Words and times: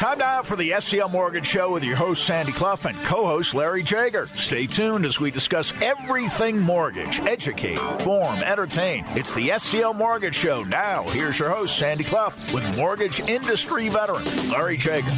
Time 0.00 0.16
now 0.16 0.40
for 0.40 0.56
the 0.56 0.70
SCL 0.70 1.10
Mortgage 1.10 1.46
Show 1.46 1.74
with 1.74 1.84
your 1.84 1.94
host, 1.94 2.24
Sandy 2.24 2.52
Clough, 2.52 2.78
and 2.86 2.96
co 3.04 3.26
host, 3.26 3.54
Larry 3.54 3.82
Jager. 3.82 4.28
Stay 4.28 4.66
tuned 4.66 5.04
as 5.04 5.20
we 5.20 5.30
discuss 5.30 5.74
everything 5.82 6.58
mortgage, 6.58 7.20
educate, 7.20 7.76
inform, 7.76 8.36
entertain. 8.36 9.04
It's 9.08 9.34
the 9.34 9.50
SCL 9.50 9.94
Mortgage 9.94 10.34
Show. 10.34 10.62
Now, 10.64 11.02
here's 11.10 11.38
your 11.38 11.50
host, 11.50 11.76
Sandy 11.76 12.04
Clough, 12.04 12.32
with 12.54 12.78
mortgage 12.78 13.20
industry 13.20 13.90
veteran, 13.90 14.24
Larry 14.48 14.78
Jager. 14.78 15.12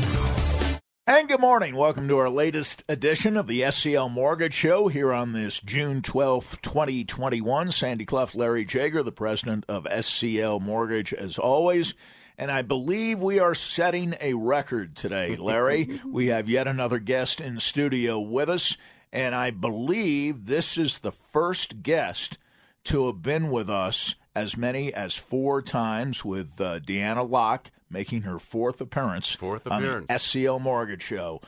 And 1.07 1.29
good 1.29 1.39
morning. 1.39 1.77
Welcome 1.77 2.09
to 2.09 2.19
our 2.19 2.29
latest 2.29 2.83
edition 2.89 3.37
of 3.37 3.47
the 3.47 3.61
SCL 3.61 4.11
Mortgage 4.11 4.55
Show 4.55 4.89
here 4.89 5.13
on 5.13 5.33
this 5.33 5.61
June 5.61 6.03
12th, 6.03 6.61
2021. 6.61 7.71
Sandy 7.71 8.05
Clough, 8.05 8.31
Larry 8.35 8.65
Jager, 8.65 9.05
the 9.05 9.13
president 9.13 9.65
of 9.69 9.85
SCL 9.85 10.61
Mortgage, 10.61 11.15
as 11.15 11.39
always. 11.39 11.95
And 12.43 12.51
I 12.51 12.63
believe 12.63 13.23
we 13.23 13.39
are 13.39 13.55
setting 13.55 14.17
a 14.21 14.35
record 14.35 14.97
today, 14.97 15.37
Larry. 15.39 16.01
we 16.05 16.27
have 16.27 16.49
yet 16.49 16.67
another 16.67 16.99
guest 16.99 17.41
in 17.41 17.61
studio 17.61 18.19
with 18.19 18.51
us. 18.51 18.77
And 19.13 19.33
I 19.33 19.53
believe 19.53 20.47
this 20.47 20.77
is 20.77 20.99
the 20.99 21.13
first 21.13 21.85
guest 21.85 22.39
to 22.87 23.07
have 23.07 23.23
been 23.23 23.53
with 23.53 23.71
us 23.71 24.17
as 24.35 24.57
many 24.57 24.93
as 24.93 25.15
four 25.15 25.63
times 25.63 26.25
with 26.25 26.61
uh, 26.61 26.81
Deanna 26.81 27.31
Locke 27.31 27.71
making 27.89 28.23
her 28.23 28.41
fourth 28.41 28.81
appearance, 28.81 29.31
fourth 29.31 29.65
appearance. 29.65 30.11
on 30.11 30.13
the 30.13 30.15
SCL 30.15 30.61
Mortgage 30.61 31.03
Show, 31.05 31.43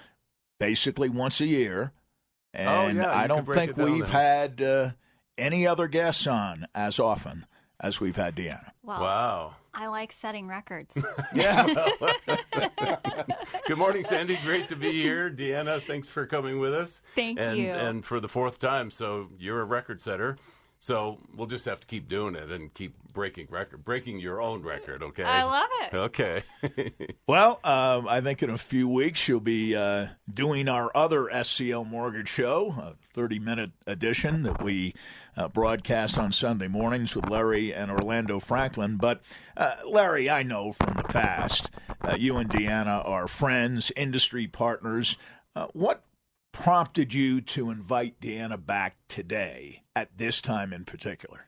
basically 0.61 1.09
once 1.09 1.41
a 1.41 1.47
year. 1.47 1.91
Oh, 2.55 2.61
and 2.61 3.01
oh, 3.01 3.03
yeah, 3.03 3.19
I 3.19 3.27
don't 3.27 3.47
think 3.47 3.77
we've 3.77 4.05
then. 4.05 4.13
had 4.13 4.63
uh, 4.63 4.91
any 5.37 5.67
other 5.67 5.89
guests 5.89 6.29
on 6.29 6.69
as 6.73 7.01
often 7.01 7.47
as 7.81 8.01
we've 8.01 8.15
had 8.15 8.37
Deanna. 8.37 8.71
Wow. 8.85 9.01
wow. 9.01 9.57
I 9.75 9.89
like 9.89 10.13
setting 10.13 10.47
records. 10.47 10.97
yeah. 11.35 11.67
Good 13.67 13.79
morning, 13.79 14.05
Sandy. 14.05 14.39
Great 14.45 14.69
to 14.69 14.77
be 14.77 14.93
here. 14.93 15.31
Deanna, 15.31 15.81
thanks 15.81 16.09
for 16.09 16.27
coming 16.27 16.59
with 16.59 16.75
us. 16.75 17.03
Thank 17.15 17.41
and, 17.41 17.59
you. 17.59 17.71
And 17.71 18.05
for 18.05 18.21
the 18.21 18.29
fourth 18.29 18.59
time, 18.59 18.91
so 18.91 19.29
you're 19.39 19.61
a 19.61 19.65
record 19.65 20.01
setter. 20.01 20.37
So 20.85 21.17
we'll 21.35 21.47
just 21.47 21.65
have 21.65 21.81
to 21.81 21.87
keep 21.87 22.11
doing 22.11 22.35
it 22.35 22.53
and 22.53 22.75
keep 22.75 22.95
breaking 23.15 23.47
record, 23.49 23.87
breaking 23.87 24.21
your 24.21 24.43
own 24.43 24.63
record. 24.63 25.03
Okay. 25.03 25.25
I 25.25 25.43
love 25.45 25.71
it. 25.81 25.95
Okay. 25.95 26.43
well, 27.27 27.59
um, 27.65 28.07
I 28.07 28.21
think 28.21 28.43
in 28.43 28.51
a 28.51 28.59
few 28.59 28.87
weeks 28.87 29.27
you'll 29.27 29.41
be 29.41 29.75
uh, 29.75 30.09
doing 30.31 30.69
our 30.69 30.95
other 30.95 31.31
SCL 31.33 31.89
Mortgage 31.89 32.29
Show, 32.29 32.75
a 32.77 33.19
30-minute 33.19 33.71
edition 33.87 34.43
that 34.43 34.63
we 34.63 34.95
uh, 35.39 35.49
broadcast 35.49 36.19
on 36.19 36.33
Sunday 36.33 36.69
mornings 36.69 37.17
with 37.17 37.31
Larry 37.31 37.73
and 37.73 37.91
Orlando 37.91 38.39
Franklin. 38.39 38.99
But 38.99 39.23
uh, 39.57 39.77
Larry, 39.87 40.29
I 40.29 40.43
know 40.43 40.73
from 40.73 40.99
the 40.99 41.05
past, 41.05 41.71
uh, 42.03 42.17
you 42.19 42.37
and 42.37 42.51
Deanna 42.51 43.09
are 43.09 43.27
friends, 43.27 43.91
industry 43.97 44.49
partners. 44.49 45.17
Uh, 45.57 45.69
what 45.73 46.03
prompted 46.55 47.13
you 47.13 47.41
to 47.41 47.69
invite 47.69 48.21
Deanna 48.21 48.65
back 48.65 48.97
today 49.09 49.83
at 49.95 50.17
this 50.17 50.41
time 50.41 50.73
in 50.73 50.85
particular? 50.85 51.47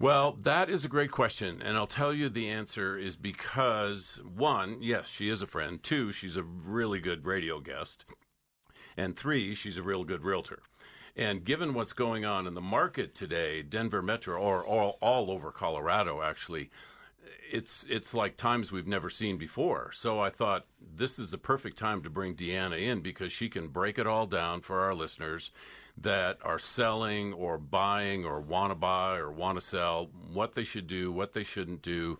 Well, 0.00 0.38
that 0.42 0.70
is 0.70 0.84
a 0.84 0.88
great 0.88 1.12
question. 1.12 1.62
And 1.62 1.76
I'll 1.76 1.86
tell 1.86 2.12
you 2.12 2.28
the 2.28 2.48
answer 2.48 2.98
is 2.98 3.16
because, 3.16 4.20
one, 4.24 4.78
yes, 4.82 5.08
she 5.08 5.28
is 5.28 5.42
a 5.42 5.46
friend. 5.46 5.80
Two, 5.80 6.10
she's 6.10 6.38
a 6.38 6.42
really 6.42 7.00
good 7.00 7.26
radio 7.26 7.60
guest. 7.60 8.06
And 8.96 9.14
three, 9.14 9.54
she's 9.54 9.76
a 9.78 9.82
real 9.82 10.04
good 10.04 10.24
realtor. 10.24 10.62
And 11.14 11.44
given 11.44 11.74
what's 11.74 11.92
going 11.92 12.24
on 12.24 12.46
in 12.46 12.54
the 12.54 12.60
market 12.60 13.14
today, 13.14 13.62
Denver 13.62 14.02
Metro, 14.02 14.40
or 14.40 14.64
all, 14.66 14.96
all 15.00 15.30
over 15.30 15.52
Colorado, 15.52 16.22
actually, 16.22 16.70
it's 17.54 17.86
it's 17.88 18.12
like 18.12 18.36
times 18.36 18.72
we've 18.72 18.86
never 18.86 19.08
seen 19.08 19.38
before. 19.38 19.92
So 19.92 20.18
I 20.18 20.28
thought 20.28 20.66
this 20.96 21.20
is 21.20 21.30
the 21.30 21.38
perfect 21.38 21.78
time 21.78 22.02
to 22.02 22.10
bring 22.10 22.34
Deanna 22.34 22.80
in 22.80 23.00
because 23.00 23.30
she 23.30 23.48
can 23.48 23.68
break 23.68 23.96
it 23.98 24.08
all 24.08 24.26
down 24.26 24.60
for 24.60 24.80
our 24.80 24.94
listeners 24.94 25.52
that 25.96 26.36
are 26.42 26.58
selling 26.58 27.32
or 27.32 27.56
buying 27.56 28.24
or 28.24 28.40
want 28.40 28.72
to 28.72 28.74
buy 28.74 29.16
or 29.16 29.30
want 29.30 29.60
to 29.60 29.64
sell, 29.64 30.10
what 30.32 30.56
they 30.56 30.64
should 30.64 30.88
do, 30.88 31.12
what 31.12 31.32
they 31.32 31.44
shouldn't 31.44 31.80
do. 31.80 32.18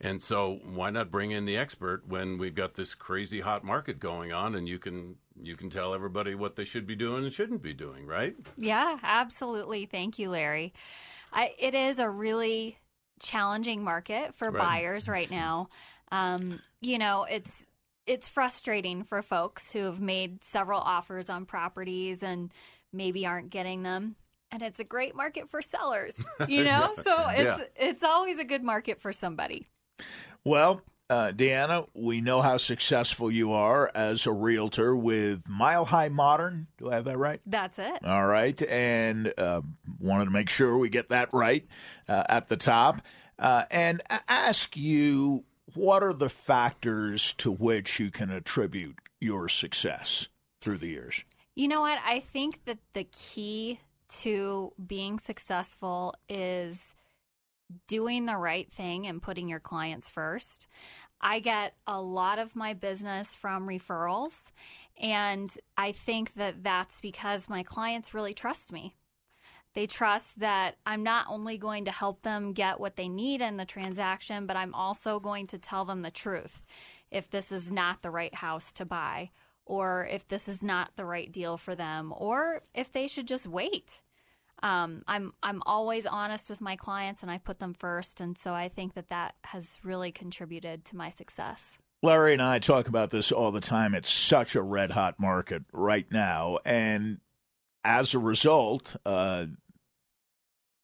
And 0.00 0.20
so 0.20 0.58
why 0.64 0.90
not 0.90 1.12
bring 1.12 1.30
in 1.30 1.44
the 1.44 1.56
expert 1.56 2.02
when 2.08 2.36
we've 2.36 2.56
got 2.56 2.74
this 2.74 2.96
crazy 2.96 3.40
hot 3.40 3.62
market 3.62 4.00
going 4.00 4.32
on 4.32 4.56
and 4.56 4.68
you 4.68 4.80
can 4.80 5.14
you 5.40 5.56
can 5.56 5.70
tell 5.70 5.94
everybody 5.94 6.34
what 6.34 6.56
they 6.56 6.64
should 6.64 6.88
be 6.88 6.96
doing 6.96 7.22
and 7.22 7.32
shouldn't 7.32 7.62
be 7.62 7.72
doing, 7.72 8.04
right? 8.04 8.34
Yeah, 8.56 8.98
absolutely. 9.02 9.86
Thank 9.86 10.18
you, 10.18 10.30
Larry. 10.30 10.74
I, 11.32 11.54
it 11.58 11.74
is 11.74 11.98
a 11.98 12.10
really 12.10 12.78
challenging 13.22 13.82
market 13.82 14.34
for 14.34 14.50
right. 14.50 14.62
buyers 14.62 15.08
right 15.08 15.30
now. 15.30 15.68
Um, 16.10 16.60
you 16.80 16.98
know, 16.98 17.24
it's 17.24 17.64
it's 18.06 18.28
frustrating 18.28 19.04
for 19.04 19.22
folks 19.22 19.70
who 19.72 19.80
have 19.80 20.00
made 20.00 20.42
several 20.44 20.80
offers 20.80 21.30
on 21.30 21.46
properties 21.46 22.22
and 22.22 22.52
maybe 22.92 23.26
aren't 23.26 23.50
getting 23.50 23.82
them. 23.82 24.16
And 24.50 24.62
it's 24.62 24.80
a 24.80 24.84
great 24.84 25.14
market 25.14 25.48
for 25.50 25.62
sellers, 25.62 26.14
you 26.46 26.64
know? 26.64 26.92
yeah. 26.96 27.02
So 27.02 27.28
it's 27.28 27.60
yeah. 27.60 27.88
it's 27.88 28.02
always 28.02 28.38
a 28.38 28.44
good 28.44 28.62
market 28.62 29.00
for 29.00 29.12
somebody. 29.12 29.66
Well, 30.44 30.82
uh, 31.12 31.30
Deanna, 31.30 31.86
we 31.92 32.22
know 32.22 32.40
how 32.40 32.56
successful 32.56 33.30
you 33.30 33.52
are 33.52 33.90
as 33.94 34.26
a 34.26 34.32
realtor 34.32 34.96
with 34.96 35.46
Mile 35.46 35.84
High 35.84 36.08
Modern. 36.08 36.68
Do 36.78 36.90
I 36.90 36.94
have 36.94 37.04
that 37.04 37.18
right? 37.18 37.38
That's 37.44 37.78
it. 37.78 38.02
All 38.02 38.26
right. 38.26 38.60
And 38.62 39.30
uh, 39.36 39.60
wanted 40.00 40.24
to 40.24 40.30
make 40.30 40.48
sure 40.48 40.78
we 40.78 40.88
get 40.88 41.10
that 41.10 41.28
right 41.34 41.66
uh, 42.08 42.24
at 42.30 42.48
the 42.48 42.56
top. 42.56 43.02
Uh, 43.38 43.64
and 43.70 44.00
ask 44.26 44.74
you 44.74 45.44
what 45.74 46.02
are 46.02 46.14
the 46.14 46.30
factors 46.30 47.34
to 47.38 47.50
which 47.50 48.00
you 48.00 48.10
can 48.10 48.30
attribute 48.30 48.96
your 49.20 49.50
success 49.50 50.28
through 50.62 50.78
the 50.78 50.88
years? 50.88 51.24
You 51.54 51.68
know 51.68 51.82
what? 51.82 51.98
I 52.06 52.20
think 52.20 52.64
that 52.64 52.78
the 52.94 53.04
key 53.04 53.80
to 54.20 54.72
being 54.86 55.18
successful 55.18 56.14
is 56.30 56.91
doing 57.88 58.26
the 58.26 58.36
right 58.36 58.70
thing 58.72 59.06
and 59.06 59.22
putting 59.22 59.48
your 59.48 59.60
clients 59.60 60.08
first. 60.08 60.66
I 61.20 61.38
get 61.38 61.74
a 61.86 62.00
lot 62.00 62.38
of 62.38 62.56
my 62.56 62.74
business 62.74 63.28
from 63.28 63.68
referrals, 63.68 64.50
and 65.00 65.50
I 65.76 65.92
think 65.92 66.34
that 66.34 66.64
that's 66.64 67.00
because 67.00 67.48
my 67.48 67.62
clients 67.62 68.12
really 68.12 68.34
trust 68.34 68.72
me. 68.72 68.96
They 69.74 69.86
trust 69.86 70.38
that 70.40 70.76
I'm 70.84 71.02
not 71.02 71.26
only 71.30 71.56
going 71.56 71.86
to 71.86 71.90
help 71.92 72.22
them 72.22 72.52
get 72.52 72.80
what 72.80 72.96
they 72.96 73.08
need 73.08 73.40
in 73.40 73.56
the 73.56 73.64
transaction, 73.64 74.46
but 74.46 74.56
I'm 74.56 74.74
also 74.74 75.18
going 75.18 75.46
to 75.48 75.58
tell 75.58 75.84
them 75.84 76.02
the 76.02 76.10
truth 76.10 76.60
if 77.10 77.30
this 77.30 77.52
is 77.52 77.70
not 77.70 78.02
the 78.02 78.10
right 78.10 78.34
house 78.34 78.72
to 78.74 78.84
buy, 78.84 79.30
or 79.64 80.06
if 80.10 80.26
this 80.28 80.48
is 80.48 80.62
not 80.62 80.90
the 80.96 81.04
right 81.04 81.30
deal 81.30 81.56
for 81.56 81.74
them, 81.74 82.12
or 82.16 82.60
if 82.74 82.92
they 82.92 83.06
should 83.06 83.28
just 83.28 83.46
wait. 83.46 84.02
Um, 84.62 85.02
I'm 85.08 85.32
I'm 85.42 85.62
always 85.66 86.06
honest 86.06 86.48
with 86.48 86.60
my 86.60 86.76
clients, 86.76 87.22
and 87.22 87.30
I 87.30 87.38
put 87.38 87.58
them 87.58 87.74
first, 87.74 88.20
and 88.20 88.38
so 88.38 88.54
I 88.54 88.68
think 88.68 88.94
that 88.94 89.08
that 89.08 89.34
has 89.44 89.78
really 89.82 90.12
contributed 90.12 90.84
to 90.86 90.96
my 90.96 91.10
success. 91.10 91.78
Larry 92.02 92.32
and 92.32 92.42
I 92.42 92.58
talk 92.58 92.88
about 92.88 93.10
this 93.10 93.30
all 93.32 93.52
the 93.52 93.60
time. 93.60 93.94
It's 93.94 94.10
such 94.10 94.54
a 94.54 94.62
red 94.62 94.90
hot 94.90 95.18
market 95.18 95.62
right 95.72 96.06
now, 96.10 96.58
and 96.64 97.18
as 97.84 98.14
a 98.14 98.18
result, 98.18 98.94
uh, 99.04 99.46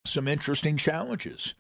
some 0.05 0.27
interesting 0.27 0.77
challenges 0.77 1.55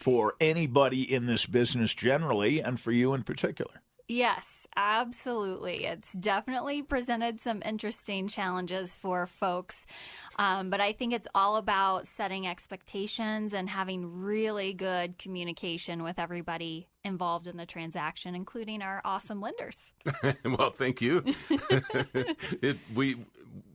for 0.00 0.34
anybody 0.40 1.02
in 1.12 1.26
this 1.26 1.46
business 1.46 1.94
generally, 1.94 2.60
and 2.60 2.80
for 2.80 2.90
you 2.90 3.14
in 3.14 3.22
particular. 3.22 3.82
Yes, 4.08 4.59
absolutely. 4.76 5.84
It's 5.84 6.12
definitely 6.12 6.82
presented 6.82 7.40
some 7.40 7.62
interesting 7.64 8.28
challenges 8.28 8.94
for 8.94 9.26
folks. 9.26 9.86
Um, 10.38 10.70
but 10.70 10.80
I 10.80 10.92
think 10.92 11.12
it's 11.12 11.26
all 11.34 11.56
about 11.56 12.06
setting 12.16 12.46
expectations 12.46 13.52
and 13.52 13.68
having 13.68 14.22
really 14.22 14.72
good 14.72 15.18
communication 15.18 16.02
with 16.02 16.18
everybody 16.18 16.88
involved 17.04 17.46
in 17.46 17.56
the 17.56 17.66
transaction, 17.66 18.34
including 18.34 18.80
our 18.80 19.02
awesome 19.04 19.40
lenders. 19.40 19.78
well, 20.44 20.70
thank 20.70 21.02
you. 21.02 21.24
it, 22.62 22.78
we 22.94 23.16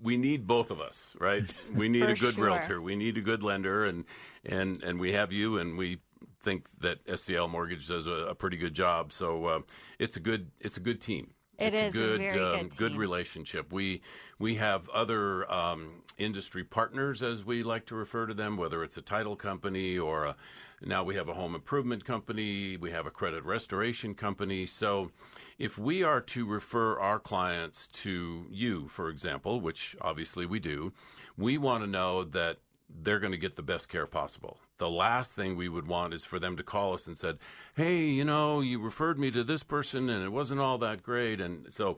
we 0.01 0.17
need 0.17 0.47
both 0.47 0.71
of 0.71 0.79
us, 0.79 1.13
right? 1.19 1.43
We 1.73 1.89
need 1.89 2.03
For 2.03 2.09
a 2.09 2.15
good 2.15 2.35
sure. 2.35 2.45
realtor, 2.45 2.81
we 2.81 2.95
need 2.95 3.17
a 3.17 3.21
good 3.21 3.43
lender, 3.43 3.85
and 3.85 4.05
and 4.45 4.81
and 4.83 4.99
we 4.99 5.13
have 5.13 5.31
you, 5.31 5.57
and 5.59 5.77
we 5.77 5.99
think 6.45 6.67
that 6.79 7.03
SCL 7.05 7.49
Mortgage 7.49 7.87
does 7.87 8.07
a, 8.07 8.27
a 8.29 8.35
pretty 8.35 8.55
good 8.55 8.73
job. 8.73 9.11
So 9.11 9.45
uh, 9.45 9.59
it's 9.99 10.15
a 10.15 10.19
good 10.21 10.51
it's 10.61 10.77
a 10.77 10.79
good 10.79 11.01
team. 11.01 11.31
It 11.57 11.73
it's 11.73 11.75
is 11.75 11.89
a 11.89 11.97
good, 11.97 12.21
a 12.21 12.29
very 12.29 12.39
um, 12.39 12.59
good, 12.67 12.77
good 12.77 12.95
relationship. 12.95 13.73
We 13.73 14.01
we 14.39 14.55
have 14.55 14.87
other 14.89 15.51
um, 15.51 16.03
industry 16.17 16.63
partners, 16.63 17.23
as 17.23 17.43
we 17.43 17.63
like 17.63 17.85
to 17.87 17.95
refer 17.95 18.27
to 18.27 18.33
them, 18.33 18.57
whether 18.57 18.83
it's 18.83 18.97
a 18.97 19.01
title 19.01 19.35
company 19.35 19.97
or 19.97 20.25
a, 20.25 20.35
now 20.81 21.03
we 21.03 21.15
have 21.15 21.29
a 21.29 21.33
home 21.33 21.55
improvement 21.55 22.05
company, 22.05 22.77
we 22.77 22.91
have 22.91 23.05
a 23.05 23.11
credit 23.11 23.43
restoration 23.43 24.13
company. 24.13 24.65
So, 24.65 25.11
if 25.57 25.77
we 25.77 26.03
are 26.03 26.21
to 26.21 26.45
refer 26.45 26.99
our 26.99 27.19
clients 27.19 27.87
to 28.03 28.45
you, 28.51 28.87
for 28.89 29.09
example, 29.09 29.61
which 29.61 29.95
obviously 30.01 30.45
we 30.45 30.59
do, 30.59 30.93
we 31.37 31.57
want 31.57 31.83
to 31.83 31.89
know 31.89 32.23
that 32.23 32.57
they're 32.89 33.19
going 33.19 33.31
to 33.31 33.37
get 33.37 33.55
the 33.55 33.63
best 33.63 33.89
care 33.89 34.05
possible. 34.05 34.59
The 34.77 34.89
last 34.89 35.31
thing 35.31 35.55
we 35.55 35.69
would 35.69 35.87
want 35.87 36.13
is 36.13 36.25
for 36.25 36.39
them 36.39 36.57
to 36.57 36.63
call 36.63 36.93
us 36.93 37.07
and 37.07 37.17
said, 37.17 37.37
"Hey, 37.75 38.03
you 38.03 38.25
know, 38.25 38.61
you 38.61 38.79
referred 38.79 39.17
me 39.17 39.31
to 39.31 39.43
this 39.43 39.63
person 39.63 40.09
and 40.09 40.23
it 40.23 40.31
wasn't 40.31 40.59
all 40.61 40.77
that 40.79 41.01
great." 41.03 41.39
And 41.39 41.71
so 41.73 41.97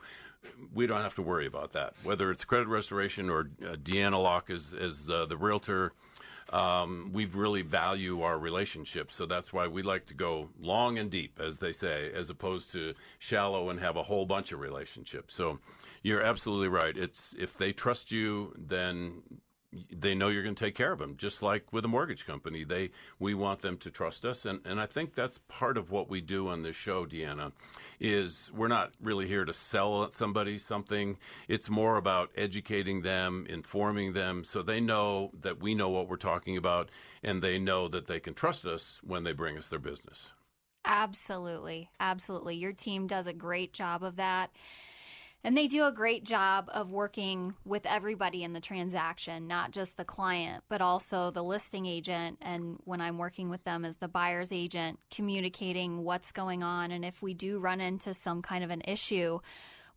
we 0.74 0.88
don't 0.88 1.01
have 1.01 1.15
to 1.15 1.21
worry 1.21 1.45
about 1.45 1.71
that. 1.74 1.94
Whether 2.03 2.31
it's 2.31 2.45
credit 2.45 2.68
restoration 2.68 3.29
or 3.29 3.50
uh, 3.62 3.75
Deanna 3.75 4.21
Locke 4.21 4.50
as 4.50 4.74
as 4.74 5.09
uh, 5.09 5.25
the 5.25 5.38
realtor, 5.38 5.94
um, 6.50 7.09
we 7.13 7.25
really 7.25 7.62
value 7.62 8.21
our 8.21 8.38
relationship. 8.38 9.12
So 9.12 9.25
that's 9.25 9.51
why 9.51 9.68
we 9.68 9.81
like 9.81 10.06
to 10.07 10.13
go 10.13 10.50
long 10.59 10.97
and 10.97 11.09
deep, 11.09 11.39
as 11.39 11.59
they 11.59 11.71
say, 11.71 12.12
as 12.13 12.30
opposed 12.30 12.71
to 12.73 12.94
shallow 13.19 13.69
and 13.69 13.80
have 13.80 13.97
a 13.97 14.03
whole 14.03 14.25
bunch 14.25 14.51
of 14.51 14.59
relationships. 14.59 15.33
So 15.33 15.59
you're 16.03 16.21
absolutely 16.21 16.69
right. 16.69 16.95
It's 16.95 17.35
if 17.38 17.57
they 17.57 17.73
trust 17.73 18.12
you, 18.12 18.53
then 18.57 19.23
they 19.92 20.16
know 20.16 20.30
you're 20.30 20.44
going 20.44 20.56
to 20.56 20.66
take 20.66 20.75
care 20.75 20.92
of 20.92 21.00
them 21.00 21.16
just 21.18 21.44
like 21.44 21.72
with 21.74 21.84
a 21.84 21.88
mortgage 21.88 22.25
company. 22.25 22.64
They 22.64 22.92
we 23.19 23.34
want 23.34 23.62
them 23.62 23.78
to 23.78 23.92
trust 23.92 24.25
us 24.25 24.46
and 24.46 24.60
and 24.66 24.80
I 24.80 24.86
think 24.86 25.14
that's 25.14 25.40
part 25.48 25.78
of 25.78 25.92
what 25.92 26.10
we 26.10 26.22
do 26.22 26.48
on 26.48 26.64
this 26.64 26.75
show 26.75 27.06
Deanna 27.06 27.52
is 28.00 28.52
we're 28.56 28.68
not 28.68 28.94
really 29.02 29.28
here 29.28 29.44
to 29.44 29.54
sell 29.54 30.10
somebody 30.12 30.58
something. 30.58 31.18
It's 31.48 31.69
more 31.69 31.98
about 31.98 32.31
educating 32.36 33.02
them 33.02 33.46
informing 33.50 34.14
them 34.14 34.44
so 34.44 34.62
they 34.62 34.80
know 34.80 35.31
that 35.42 35.60
we 35.60 35.75
know 35.75 35.90
what 35.90 36.08
we're 36.08 36.18
talking 36.18 36.58
about 36.58 36.90
and 37.24 37.42
they 37.42 37.60
know 37.60 37.88
that 37.90 38.08
they 38.08 38.19
can 38.19 38.34
trust 38.34 38.66
us 38.66 39.02
when 39.04 39.24
they 39.24 39.34
bring 39.34 39.58
us 39.58 39.68
their 39.68 39.80
business. 39.80 40.31
Absolutely. 40.86 41.90
Absolutely. 42.00 42.56
Your 42.56 42.72
team 42.72 43.08
does 43.08 43.28
a 43.28 43.34
great 43.34 43.74
job 43.74 44.04
of 44.04 44.16
that 44.16 44.52
and 45.44 45.56
they 45.56 45.68
do 45.68 45.86
a 45.86 45.92
great 45.92 46.24
job 46.24 46.69
of 46.74 46.92
working 46.92 47.56
with 47.63 47.86
everybody 47.86 48.44
in 48.44 48.54
the 48.54 48.60
transaction, 48.60 49.48
not 49.48 49.72
just 49.72 49.95
the 49.95 50.04
client, 50.04 50.63
but 50.68 50.81
also 50.81 51.31
the 51.31 51.44
listing 51.44 51.86
agent. 51.86 52.38
And 52.42 52.78
when 52.84 53.01
I'm 53.01 53.18
working 53.18 53.50
with 53.50 53.63
them 53.63 53.86
as 53.86 53.98
the 53.98 54.07
buyer's 54.07 54.51
agent, 54.51 55.00
communicating 55.10 56.04
what's 56.04 56.31
going 56.31 56.63
on. 56.63 56.92
And 56.92 57.06
if 57.06 57.22
we 57.22 57.34
do 57.34 57.60
run 57.60 57.80
into 57.80 58.13
some 58.13 58.42
kind 58.42 58.63
of 58.63 58.72
an 58.72 58.81
issue, 58.86 59.39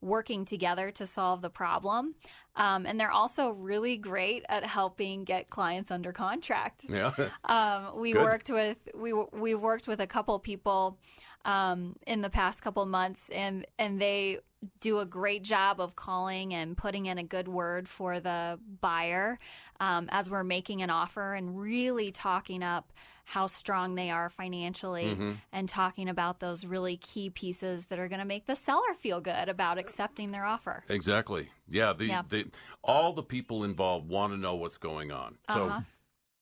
working 0.00 0.44
together 0.44 0.90
to 0.90 1.06
solve 1.06 1.42
the 1.42 1.50
problem. 1.50 2.14
Um, 2.56 2.86
and 2.86 2.98
they're 2.98 3.10
also 3.10 3.50
really 3.50 3.96
great 3.96 4.44
at 4.48 4.64
helping 4.64 5.24
get 5.24 5.50
clients 5.50 5.90
under 5.90 6.12
contract. 6.12 6.84
Yeah. 6.88 7.12
um, 7.44 8.00
we 8.00 8.12
Good. 8.12 8.22
worked 8.22 8.50
with 8.50 8.76
we 8.94 9.12
we've 9.12 9.60
worked 9.60 9.86
with 9.86 10.00
a 10.00 10.06
couple 10.06 10.38
people 10.38 10.98
um, 11.44 11.96
in 12.06 12.20
the 12.20 12.30
past 12.30 12.62
couple 12.62 12.84
months, 12.86 13.20
and 13.32 13.66
and 13.78 14.00
they 14.00 14.38
do 14.80 14.98
a 14.98 15.06
great 15.06 15.42
job 15.42 15.80
of 15.80 15.96
calling 15.96 16.52
and 16.52 16.76
putting 16.76 17.06
in 17.06 17.16
a 17.16 17.22
good 17.22 17.48
word 17.48 17.88
for 17.88 18.20
the 18.20 18.58
buyer 18.82 19.38
um, 19.80 20.06
as 20.12 20.28
we're 20.28 20.44
making 20.44 20.82
an 20.82 20.90
offer 20.90 21.32
and 21.32 21.58
really 21.58 22.12
talking 22.12 22.62
up 22.62 22.92
how 23.24 23.46
strong 23.46 23.94
they 23.94 24.10
are 24.10 24.28
financially 24.28 25.04
Mm-hmm. 25.04 25.32
and 25.52 25.66
talking 25.66 26.10
about 26.10 26.40
those 26.40 26.66
really 26.66 26.98
key 26.98 27.30
pieces 27.30 27.86
that 27.86 27.98
are 27.98 28.08
going 28.08 28.18
to 28.18 28.26
make 28.26 28.44
the 28.44 28.54
seller 28.56 28.92
feel 28.98 29.22
good 29.22 29.48
about 29.48 29.78
accepting 29.78 30.30
their 30.30 30.44
offer. 30.44 30.84
Exactly. 30.90 31.48
Yeah. 31.66 31.94
The, 31.94 32.04
Yeah. 32.06 32.22
the 32.28 32.50
all 32.84 33.14
the 33.14 33.22
people 33.22 33.64
involved 33.64 34.10
want 34.10 34.34
to 34.34 34.38
know 34.38 34.56
what's 34.56 34.76
going 34.76 35.10
on. 35.10 35.38
So 35.48 35.64
Uh-huh. 35.68 35.80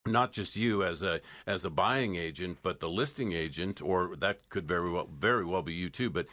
Not 0.07 0.33
just 0.33 0.57
you 0.57 0.85
as 0.85 1.03
a 1.03 1.21
as 1.47 1.65
a 1.65 1.71
buying 1.71 2.17
agent, 2.17 2.59
but 2.63 2.81
the 2.81 2.89
listing 2.89 3.33
agent, 3.33 3.83
or 3.83 4.17
that 4.17 4.49
could 4.49 4.67
very 4.67 4.91
well 4.91 5.09
very 5.19 5.45
well 5.45 5.63
be 5.63 5.75
you 5.75 5.91
too. 5.91 6.11
But 6.11 6.27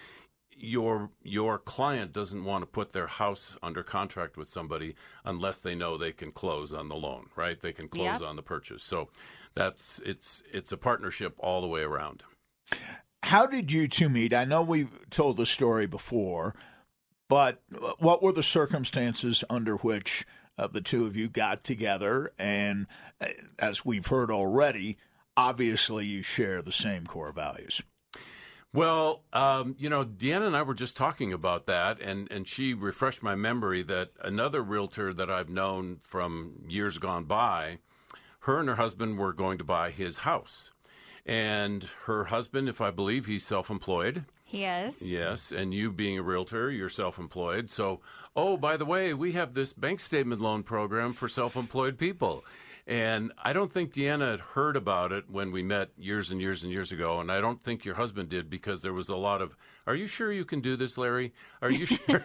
your 0.58 1.10
your 1.24 1.58
client 1.60 2.14
doesn't 2.14 2.44
want 2.46 2.62
to 2.62 2.66
put 2.68 2.94
their 2.94 3.08
house 3.08 3.58
under 3.62 3.84
contract 3.84 4.38
with 4.38 4.48
somebody 4.50 4.96
unless 5.26 5.58
they 5.58 5.76
know 5.76 5.98
they 5.98 6.12
can 6.14 6.32
close 6.32 6.72
on 6.74 6.88
the 6.90 6.96
loan, 6.96 7.28
right? 7.36 7.60
They 7.60 7.74
can 7.74 7.88
close 7.90 8.22
Yep. 8.22 8.30
on 8.30 8.36
the 8.36 8.42
purchase. 8.44 8.84
So 8.84 9.10
that's 9.54 10.00
it's 10.06 10.42
it's 10.52 10.72
a 10.72 10.78
partnership 10.78 11.36
all 11.40 11.62
the 11.62 11.68
way 11.68 11.82
around. 11.82 12.24
How 13.24 13.46
did 13.48 13.72
you 13.72 13.88
two 13.88 14.08
meet? 14.08 14.34
I 14.34 14.46
know 14.46 14.62
we've 14.62 15.10
told 15.10 15.38
the 15.38 15.46
story 15.48 15.88
before, 15.88 16.56
but 17.28 17.62
what 17.98 18.22
were 18.22 18.32
the 18.32 18.44
circumstances 18.44 19.44
under 19.50 19.78
which 19.78 20.26
uh, 20.58 20.68
the 20.68 20.82
two 20.82 21.06
of 21.06 21.16
you 21.16 21.30
got 21.30 21.64
together? 21.64 22.32
And 22.38 22.88
uh, 23.22 23.28
as 23.60 23.86
we've 23.86 24.08
heard 24.08 24.32
already, 24.32 24.98
obviously 25.38 26.06
you 26.06 26.22
share 26.22 26.62
the 26.62 26.72
same 26.72 27.06
core 27.06 27.32
values. 27.32 27.82
Well, 28.74 29.24
um, 29.32 29.76
you 29.80 29.90
know, 29.90 30.04
Deanna 30.04 30.48
and 30.48 30.58
I 30.58 30.62
were 30.62 30.74
just 30.74 30.98
talking 30.98 31.32
about 31.32 31.66
that, 31.68 32.02
and, 32.02 32.30
and 32.30 32.46
she 32.46 32.74
refreshed 32.74 33.24
my 33.24 33.34
memory 33.34 33.84
that 33.84 34.12
another 34.22 34.62
realtor 34.62 35.14
that 35.14 35.32
I've 35.32 35.48
known 35.48 36.00
from 36.02 36.66
years 36.68 36.98
gone 36.98 37.24
by, 37.24 37.78
her 38.40 38.60
and 38.60 38.68
her 38.68 38.76
husband 38.76 39.18
were 39.18 39.32
going 39.32 39.58
to 39.60 39.64
buy 39.64 39.92
his 39.92 40.20
house. 40.20 40.72
And 41.26 41.88
her 42.04 42.26
husband, 42.26 42.68
if 42.68 42.82
I 42.82 42.92
believe 42.92 43.26
he's 43.26 43.46
self 43.46 43.70
employed, 43.70 44.26
He 44.56 44.64
is. 44.64 45.02
Yes, 45.02 45.52
and 45.52 45.74
you 45.74 45.92
being 45.92 46.18
a 46.18 46.24
realtor, 46.24 46.72
you're 46.72 46.88
self-employed. 46.88 47.70
So, 47.70 48.00
oh, 48.38 48.56
by 48.56 48.78
the 48.78 48.86
way, 48.86 49.14
we 49.14 49.34
have 49.34 49.54
this 49.54 49.74
bank 49.74 50.00
statement 50.00 50.40
loan 50.40 50.64
program 50.64 51.12
for 51.12 51.28
self-employed 51.28 51.98
people. 51.98 52.46
And 52.88 53.34
I 53.44 53.52
don't 53.52 53.74
think 53.74 53.92
Deanna 53.92 54.32
had 54.32 54.40
heard 54.40 54.78
about 54.78 55.12
it 55.12 55.30
when 55.30 55.52
we 55.52 55.62
met 55.62 55.90
years 55.98 56.32
and 56.32 56.40
years 56.40 56.64
and 56.64 56.72
years 56.72 56.94
ago, 56.94 57.20
and 57.20 57.30
I 57.30 57.42
don't 57.42 57.62
think 57.64 57.84
your 57.84 57.96
husband 57.96 58.30
did 58.30 58.50
because 58.50 58.82
there 58.82 58.94
was 58.94 59.10
a 59.10 59.16
lot 59.18 59.42
of, 59.42 59.58
"Are 59.88 59.96
you 59.96 60.08
sure 60.08 60.32
you 60.32 60.46
can 60.46 60.62
do 60.62 60.78
this, 60.78 60.98
Larry? 60.98 61.34
Are 61.62 61.72
you 61.72 61.86
sure? 61.86 62.24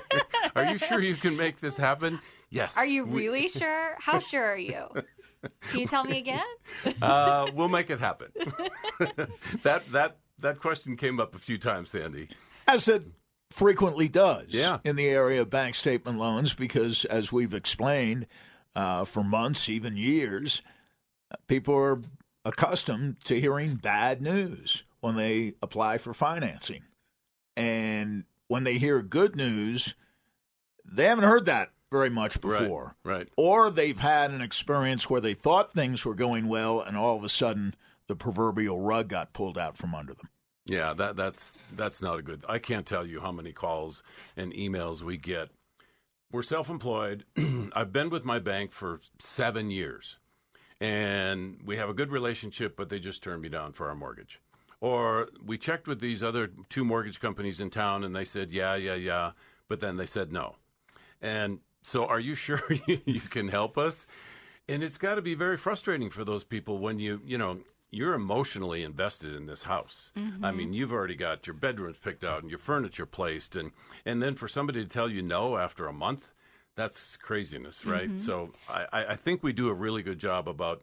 are 0.56 0.64
you 0.64 0.78
sure 0.78 1.00
you 1.00 1.14
can 1.14 1.36
make 1.36 1.60
this 1.60 1.76
happen?" 1.76 2.18
Yes. 2.50 2.76
Are 2.76 2.86
you 2.86 3.04
we- 3.04 3.20
really 3.20 3.48
sure? 3.48 3.96
How 4.00 4.18
sure 4.18 4.44
are 4.44 4.56
you? 4.56 4.88
Can 5.60 5.80
you 5.80 5.86
tell 5.86 6.02
me 6.02 6.18
again? 6.18 6.46
uh, 7.02 7.50
we'll 7.54 7.68
make 7.68 7.90
it 7.90 8.00
happen. 8.00 8.32
that 9.62 9.84
that 9.92 10.16
that 10.40 10.60
question 10.60 10.96
came 10.96 11.20
up 11.20 11.34
a 11.34 11.38
few 11.38 11.58
times, 11.58 11.90
Sandy. 11.90 12.28
As 12.66 12.88
it 12.88 13.04
frequently 13.50 14.08
does 14.08 14.46
Yeah. 14.48 14.78
in 14.84 14.96
the 14.96 15.08
area 15.08 15.40
of 15.42 15.50
bank 15.50 15.74
statement 15.74 16.18
loans, 16.18 16.54
because 16.54 17.04
as 17.06 17.32
we've 17.32 17.54
explained 17.54 18.26
uh, 18.76 19.04
for 19.04 19.24
months, 19.24 19.68
even 19.68 19.96
years, 19.96 20.62
people 21.46 21.74
are 21.74 22.00
accustomed 22.44 23.16
to 23.24 23.40
hearing 23.40 23.74
bad 23.76 24.22
news 24.22 24.84
when 25.00 25.16
they 25.16 25.54
apply 25.62 25.98
for 25.98 26.14
financing. 26.14 26.82
And 27.56 28.24
when 28.46 28.64
they 28.64 28.74
hear 28.78 29.02
good 29.02 29.34
news, 29.34 29.94
they 30.84 31.04
haven't 31.06 31.24
heard 31.24 31.46
that 31.46 31.70
very 31.90 32.10
much 32.10 32.38
Right, 32.42 32.60
before. 32.60 32.94
right. 33.02 33.28
Or 33.36 33.70
they've 33.70 33.98
had 33.98 34.30
an 34.30 34.42
experience 34.42 35.08
where 35.10 35.20
they 35.20 35.32
thought 35.34 35.72
things 35.72 36.04
were 36.04 36.14
going 36.14 36.46
well, 36.48 36.80
and 36.80 36.96
all 36.96 37.16
of 37.16 37.24
a 37.24 37.28
sudden 37.28 37.74
the 38.08 38.16
proverbial 38.16 38.80
rug 38.80 39.08
got 39.08 39.32
pulled 39.32 39.56
out 39.56 39.76
from 39.76 39.94
under 39.94 40.14
them. 40.14 40.28
Yeah, 40.66 40.92
that 40.94 41.16
that's 41.16 41.52
that's 41.74 42.02
not 42.02 42.18
a 42.18 42.22
good. 42.22 42.44
I 42.48 42.58
can't 42.58 42.84
tell 42.86 43.06
you 43.06 43.20
how 43.20 43.32
many 43.32 43.52
calls 43.52 44.02
and 44.36 44.52
emails 44.52 45.02
we 45.02 45.16
get. 45.16 45.50
We're 46.30 46.42
self-employed. 46.42 47.24
I've 47.72 47.92
been 47.92 48.10
with 48.10 48.24
my 48.24 48.38
bank 48.38 48.72
for 48.72 49.00
7 49.18 49.70
years. 49.70 50.18
And 50.80 51.60
we 51.64 51.76
have 51.76 51.88
a 51.88 51.94
good 51.94 52.12
relationship, 52.12 52.76
but 52.76 52.88
they 52.88 52.98
just 52.98 53.22
turned 53.22 53.42
me 53.42 53.48
down 53.48 53.72
for 53.72 53.88
our 53.88 53.94
mortgage. 53.94 54.40
Or 54.80 55.28
we 55.44 55.58
checked 55.58 55.88
with 55.88 56.00
these 56.00 56.22
other 56.22 56.50
two 56.68 56.84
mortgage 56.84 57.18
companies 57.18 57.60
in 57.60 57.70
town 57.70 58.04
and 58.04 58.14
they 58.14 58.24
said, 58.24 58.52
"Yeah, 58.52 58.76
yeah, 58.76 58.94
yeah," 58.94 59.32
but 59.68 59.80
then 59.80 59.96
they 59.96 60.06
said 60.06 60.32
no. 60.32 60.56
And 61.20 61.60
so 61.82 62.06
are 62.06 62.20
you 62.20 62.34
sure 62.46 62.62
you 62.86 63.20
can 63.20 63.48
help 63.48 63.76
us? 63.76 64.06
And 64.68 64.82
it's 64.84 64.98
got 64.98 65.16
to 65.16 65.22
be 65.22 65.34
very 65.34 65.56
frustrating 65.56 66.10
for 66.10 66.24
those 66.24 66.44
people 66.44 66.78
when 66.78 66.98
you, 66.98 67.20
you 67.24 67.38
know, 67.38 67.58
you're 67.90 68.14
emotionally 68.14 68.82
invested 68.82 69.34
in 69.34 69.46
this 69.46 69.62
house. 69.62 70.12
Mm-hmm. 70.16 70.44
I 70.44 70.52
mean, 70.52 70.72
you've 70.72 70.92
already 70.92 71.14
got 71.14 71.46
your 71.46 71.54
bedrooms 71.54 71.96
picked 71.98 72.24
out 72.24 72.42
and 72.42 72.50
your 72.50 72.58
furniture 72.58 73.06
placed 73.06 73.56
and 73.56 73.72
and 74.04 74.22
then 74.22 74.34
for 74.34 74.48
somebody 74.48 74.82
to 74.82 74.88
tell 74.88 75.10
you 75.10 75.22
no 75.22 75.56
after 75.56 75.86
a 75.86 75.92
month, 75.92 76.30
that's 76.76 77.16
craziness, 77.16 77.84
right? 77.86 78.08
Mm-hmm. 78.08 78.18
So 78.18 78.52
I, 78.68 78.86
I 78.92 79.06
I 79.06 79.16
think 79.16 79.42
we 79.42 79.52
do 79.52 79.68
a 79.68 79.74
really 79.74 80.02
good 80.02 80.18
job 80.18 80.48
about 80.48 80.82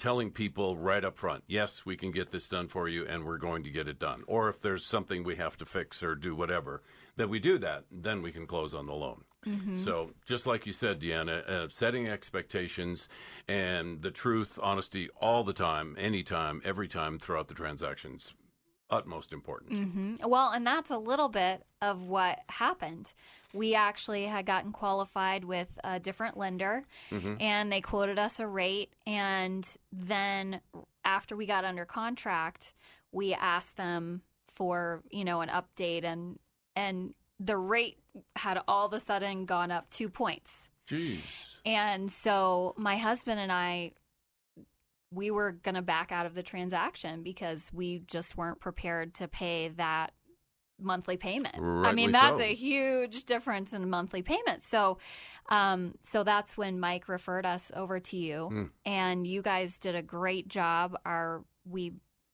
telling 0.00 0.30
people 0.30 0.76
right 0.78 1.04
up 1.04 1.18
front, 1.18 1.44
yes, 1.46 1.84
we 1.84 1.94
can 1.94 2.10
get 2.10 2.32
this 2.32 2.48
done 2.48 2.66
for 2.66 2.88
you 2.88 3.06
and 3.06 3.22
we're 3.22 3.36
going 3.36 3.62
to 3.62 3.70
get 3.70 3.86
it 3.86 3.98
done. 3.98 4.24
Or 4.26 4.48
if 4.48 4.60
there's 4.62 4.84
something 4.84 5.22
we 5.22 5.36
have 5.36 5.58
to 5.58 5.66
fix 5.66 6.02
or 6.02 6.14
do 6.14 6.34
whatever, 6.34 6.82
that 7.16 7.28
we 7.28 7.38
do 7.38 7.58
that, 7.58 7.84
then 7.92 8.22
we 8.22 8.32
can 8.32 8.46
close 8.46 8.72
on 8.72 8.86
the 8.86 8.94
loan. 8.94 9.24
So, 9.76 10.10
just 10.26 10.46
like 10.46 10.66
you 10.66 10.72
said, 10.72 11.00
Deanna, 11.00 11.48
uh, 11.48 11.68
setting 11.68 12.06
expectations 12.08 13.08
and 13.48 14.02
the 14.02 14.10
truth, 14.10 14.58
honesty 14.62 15.08
all 15.20 15.44
the 15.44 15.52
time, 15.54 15.96
anytime, 15.98 16.60
every 16.64 16.88
time 16.88 17.18
throughout 17.18 17.48
the 17.48 17.54
transactions, 17.54 18.34
utmost 18.90 19.32
important. 19.32 19.72
hmm 19.72 20.14
Well, 20.26 20.50
and 20.50 20.66
that's 20.66 20.90
a 20.90 20.98
little 20.98 21.28
bit 21.28 21.64
of 21.80 22.02
what 22.02 22.40
happened. 22.48 23.12
We 23.54 23.74
actually 23.74 24.24
had 24.26 24.44
gotten 24.46 24.72
qualified 24.72 25.44
with 25.44 25.78
a 25.84 25.98
different 25.98 26.36
lender, 26.36 26.84
and 27.40 27.72
they 27.72 27.80
quoted 27.80 28.18
us 28.18 28.40
a 28.40 28.46
rate. 28.46 28.92
And 29.06 29.66
then 29.92 30.60
after 31.04 31.34
we 31.36 31.46
got 31.46 31.64
under 31.64 31.84
contract, 31.86 32.74
we 33.12 33.32
asked 33.34 33.76
them 33.76 34.22
for 34.48 35.02
you 35.10 35.24
know 35.24 35.40
an 35.40 35.48
update, 35.48 36.04
and 36.04 36.38
and 36.76 37.14
the 37.40 37.56
rate 37.56 37.98
had 38.36 38.60
all 38.68 38.86
of 38.86 38.92
a 38.92 39.00
sudden 39.00 39.46
gone 39.46 39.70
up 39.70 39.88
two 39.90 40.08
points. 40.08 40.50
Jeez. 40.88 41.20
And 41.64 42.10
so 42.10 42.74
my 42.76 42.96
husband 42.96 43.40
and 43.40 43.50
I 43.50 43.92
we 45.12 45.30
were 45.32 45.52
going 45.52 45.74
to 45.74 45.82
back 45.82 46.12
out 46.12 46.24
of 46.26 46.34
the 46.34 46.42
transaction 46.42 47.24
because 47.24 47.66
we 47.72 48.02
just 48.06 48.36
weren't 48.36 48.60
prepared 48.60 49.14
to 49.14 49.26
pay 49.26 49.68
that 49.76 50.12
monthly 50.80 51.16
payment. 51.16 51.56
I 51.58 51.92
mean, 51.92 52.12
that's 52.12 52.38
so. 52.38 52.44
a 52.44 52.54
huge 52.54 53.24
difference 53.24 53.72
in 53.72 53.90
monthly 53.90 54.22
payments. 54.22 54.66
So, 54.68 54.98
um, 55.50 55.94
so 56.04 56.22
that's 56.22 56.56
when 56.56 56.78
Mike 56.78 57.08
referred 57.08 57.44
us 57.44 57.72
over 57.74 57.98
to 58.00 58.16
you, 58.16 58.46
Hmm. 58.48 58.64
and 58.86 59.26
you 59.26 59.42
guys 59.42 59.78
did 59.78 59.94
a 59.96 60.02
great 60.02 60.48
job. 60.48 60.96
Our 61.04 61.44
we 61.68 61.92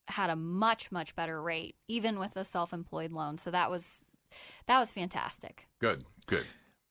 had 0.09 0.31
a 0.31 0.37
much 0.37 0.93
much 0.93 1.17
better 1.17 1.41
rate, 1.43 1.77
even 1.89 2.19
with 2.19 2.37
a 2.37 2.45
self-employed 2.45 3.11
loan. 3.11 3.39
So 3.39 3.51
that 3.51 3.71
was 3.71 4.05
that 4.69 4.79
was 4.79 4.91
fantastic. 4.91 5.67
Good, 5.81 6.05
good. 6.27 6.47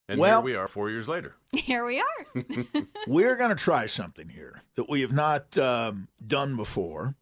And 0.07 0.19
Well- 0.19 0.41
here 0.41 0.45
we 0.45 0.55
are 0.55 0.67
four 0.67 0.89
years 0.89 1.07
later. 1.07 1.35
Here 1.55 1.85
we 1.85 1.99
are. 1.99 2.43
We're 3.07 3.35
going 3.37 3.49
to 3.49 3.55
try 3.55 3.85
something 3.85 4.27
here 4.29 4.61
that 4.75 4.89
we 4.89 5.01
have 5.01 5.13
not 5.13 5.57
um, 5.57 6.09
done 6.25 6.57
before, 6.57 7.15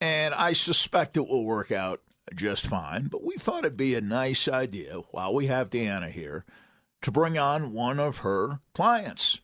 and 0.00 0.32
I 0.34 0.54
suspect 0.54 1.16
it 1.16 1.28
will 1.28 1.44
work 1.44 1.70
out 1.70 2.00
just 2.34 2.66
fine. 2.66 3.08
But 3.08 3.22
we 3.22 3.34
thought 3.34 3.64
it'd 3.66 3.76
be 3.76 3.94
a 3.94 4.00
nice 4.00 4.48
idea 4.48 4.94
while 5.10 5.34
we 5.34 5.46
have 5.48 5.70
Deanna 5.70 6.10
here 6.10 6.44
to 7.02 7.10
bring 7.12 7.36
on 7.38 7.72
one 7.72 8.00
of 8.00 8.18
her 8.18 8.60
clients. 8.74 9.40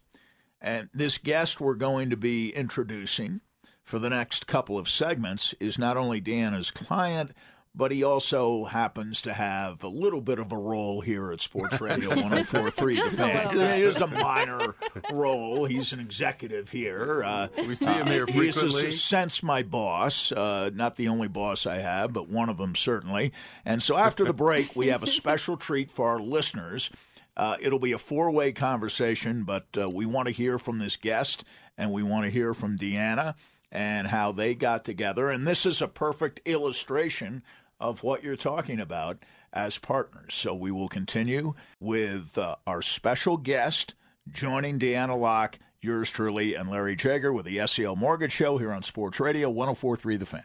And 0.61 0.89
this 0.95 1.19
guest 1.19 1.61
we're 1.61 1.75
going 1.75 2.09
to 2.11 2.17
be 2.17 2.51
introducing 2.51 3.43
for 3.85 3.99
the 3.99 4.11
next 4.11 4.47
couple 4.47 4.79
of 4.79 4.89
segments 4.89 5.55
is 5.61 5.79
not 5.79 5.97
only 5.97 6.21
Deanna's 6.21 6.71
client, 6.71 7.33
but 7.75 7.91
he 7.91 8.05
also 8.05 8.65
happens 8.65 9.23
to 9.23 9.33
have 9.33 9.83
a 9.83 9.89
little 9.89 10.21
bit 10.21 10.39
of 10.39 10.53
a 10.53 10.57
role 10.57 11.01
here 11.01 11.33
at 11.33 11.41
Sports 11.41 11.81
Radio 11.81 12.09
1043 12.15 12.95
Just 12.95 13.19
a 13.19 13.27
little 13.27 13.51
bit. 13.53 13.79
Just 13.81 14.01
a 14.01 14.07
minor 14.07 14.75
role. 15.11 15.65
He's 15.65 15.93
an 15.93 16.01
executive 16.01 16.69
here. 16.71 17.23
Uh, 17.25 17.49
We 17.67 17.75
see 17.75 17.87
him 17.87 18.07
here 18.09 18.27
he 18.27 18.49
is, 18.49 18.55
frequently. 18.57 18.83
in 18.83 18.89
a 18.89 18.93
sense, 18.93 19.43
my 19.43 19.63
boss. 19.63 20.33
Uh, 20.33 20.71
not 20.75 20.97
the 20.97 21.09
only 21.09 21.29
boss 21.29 21.65
I 21.67 21.77
have, 21.79 22.13
but 22.13 22.29
one 22.29 22.49
of 22.49 22.59
them 22.59 22.75
certainly. 22.75 23.33
And 23.65 23.83
so 23.83 23.97
after 23.97 24.25
the 24.25 24.35
break, 24.35 24.77
we 24.77 24.89
have 24.89 25.03
a 25.03 25.07
special 25.07 25.57
treat 25.57 25.91
for 25.91 26.09
our 26.09 26.19
listeners. 26.19 26.91
Uh, 27.37 27.57
it'll 27.61 27.79
be 27.79 27.93
a 27.93 27.99
four 27.99 28.31
way 28.31 28.53
conversation, 28.53 29.45
but 29.45 29.67
uh, 29.79 29.89
we 29.89 30.05
want 30.05 30.27
to 30.29 30.33
hear 30.35 30.59
from 30.59 30.79
this 30.79 30.97
guest 30.97 31.45
and 31.79 31.91
we 31.91 32.03
want 32.03 32.25
to 32.27 32.31
hear 32.31 32.53
from 32.53 32.77
Deanna 32.77 33.35
and 33.71 34.07
how 34.07 34.33
they 34.33 34.55
got 34.55 34.85
together. 34.85 35.31
And 35.31 35.47
this 35.47 35.65
is 35.65 35.81
a 35.81 35.89
perfect 35.89 36.43
illustration 36.45 37.43
of 37.83 38.03
what 38.03 38.23
you're 38.23 38.37
talking 38.37 38.81
about 38.81 39.19
as 39.53 39.77
partners. 39.77 40.35
So 40.35 40.55
we 40.55 40.71
will 40.71 40.89
continue 40.89 41.55
with 41.81 42.39
uh, 42.39 42.57
our 42.67 42.81
special 42.81 43.37
guest 43.37 43.95
joining 44.31 44.79
Deanna 44.79 45.19
Locke, 45.19 45.59
yours 45.81 46.09
truly, 46.09 46.55
and 46.55 46.71
Larry 46.71 46.95
Jager 46.95 47.33
with 47.33 47.45
the 47.45 47.59
SCL 47.59 47.97
Mortgage 47.97 48.33
Show 48.33 48.57
here 48.57 48.73
on 48.73 48.85
Sports 48.85 49.19
Radio 49.19 49.51
1043 49.51 50.17
The 50.17 50.27
Fan. 50.27 50.45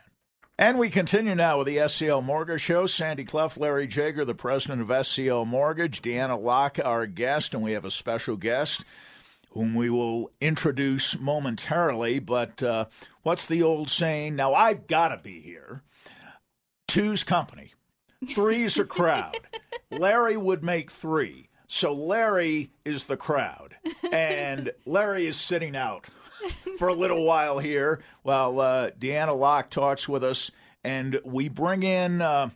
And 0.59 0.79
we 0.79 0.89
continue 0.89 1.35
now 1.35 1.59
with 1.59 1.67
the 1.67 1.77
SCL 1.77 2.23
Mortgage 2.23 2.61
Show. 2.61 2.87
Sandy 2.87 3.23
Clough, 3.23 3.51
Larry 3.57 3.85
Jager, 3.85 4.25
the 4.25 4.33
president 4.33 4.81
of 4.81 4.87
SCL 4.87 5.45
Mortgage, 5.45 6.01
Deanna 6.01 6.41
Locke, 6.41 6.79
our 6.83 7.05
guest, 7.05 7.53
and 7.53 7.61
we 7.61 7.73
have 7.73 7.85
a 7.85 7.91
special 7.91 8.35
guest 8.35 8.83
whom 9.51 9.75
we 9.75 9.91
will 9.91 10.31
introduce 10.41 11.17
momentarily. 11.19 12.17
But 12.17 12.63
uh, 12.63 12.85
what's 13.21 13.45
the 13.45 13.61
old 13.61 13.91
saying? 13.91 14.35
Now, 14.35 14.55
I've 14.55 14.87
got 14.87 15.09
to 15.09 15.17
be 15.17 15.39
here. 15.41 15.83
Two's 16.87 17.23
company, 17.23 17.73
three's 18.33 18.77
a 18.77 18.85
crowd. 18.85 19.35
Larry 19.91 20.37
would 20.37 20.63
make 20.63 20.91
three. 20.91 21.49
So 21.67 21.93
Larry 21.93 22.71
is 22.85 23.03
the 23.03 23.17
crowd, 23.17 23.75
and 24.11 24.71
Larry 24.85 25.27
is 25.27 25.35
sitting 25.35 25.75
out 25.75 26.07
for 26.77 26.87
a 26.87 26.93
little 26.93 27.25
while 27.25 27.59
here 27.59 28.01
while 28.23 28.59
uh, 28.61 28.91
Deanna 28.91 29.37
Locke 29.37 29.69
talks 29.69 30.07
with 30.07 30.23
us, 30.23 30.49
and 30.83 31.19
we 31.25 31.49
bring 31.49 31.83
in 31.83 32.21
uh, 32.21 32.49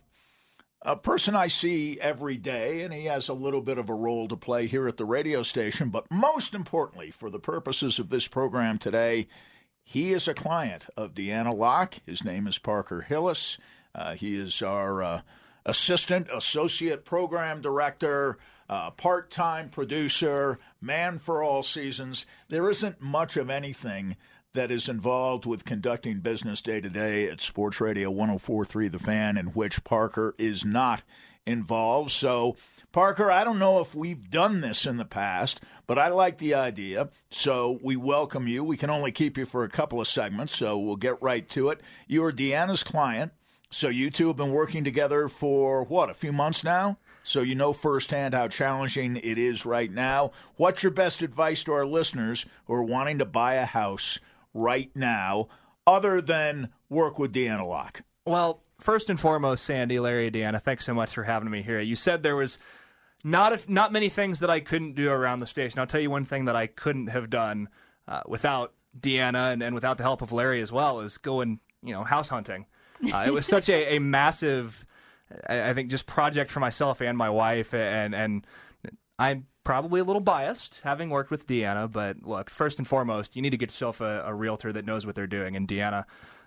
a 0.80 0.96
person 0.96 1.36
I 1.36 1.48
see 1.48 1.98
every 2.00 2.38
day, 2.38 2.82
and 2.82 2.92
he 2.92 3.04
has 3.04 3.28
a 3.28 3.34
little 3.34 3.60
bit 3.60 3.78
of 3.78 3.90
a 3.90 3.94
role 3.94 4.28
to 4.28 4.36
play 4.36 4.66
here 4.66 4.88
at 4.88 4.96
the 4.96 5.04
radio 5.04 5.42
station. 5.42 5.90
But 5.90 6.10
most 6.10 6.54
importantly, 6.54 7.10
for 7.10 7.30
the 7.30 7.38
purposes 7.38 7.98
of 7.98 8.08
this 8.08 8.26
program 8.26 8.78
today, 8.78 9.28
he 9.84 10.12
is 10.12 10.26
a 10.26 10.34
client 10.34 10.86
of 10.96 11.14
Deanna 11.14 11.54
Locke. 11.54 11.96
His 12.06 12.24
name 12.24 12.46
is 12.46 12.58
Parker 12.58 13.02
Hillis. 13.02 13.58
Uh, 13.94 14.14
he 14.14 14.36
is 14.36 14.62
our 14.62 15.02
uh, 15.02 15.20
assistant, 15.66 16.28
associate 16.32 17.04
program 17.04 17.60
director, 17.60 18.38
uh, 18.68 18.90
part 18.90 19.30
time 19.30 19.68
producer, 19.68 20.58
man 20.80 21.18
for 21.18 21.42
all 21.42 21.62
seasons. 21.62 22.26
There 22.48 22.70
isn't 22.70 23.00
much 23.00 23.36
of 23.36 23.50
anything 23.50 24.16
that 24.54 24.70
is 24.70 24.88
involved 24.88 25.46
with 25.46 25.64
conducting 25.64 26.20
business 26.20 26.60
day 26.60 26.80
to 26.80 26.90
day 26.90 27.28
at 27.28 27.40
Sports 27.40 27.80
Radio 27.80 28.10
1043 28.10 28.88
The 28.88 28.98
Fan, 28.98 29.36
in 29.36 29.46
which 29.48 29.84
Parker 29.84 30.34
is 30.38 30.64
not 30.64 31.02
involved. 31.46 32.10
So, 32.10 32.56
Parker, 32.92 33.30
I 33.30 33.44
don't 33.44 33.58
know 33.58 33.80
if 33.80 33.94
we've 33.94 34.30
done 34.30 34.60
this 34.60 34.86
in 34.86 34.98
the 34.98 35.04
past, 35.04 35.60
but 35.86 35.98
I 35.98 36.08
like 36.08 36.38
the 36.38 36.54
idea. 36.54 37.08
So 37.30 37.78
we 37.82 37.96
welcome 37.96 38.46
you. 38.46 38.62
We 38.62 38.76
can 38.76 38.90
only 38.90 39.12
keep 39.12 39.38
you 39.38 39.46
for 39.46 39.64
a 39.64 39.70
couple 39.70 40.00
of 40.00 40.08
segments, 40.08 40.56
so 40.56 40.78
we'll 40.78 40.96
get 40.96 41.22
right 41.22 41.48
to 41.50 41.70
it. 41.70 41.80
You 42.06 42.24
are 42.24 42.32
Deanna's 42.32 42.82
client. 42.82 43.32
So 43.72 43.88
you 43.88 44.10
two 44.10 44.26
have 44.28 44.36
been 44.36 44.52
working 44.52 44.84
together 44.84 45.28
for 45.28 45.84
what, 45.84 46.10
a 46.10 46.14
few 46.14 46.30
months 46.30 46.62
now? 46.62 46.98
So 47.22 47.40
you 47.40 47.54
know 47.54 47.72
firsthand 47.72 48.34
how 48.34 48.48
challenging 48.48 49.16
it 49.16 49.38
is 49.38 49.64
right 49.64 49.90
now. 49.90 50.32
What's 50.56 50.82
your 50.82 50.92
best 50.92 51.22
advice 51.22 51.64
to 51.64 51.72
our 51.72 51.86
listeners 51.86 52.44
who 52.66 52.74
are 52.74 52.82
wanting 52.82 53.18
to 53.18 53.24
buy 53.24 53.54
a 53.54 53.64
house 53.64 54.18
right 54.52 54.90
now, 54.94 55.48
other 55.86 56.20
than 56.20 56.68
work 56.90 57.18
with 57.18 57.32
Deanna 57.32 57.66
Locke? 57.66 58.02
Well, 58.26 58.60
first 58.78 59.08
and 59.08 59.18
foremost, 59.18 59.64
Sandy, 59.64 59.98
Larry, 59.98 60.30
Deanna, 60.30 60.60
thanks 60.60 60.84
so 60.84 60.92
much 60.92 61.14
for 61.14 61.22
having 61.22 61.50
me 61.50 61.62
here. 61.62 61.80
You 61.80 61.96
said 61.96 62.22
there 62.22 62.36
was 62.36 62.58
not 63.24 63.54
if, 63.54 63.70
not 63.70 63.90
many 63.90 64.10
things 64.10 64.40
that 64.40 64.50
I 64.50 64.60
couldn't 64.60 64.96
do 64.96 65.08
around 65.10 65.40
the 65.40 65.46
station. 65.46 65.80
I'll 65.80 65.86
tell 65.86 66.00
you 66.00 66.10
one 66.10 66.26
thing 66.26 66.44
that 66.44 66.56
I 66.56 66.66
couldn't 66.66 67.06
have 67.06 67.30
done 67.30 67.70
uh, 68.06 68.20
without 68.26 68.74
Deanna 69.00 69.54
and, 69.54 69.62
and 69.62 69.74
without 69.74 69.96
the 69.96 70.02
help 70.04 70.20
of 70.20 70.30
Larry 70.30 70.60
as 70.60 70.70
well 70.70 71.00
is 71.00 71.16
going, 71.16 71.60
you 71.82 71.94
know, 71.94 72.04
house 72.04 72.28
hunting. 72.28 72.66
Uh, 73.02 73.24
it 73.26 73.32
was 73.32 73.46
such 73.46 73.68
a, 73.68 73.96
a 73.96 73.98
massive, 73.98 74.84
I, 75.48 75.70
I 75.70 75.74
think, 75.74 75.90
just 75.90 76.06
project 76.06 76.50
for 76.50 76.60
myself 76.60 77.00
and 77.00 77.16
my 77.16 77.30
wife, 77.30 77.74
and 77.74 78.14
and 78.14 78.46
I'm 79.18 79.46
probably 79.64 80.00
a 80.00 80.04
little 80.04 80.20
biased 80.20 80.80
having 80.82 81.10
worked 81.10 81.30
with 81.30 81.46
Deanna, 81.46 81.90
but 81.90 82.22
look, 82.22 82.50
first 82.50 82.78
and 82.78 82.86
foremost, 82.86 83.36
you 83.36 83.42
need 83.42 83.50
to 83.50 83.56
get 83.56 83.70
yourself 83.70 84.00
a, 84.00 84.24
a 84.26 84.34
realtor 84.34 84.72
that 84.72 84.84
knows 84.84 85.06
what 85.06 85.14
they're 85.14 85.26
doing, 85.26 85.56
and 85.56 85.68
Deanna 85.68 86.04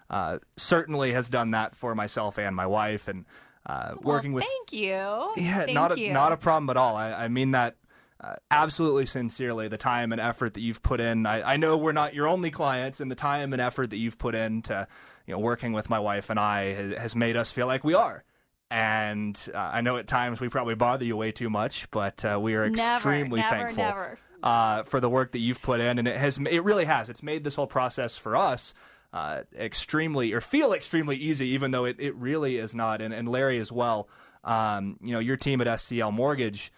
uh, 0.10 0.40
certainly 0.58 1.14
has 1.14 1.30
done 1.30 1.52
that 1.52 1.76
for 1.76 1.96
myself 1.96 2.38
and 2.38 2.56
my 2.56 2.66
wife, 2.66 3.08
and 3.08 3.26
uh, 3.66 3.96
working 4.02 4.34
well, 4.34 4.42
with 4.42 4.46
thank 4.46 4.74
you. 4.74 5.34
yeah, 5.38 5.66
Thank 5.66 5.74
not 5.74 5.92
a, 5.92 6.00
you. 6.00 6.14
not 6.14 6.32
a 6.32 6.38
problem 6.38 6.70
at 6.70 6.78
all. 6.78 6.96
I, 6.96 7.12
I 7.12 7.28
mean 7.28 7.52
that 7.52 7.76
uh, 8.22 8.36
absolutely 8.50 9.06
sincerely. 9.06 9.68
The 9.68 9.78
time 9.78 10.12
and 10.12 10.22
effort 10.22 10.54
that 10.54 10.62
you've 10.62 10.82
put 10.82 11.00
in. 11.00 11.26
I, 11.26 11.54
I 11.54 11.58
know 11.58 11.78
we're 11.78 11.92
not 11.92 12.14
your 12.14 12.28
only 12.28 12.52
clients, 12.52 13.00
and 13.00 13.12
the 13.12 13.16
time 13.16 13.54
and 13.54 13.62
effort 13.62 13.90
that 13.92 13.98
you've 13.98 14.18
put 14.18 14.36
into 14.36 14.88
you 15.28 15.34
know 15.34 15.40
working 15.40 15.74
with 15.74 15.90
my 15.90 16.00
wife 16.00 16.30
and 16.30 16.40
I 16.40 16.74
has, 16.74 16.98
has 16.98 17.16
made 17.16 17.38
us 17.38 17.52
feel 17.52 17.68
like 17.68 17.84
we 17.84 17.94
are. 17.94 18.24
And 18.72 19.38
uh, 19.54 19.58
I 19.58 19.82
know 19.82 19.98
at 19.98 20.08
times 20.08 20.40
we 20.40 20.50
probably 20.50 20.76
bother 20.76 21.06
you 21.06 21.16
way 21.16 21.32
too 21.32 21.50
much, 21.50 21.90
but 21.92 22.26
uh, 22.26 22.40
we 22.42 22.56
are 22.56 22.70
Never, 22.70 22.96
extremely 22.96 23.40
never, 23.40 23.56
thankful 23.56 23.84
never. 23.84 24.20
Uh, 24.42 24.84
for 24.84 25.00
the 25.00 25.10
work 25.10 25.34
that 25.34 25.40
you've 25.40 25.62
put 25.62 25.80
in, 25.80 26.00
and 26.00 26.08
it 26.08 26.18
has 26.18 26.38
it 26.38 26.64
really 26.64 26.86
has. 26.86 27.10
It's 27.10 27.24
made 27.24 27.44
this 27.44 27.56
whole 27.56 27.68
process 27.68 28.18
for 28.18 28.36
us 28.36 28.74
uh, 29.16 29.44
extremely 29.58 30.34
or 30.34 30.42
feel 30.42 30.74
extremely 30.74 31.16
easy, 31.16 31.48
even 31.50 31.72
though 31.72 31.86
it, 31.86 31.96
it 32.00 32.16
really 32.16 32.58
is 32.58 32.76
not. 32.76 33.02
And, 33.02 33.14
and 33.14 33.30
Larry 33.30 33.60
as 33.60 33.72
well. 33.72 34.10
Um, 34.44 34.98
you 35.02 35.14
know, 35.14 35.20
your 35.20 35.38
team 35.38 35.62
at 35.62 35.68
SCL 35.68 36.12
Mortgage, 36.12 36.72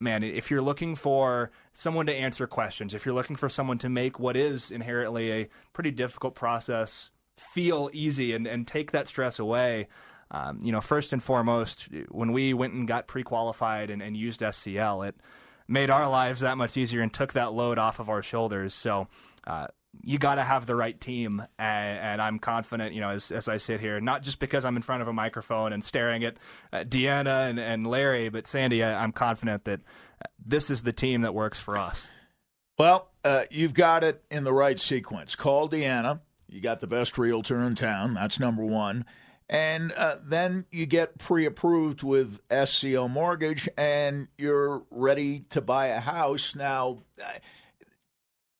man, 0.00 0.22
if 0.22 0.50
you're 0.50 0.62
looking 0.62 0.94
for 0.94 1.50
someone 1.72 2.06
to 2.06 2.14
answer 2.14 2.46
questions, 2.46 2.94
if 2.94 3.04
you're 3.04 3.14
looking 3.14 3.36
for 3.36 3.48
someone 3.48 3.78
to 3.78 3.88
make 3.88 4.18
what 4.18 4.36
is 4.36 4.70
inherently 4.70 5.32
a 5.32 5.48
pretty 5.72 5.90
difficult 5.90 6.34
process 6.34 7.10
feel 7.36 7.90
easy 7.92 8.32
and, 8.32 8.46
and 8.46 8.66
take 8.66 8.92
that 8.92 9.08
stress 9.08 9.38
away, 9.38 9.88
um, 10.30 10.60
you 10.62 10.72
know, 10.72 10.80
first 10.80 11.12
and 11.12 11.22
foremost, 11.22 11.88
when 12.10 12.32
we 12.32 12.52
went 12.52 12.74
and 12.74 12.86
got 12.86 13.06
pre-qualified 13.06 13.90
and, 13.90 14.02
and 14.02 14.16
used 14.16 14.40
SCL, 14.40 15.08
it 15.08 15.16
made 15.66 15.90
our 15.90 16.08
lives 16.08 16.40
that 16.40 16.56
much 16.56 16.76
easier 16.76 17.00
and 17.00 17.12
took 17.12 17.32
that 17.32 17.52
load 17.52 17.78
off 17.78 17.98
of 17.98 18.08
our 18.08 18.22
shoulders. 18.22 18.74
So 18.74 19.08
uh, 19.46 19.68
you 20.02 20.18
got 20.18 20.36
to 20.36 20.44
have 20.44 20.66
the 20.66 20.74
right 20.74 20.98
team, 20.98 21.42
and, 21.58 21.98
and 21.98 22.22
I'm 22.22 22.38
confident. 22.38 22.94
You 22.94 23.00
know, 23.00 23.10
as, 23.10 23.30
as 23.30 23.48
I 23.48 23.56
sit 23.56 23.80
here, 23.80 24.00
not 24.00 24.22
just 24.22 24.38
because 24.38 24.64
I'm 24.64 24.76
in 24.76 24.82
front 24.82 25.02
of 25.02 25.08
a 25.08 25.12
microphone 25.12 25.72
and 25.72 25.82
staring 25.82 26.24
at, 26.24 26.36
at 26.72 26.90
Deanna 26.90 27.48
and, 27.48 27.58
and 27.58 27.86
Larry, 27.86 28.28
but 28.28 28.46
Sandy, 28.46 28.82
I, 28.82 29.02
I'm 29.02 29.12
confident 29.12 29.64
that 29.64 29.80
uh, 29.80 30.28
this 30.44 30.70
is 30.70 30.82
the 30.82 30.92
team 30.92 31.22
that 31.22 31.34
works 31.34 31.60
for 31.60 31.76
us. 31.76 32.08
Well, 32.78 33.10
uh, 33.24 33.44
you've 33.50 33.74
got 33.74 34.04
it 34.04 34.22
in 34.30 34.44
the 34.44 34.52
right 34.52 34.78
sequence. 34.78 35.34
Call 35.34 35.68
Deanna. 35.68 36.20
You 36.48 36.60
got 36.60 36.80
the 36.80 36.86
best 36.86 37.18
realtor 37.18 37.62
in 37.62 37.74
town. 37.74 38.14
That's 38.14 38.38
number 38.38 38.64
one. 38.64 39.04
And 39.50 39.92
uh, 39.92 40.16
then 40.24 40.66
you 40.70 40.86
get 40.86 41.18
pre 41.18 41.46
approved 41.46 42.02
with 42.02 42.38
SCL 42.48 43.10
Mortgage 43.10 43.68
and 43.76 44.28
you're 44.36 44.82
ready 44.90 45.40
to 45.50 45.60
buy 45.60 45.88
a 45.88 46.00
house. 46.00 46.54
Now, 46.54 46.98
uh, 47.22 47.30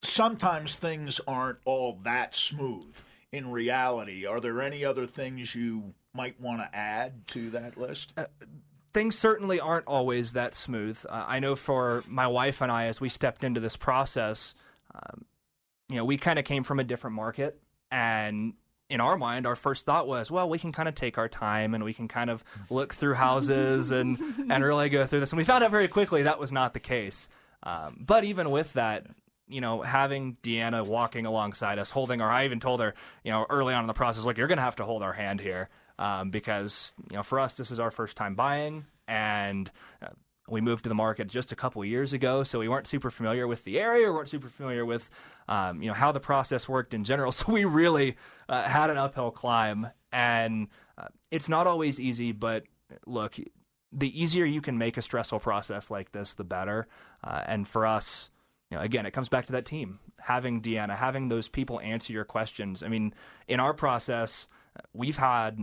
sometimes 0.03 0.77
things 0.77 1.21
aren't 1.27 1.59
all 1.65 1.99
that 2.05 2.35
smooth 2.35 2.95
in 3.33 3.51
reality. 3.51 4.27
Are 4.27 4.41
there 4.41 4.63
any 4.63 4.85
other 4.85 5.07
things 5.07 5.55
you 5.55 5.95
might 6.15 6.41
want 6.41 6.61
to 6.61 6.77
add 6.77 7.27
to 7.29 7.51
that 7.51 7.77
list? 7.77 8.13
Uh, 8.17 8.27
things 8.95 9.19
certainly 9.19 9.61
aren't 9.61 9.87
always 9.87 10.33
that 10.33 10.55
smooth. 10.55 10.99
Uh, 11.09 11.25
I 11.27 11.41
know 11.41 11.57
for 11.57 12.03
my 12.09 12.27
wife 12.27 12.61
and 12.61 12.73
I, 12.73 12.87
as 12.87 13.01
we 13.01 13.09
stepped 13.09 13.45
into 13.45 13.61
this 13.61 13.77
process, 13.77 14.55
um, 14.95 15.25
you 15.89 15.97
know, 15.97 16.05
we 16.05 16.17
kind 16.17 16.39
of 16.39 16.45
came 16.45 16.63
from 16.63 16.81
a 16.81 16.85
different 16.85 17.17
market, 17.17 17.61
and 17.91 18.55
in 18.91 19.01
our 19.01 19.17
mind, 19.17 19.47
our 19.47 19.57
first 19.57 19.85
thought 19.85 20.07
was, 20.07 20.31
well, 20.31 20.49
we 20.49 20.59
can 20.59 20.73
kind 20.73 20.89
of 20.89 20.95
take 20.95 21.19
our 21.19 21.29
time 21.29 21.75
and 21.75 21.85
we 21.85 21.93
can 21.93 22.09
kind 22.09 22.31
of 22.31 22.43
look 22.71 22.95
through 22.95 23.15
houses 23.15 23.91
and 23.91 24.19
and 24.51 24.65
really 24.65 24.89
go 24.89 25.07
through 25.07 25.21
this. 25.21 25.31
And 25.31 25.37
we 25.39 25.45
found 25.45 25.63
out 25.63 25.71
very 25.71 25.89
quickly 25.89 26.23
that 26.23 26.39
was 26.39 26.53
not 26.53 26.73
the 26.75 26.81
case. 26.81 27.29
Um, 27.63 27.99
but 28.01 28.25
even 28.25 28.51
with 28.51 28.73
that, 28.75 29.07
you 29.49 29.61
know, 29.61 29.83
having 29.83 30.37
Deanna 30.43 30.87
walking 30.87 31.27
alongside 31.27 31.79
us, 31.79 31.91
holding 31.91 32.21
our, 32.21 32.31
I 32.31 32.45
even 32.45 32.61
told 32.61 32.81
her, 32.81 32.95
you 33.25 33.33
know, 33.33 33.47
early 33.49 33.75
on 33.75 33.83
in 33.83 33.87
the 33.87 33.95
process, 33.95 34.25
like, 34.25 34.39
you're 34.39 34.47
going 34.47 34.59
to 34.59 34.63
have 34.63 34.77
to 34.77 34.85
hold 34.85 35.03
our 35.03 35.13
hand 35.13 35.41
here 35.41 35.69
um, 35.99 36.31
because, 36.31 36.93
you 37.11 37.17
know, 37.17 37.23
for 37.23 37.41
us, 37.41 37.57
this 37.57 37.71
is 37.71 37.79
our 37.79 37.91
first 37.91 38.17
time 38.17 38.35
buying. 38.35 38.87
And 39.07 39.71
uh, 40.03 40.09
we 40.49 40.61
moved 40.61 40.85
to 40.85 40.89
the 40.89 40.95
market 40.95 41.29
just 41.29 41.53
a 41.53 41.57
couple 41.57 41.85
years 41.85 42.13
ago, 42.13 42.43
so 42.43 42.59
we 42.59 42.69
weren't 42.69 42.87
super 42.87 43.11
familiar 43.11 43.47
with 43.47 43.65
the 43.65 43.79
area, 43.79 44.09
or 44.09 44.13
weren't 44.13 44.29
super 44.29 44.49
familiar 44.49 44.85
with, 44.85 45.09
um, 45.49 45.83
you 45.83 45.89
know, 45.89 45.95
how 45.95 46.13
the 46.13 46.21
process 46.21 46.69
worked 46.69 46.95
in 46.95 47.05
general. 47.05 47.33
So 47.39 47.53
we 47.53 47.65
really 47.65 48.17
uh, 48.49 48.63
had 48.63 48.91
an 48.91 48.97
uphill 48.97 49.31
climb, 49.31 49.89
and 50.13 50.69
uh, 50.97 51.09
it's 51.31 51.49
not 51.49 51.67
always 51.67 52.01
easy. 52.01 52.33
But 52.33 52.65
look, 53.07 53.37
the 53.93 54.21
easier 54.21 54.45
you 54.45 54.61
can 54.61 54.79
make 54.79 54.97
a 54.97 55.03
stressful 55.03 55.41
process 55.41 55.91
like 55.91 56.13
this, 56.13 56.35
the 56.35 56.45
better. 56.45 56.87
Uh, 57.23 57.43
and 57.47 57.67
for 57.67 57.87
us, 57.87 58.31
know, 58.77 58.83
again, 58.83 59.07
it 59.07 59.13
comes 59.13 59.29
back 59.29 59.47
to 59.47 59.53
that 59.53 59.65
team 59.65 59.99
having 60.21 60.61
Deanna, 60.61 60.97
having 60.97 61.29
those 61.29 61.49
people 61.49 61.81
answer 61.81 62.13
your 62.13 62.25
questions. 62.25 62.83
I 62.83 62.89
mean, 62.89 63.15
in 63.47 63.61
our 63.61 63.73
process, 63.73 64.47
we've 64.93 65.17
had, 65.17 65.59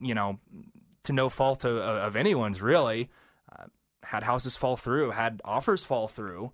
you 0.00 0.14
know, 0.14 0.38
to 1.04 1.12
no 1.12 1.28
fault 1.28 1.64
of, 1.64 1.76
of 1.76 2.16
anyone's 2.16 2.62
really, 2.62 3.10
uh, 3.52 3.64
had 4.02 4.22
houses 4.22 4.56
fall 4.56 4.76
through, 4.76 5.10
had 5.10 5.40
offers 5.44 5.84
fall 5.84 6.08
through. 6.08 6.52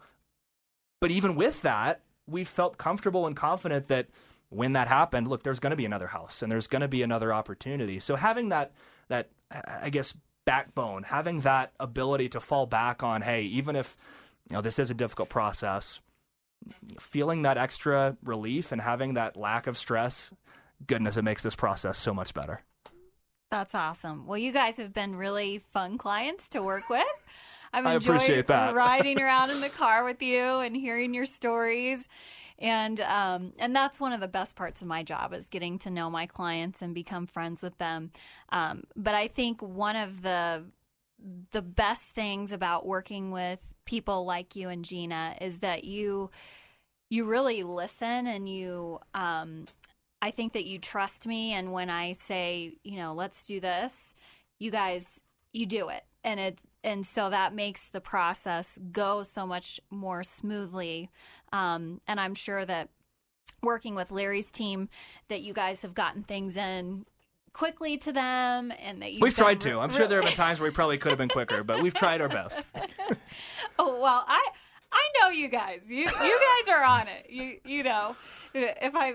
But 1.00 1.10
even 1.10 1.34
with 1.36 1.62
that, 1.62 2.02
we 2.26 2.44
felt 2.44 2.78
comfortable 2.78 3.26
and 3.26 3.36
confident 3.36 3.88
that 3.88 4.08
when 4.48 4.72
that 4.74 4.88
happened, 4.88 5.28
look, 5.28 5.42
there's 5.42 5.60
going 5.60 5.70
to 5.70 5.76
be 5.76 5.84
another 5.84 6.08
house 6.08 6.42
and 6.42 6.50
there's 6.50 6.66
going 6.66 6.82
to 6.82 6.88
be 6.88 7.02
another 7.02 7.32
opportunity. 7.32 8.00
So 8.00 8.16
having 8.16 8.50
that, 8.50 8.72
that 9.08 9.30
I 9.50 9.90
guess, 9.90 10.14
backbone, 10.44 11.04
having 11.04 11.40
that 11.40 11.72
ability 11.78 12.28
to 12.30 12.40
fall 12.40 12.66
back 12.66 13.02
on, 13.02 13.22
hey, 13.22 13.42
even 13.42 13.76
if 13.76 13.96
you 14.50 14.56
know, 14.56 14.62
this 14.62 14.78
is 14.78 14.90
a 14.90 14.94
difficult 14.94 15.28
process. 15.28 16.00
Feeling 17.00 17.42
that 17.42 17.58
extra 17.58 18.16
relief 18.22 18.72
and 18.72 18.80
having 18.80 19.14
that 19.14 19.36
lack 19.36 19.66
of 19.66 19.76
stress, 19.76 20.32
goodness, 20.86 21.16
it 21.16 21.22
makes 21.22 21.42
this 21.42 21.54
process 21.54 21.98
so 21.98 22.14
much 22.14 22.34
better. 22.34 22.62
That's 23.50 23.74
awesome. 23.74 24.26
Well, 24.26 24.38
you 24.38 24.52
guys 24.52 24.78
have 24.78 24.94
been 24.94 25.16
really 25.16 25.58
fun 25.58 25.98
clients 25.98 26.48
to 26.50 26.62
work 26.62 26.88
with. 26.88 27.04
I've 27.72 27.84
enjoyed 27.84 28.12
I 28.12 28.16
appreciate 28.16 28.46
that. 28.48 28.74
riding 28.74 29.20
around 29.20 29.50
in 29.50 29.60
the 29.60 29.68
car 29.68 30.04
with 30.04 30.22
you 30.22 30.42
and 30.42 30.76
hearing 30.76 31.14
your 31.14 31.26
stories. 31.26 32.06
And 32.58 33.00
um, 33.00 33.52
and 33.58 33.74
that's 33.74 33.98
one 33.98 34.12
of 34.12 34.20
the 34.20 34.28
best 34.28 34.54
parts 34.56 34.82
of 34.82 34.86
my 34.86 35.02
job 35.02 35.32
is 35.34 35.48
getting 35.48 35.78
to 35.80 35.90
know 35.90 36.10
my 36.10 36.26
clients 36.26 36.80
and 36.80 36.94
become 36.94 37.26
friends 37.26 37.60
with 37.60 37.76
them. 37.78 38.12
Um, 38.50 38.84
but 38.94 39.14
I 39.14 39.28
think 39.28 39.60
one 39.60 39.96
of 39.96 40.22
the 40.22 40.64
the 41.50 41.62
best 41.62 42.02
things 42.02 42.52
about 42.52 42.86
working 42.86 43.30
with 43.32 43.71
people 43.84 44.24
like 44.24 44.56
you 44.56 44.68
and 44.68 44.84
Gina 44.84 45.36
is 45.40 45.60
that 45.60 45.84
you 45.84 46.30
you 47.10 47.24
really 47.24 47.62
listen 47.62 48.26
and 48.26 48.48
you 48.48 48.98
um, 49.14 49.66
I 50.22 50.30
think 50.30 50.52
that 50.52 50.64
you 50.64 50.78
trust 50.78 51.26
me 51.26 51.52
and 51.52 51.72
when 51.72 51.90
I 51.90 52.12
say, 52.12 52.74
you 52.84 52.96
know, 52.96 53.12
let's 53.12 53.44
do 53.44 53.60
this, 53.60 54.14
you 54.58 54.70
guys 54.70 55.20
you 55.52 55.66
do 55.66 55.88
it. 55.88 56.04
And 56.24 56.40
it 56.40 56.58
and 56.84 57.06
so 57.06 57.30
that 57.30 57.54
makes 57.54 57.88
the 57.88 58.00
process 58.00 58.78
go 58.90 59.22
so 59.22 59.46
much 59.46 59.80
more 59.90 60.22
smoothly. 60.22 61.10
Um, 61.52 62.00
and 62.08 62.18
I'm 62.18 62.34
sure 62.34 62.64
that 62.64 62.88
working 63.62 63.94
with 63.94 64.10
Larry's 64.10 64.50
team 64.50 64.88
that 65.28 65.42
you 65.42 65.52
guys 65.52 65.82
have 65.82 65.94
gotten 65.94 66.22
things 66.22 66.56
in 66.56 67.04
quickly 67.52 67.98
to 67.98 68.12
them 68.12 68.72
and 68.80 69.02
that 69.02 69.12
you 69.12 69.18
we've 69.20 69.34
tried 69.34 69.60
to 69.60 69.78
i'm 69.78 69.90
sure 69.90 70.06
there 70.06 70.22
have 70.22 70.30
been 70.30 70.36
times 70.36 70.58
where 70.58 70.70
we 70.70 70.74
probably 70.74 70.96
could 70.96 71.10
have 71.10 71.18
been 71.18 71.28
quicker 71.28 71.62
but 71.62 71.82
we've 71.82 71.92
tried 71.92 72.22
our 72.22 72.28
best 72.28 72.60
oh 73.78 74.00
well 74.00 74.24
i 74.26 74.48
i 74.92 75.08
know 75.20 75.30
you 75.30 75.48
guys. 75.48 75.82
You 75.88 76.00
you 76.00 76.06
guys 76.06 76.68
are 76.74 76.84
on 76.84 77.08
it. 77.08 77.26
You 77.30 77.58
you 77.64 77.82
know 77.82 78.16
if 78.54 78.94
i 78.94 79.14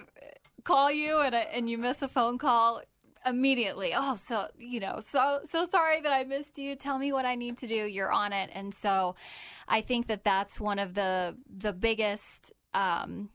call 0.63 0.91
you 0.91 1.19
and 1.19 1.35
and 1.35 1.69
you 1.69 1.77
miss 1.77 2.01
a 2.01 2.07
phone 2.07 2.37
call 2.37 2.81
immediately 3.25 3.91
oh 3.95 4.15
so 4.15 4.47
you 4.57 4.79
know 4.79 5.01
so 5.11 5.39
so 5.49 5.65
sorry 5.65 6.01
that 6.01 6.11
i 6.11 6.23
missed 6.23 6.57
you. 6.57 6.75
Tell 6.75 6.97
me 6.97 7.11
what 7.11 7.25
i 7.25 7.35
need 7.35 7.57
to 7.59 7.67
do. 7.67 7.85
You're 7.85 8.11
on 8.11 8.33
it. 8.33 8.49
And 8.53 8.73
so 8.73 9.15
i 9.67 9.81
think 9.81 10.07
that 10.07 10.23
that's 10.23 10.59
one 10.59 10.79
of 10.79 10.93
the 10.93 11.35
the 11.49 11.73
biggest 11.73 12.51
um 12.73 13.29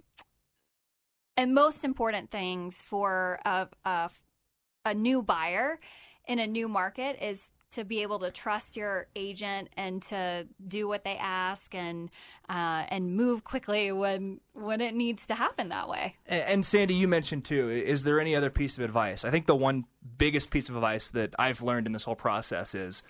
and 1.36 1.54
most 1.54 1.84
important 1.84 2.30
things 2.30 2.76
for 2.76 3.38
a, 3.44 3.68
a 3.84 4.10
a 4.84 4.94
new 4.94 5.22
buyer 5.22 5.78
in 6.26 6.38
a 6.38 6.46
new 6.46 6.68
market 6.68 7.16
is 7.22 7.50
to 7.72 7.84
be 7.84 8.02
able 8.02 8.18
to 8.20 8.30
trust 8.30 8.76
your 8.76 9.06
agent 9.16 9.68
and 9.76 10.02
to 10.02 10.46
do 10.66 10.86
what 10.86 11.04
they 11.04 11.16
ask 11.16 11.74
and 11.74 12.10
uh, 12.48 12.84
and 12.88 13.16
move 13.16 13.44
quickly 13.44 13.92
when 13.92 14.40
when 14.52 14.80
it 14.80 14.94
needs 14.94 15.26
to 15.26 15.34
happen 15.34 15.68
that 15.70 15.88
way. 15.88 16.16
And, 16.26 16.42
and, 16.42 16.66
Sandy, 16.66 16.94
you 16.94 17.08
mentioned 17.08 17.44
too. 17.44 17.70
Is 17.70 18.02
there 18.02 18.20
any 18.20 18.36
other 18.36 18.50
piece 18.50 18.76
of 18.78 18.84
advice? 18.84 19.24
I 19.24 19.30
think 19.30 19.46
the 19.46 19.54
one 19.54 19.84
biggest 20.18 20.50
piece 20.50 20.68
of 20.68 20.76
advice 20.76 21.10
that 21.10 21.34
I've 21.38 21.62
learned 21.62 21.86
in 21.86 21.92
this 21.92 22.04
whole 22.04 22.16
process 22.16 22.74
is 22.74 23.02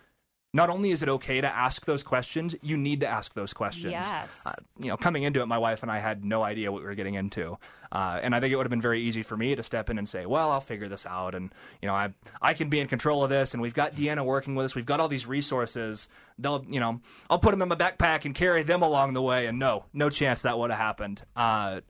not 0.54 0.68
only 0.68 0.90
is 0.90 1.02
it 1.02 1.08
okay 1.08 1.40
to 1.40 1.46
ask 1.46 1.86
those 1.86 2.02
questions, 2.02 2.54
you 2.60 2.76
need 2.76 3.00
to 3.00 3.06
ask 3.06 3.32
those 3.32 3.54
questions. 3.54 3.92
Yes. 3.92 4.30
Uh, 4.44 4.52
you 4.78 4.88
know, 4.88 4.98
coming 4.98 5.22
into 5.22 5.40
it, 5.40 5.46
my 5.46 5.56
wife 5.56 5.82
and 5.82 5.90
I 5.90 5.98
had 5.98 6.24
no 6.24 6.42
idea 6.42 6.70
what 6.70 6.82
we 6.82 6.86
were 6.86 6.94
getting 6.94 7.14
into, 7.14 7.56
uh, 7.90 8.20
and 8.22 8.34
I 8.34 8.40
think 8.40 8.52
it 8.52 8.56
would 8.56 8.66
have 8.66 8.70
been 8.70 8.82
very 8.82 9.00
easy 9.00 9.22
for 9.22 9.36
me 9.36 9.54
to 9.54 9.62
step 9.62 9.88
in 9.88 9.96
and 9.98 10.06
say, 10.06 10.26
"Well, 10.26 10.50
I'll 10.50 10.60
figure 10.60 10.88
this 10.88 11.06
out," 11.06 11.34
and 11.34 11.52
you 11.80 11.88
know, 11.88 11.94
I 11.94 12.12
I 12.42 12.52
can 12.52 12.68
be 12.68 12.80
in 12.80 12.88
control 12.88 13.24
of 13.24 13.30
this, 13.30 13.54
and 13.54 13.62
we've 13.62 13.74
got 13.74 13.94
Deanna 13.94 14.24
working 14.24 14.54
with 14.54 14.66
us. 14.66 14.74
We've 14.74 14.86
got 14.86 15.00
all 15.00 15.08
these 15.08 15.26
resources. 15.26 16.08
They'll, 16.38 16.64
you 16.68 16.80
know, 16.80 17.00
I'll 17.30 17.38
put 17.38 17.52
them 17.52 17.62
in 17.62 17.68
my 17.68 17.76
backpack 17.76 18.24
and 18.26 18.34
carry 18.34 18.62
them 18.62 18.82
along 18.82 19.14
the 19.14 19.22
way. 19.22 19.46
And 19.46 19.58
no, 19.58 19.86
no 19.92 20.10
chance 20.10 20.42
that 20.42 20.58
would 20.58 20.70
have 20.70 20.78
happened. 20.78 21.22
Uh, 21.34 21.80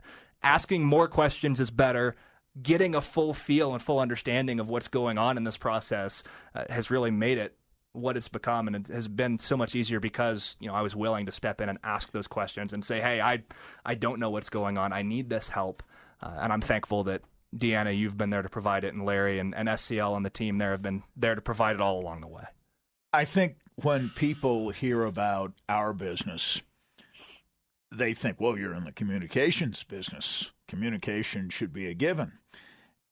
asking 0.42 0.84
more 0.84 1.08
questions 1.08 1.60
is 1.60 1.70
better 1.70 2.16
getting 2.60 2.94
a 2.94 3.00
full 3.00 3.32
feel 3.32 3.72
and 3.72 3.80
full 3.80 3.98
understanding 3.98 4.60
of 4.60 4.68
what's 4.68 4.88
going 4.88 5.16
on 5.16 5.36
in 5.38 5.44
this 5.44 5.56
process 5.56 6.22
uh, 6.54 6.64
has 6.68 6.90
really 6.90 7.10
made 7.10 7.38
it 7.38 7.56
what 7.92 8.16
it's 8.16 8.28
become, 8.28 8.66
and 8.66 8.76
it 8.76 8.88
has 8.88 9.08
been 9.08 9.38
so 9.38 9.56
much 9.56 9.74
easier 9.74 10.00
because 10.00 10.56
you 10.60 10.68
know 10.68 10.74
I 10.74 10.82
was 10.82 10.96
willing 10.96 11.26
to 11.26 11.32
step 11.32 11.60
in 11.60 11.68
and 11.68 11.78
ask 11.84 12.10
those 12.12 12.26
questions 12.26 12.72
and 12.72 12.84
say, 12.84 13.00
"Hey, 13.00 13.20
I 13.20 13.42
I 13.84 13.94
don't 13.94 14.18
know 14.18 14.30
what's 14.30 14.48
going 14.48 14.78
on. 14.78 14.92
I 14.92 15.02
need 15.02 15.28
this 15.28 15.48
help," 15.48 15.82
uh, 16.22 16.38
and 16.40 16.52
I'm 16.52 16.60
thankful 16.60 17.04
that 17.04 17.22
Deanna, 17.56 17.96
you've 17.96 18.16
been 18.16 18.30
there 18.30 18.42
to 18.42 18.48
provide 18.48 18.84
it, 18.84 18.94
and 18.94 19.04
Larry 19.04 19.38
and, 19.38 19.54
and 19.54 19.68
SCL 19.68 20.16
and 20.16 20.24
the 20.24 20.30
team 20.30 20.58
there 20.58 20.70
have 20.70 20.82
been 20.82 21.02
there 21.16 21.34
to 21.34 21.42
provide 21.42 21.76
it 21.76 21.82
all 21.82 22.00
along 22.00 22.22
the 22.22 22.28
way. 22.28 22.44
I 23.12 23.26
think 23.26 23.56
when 23.76 24.08
people 24.08 24.70
hear 24.70 25.04
about 25.04 25.52
our 25.68 25.92
business, 25.92 26.62
they 27.90 28.14
think, 28.14 28.40
"Well, 28.40 28.56
you're 28.56 28.74
in 28.74 28.84
the 28.84 28.92
communications 28.92 29.84
business. 29.84 30.52
Communication 30.66 31.50
should 31.50 31.72
be 31.72 31.86
a 31.86 31.94
given." 31.94 32.32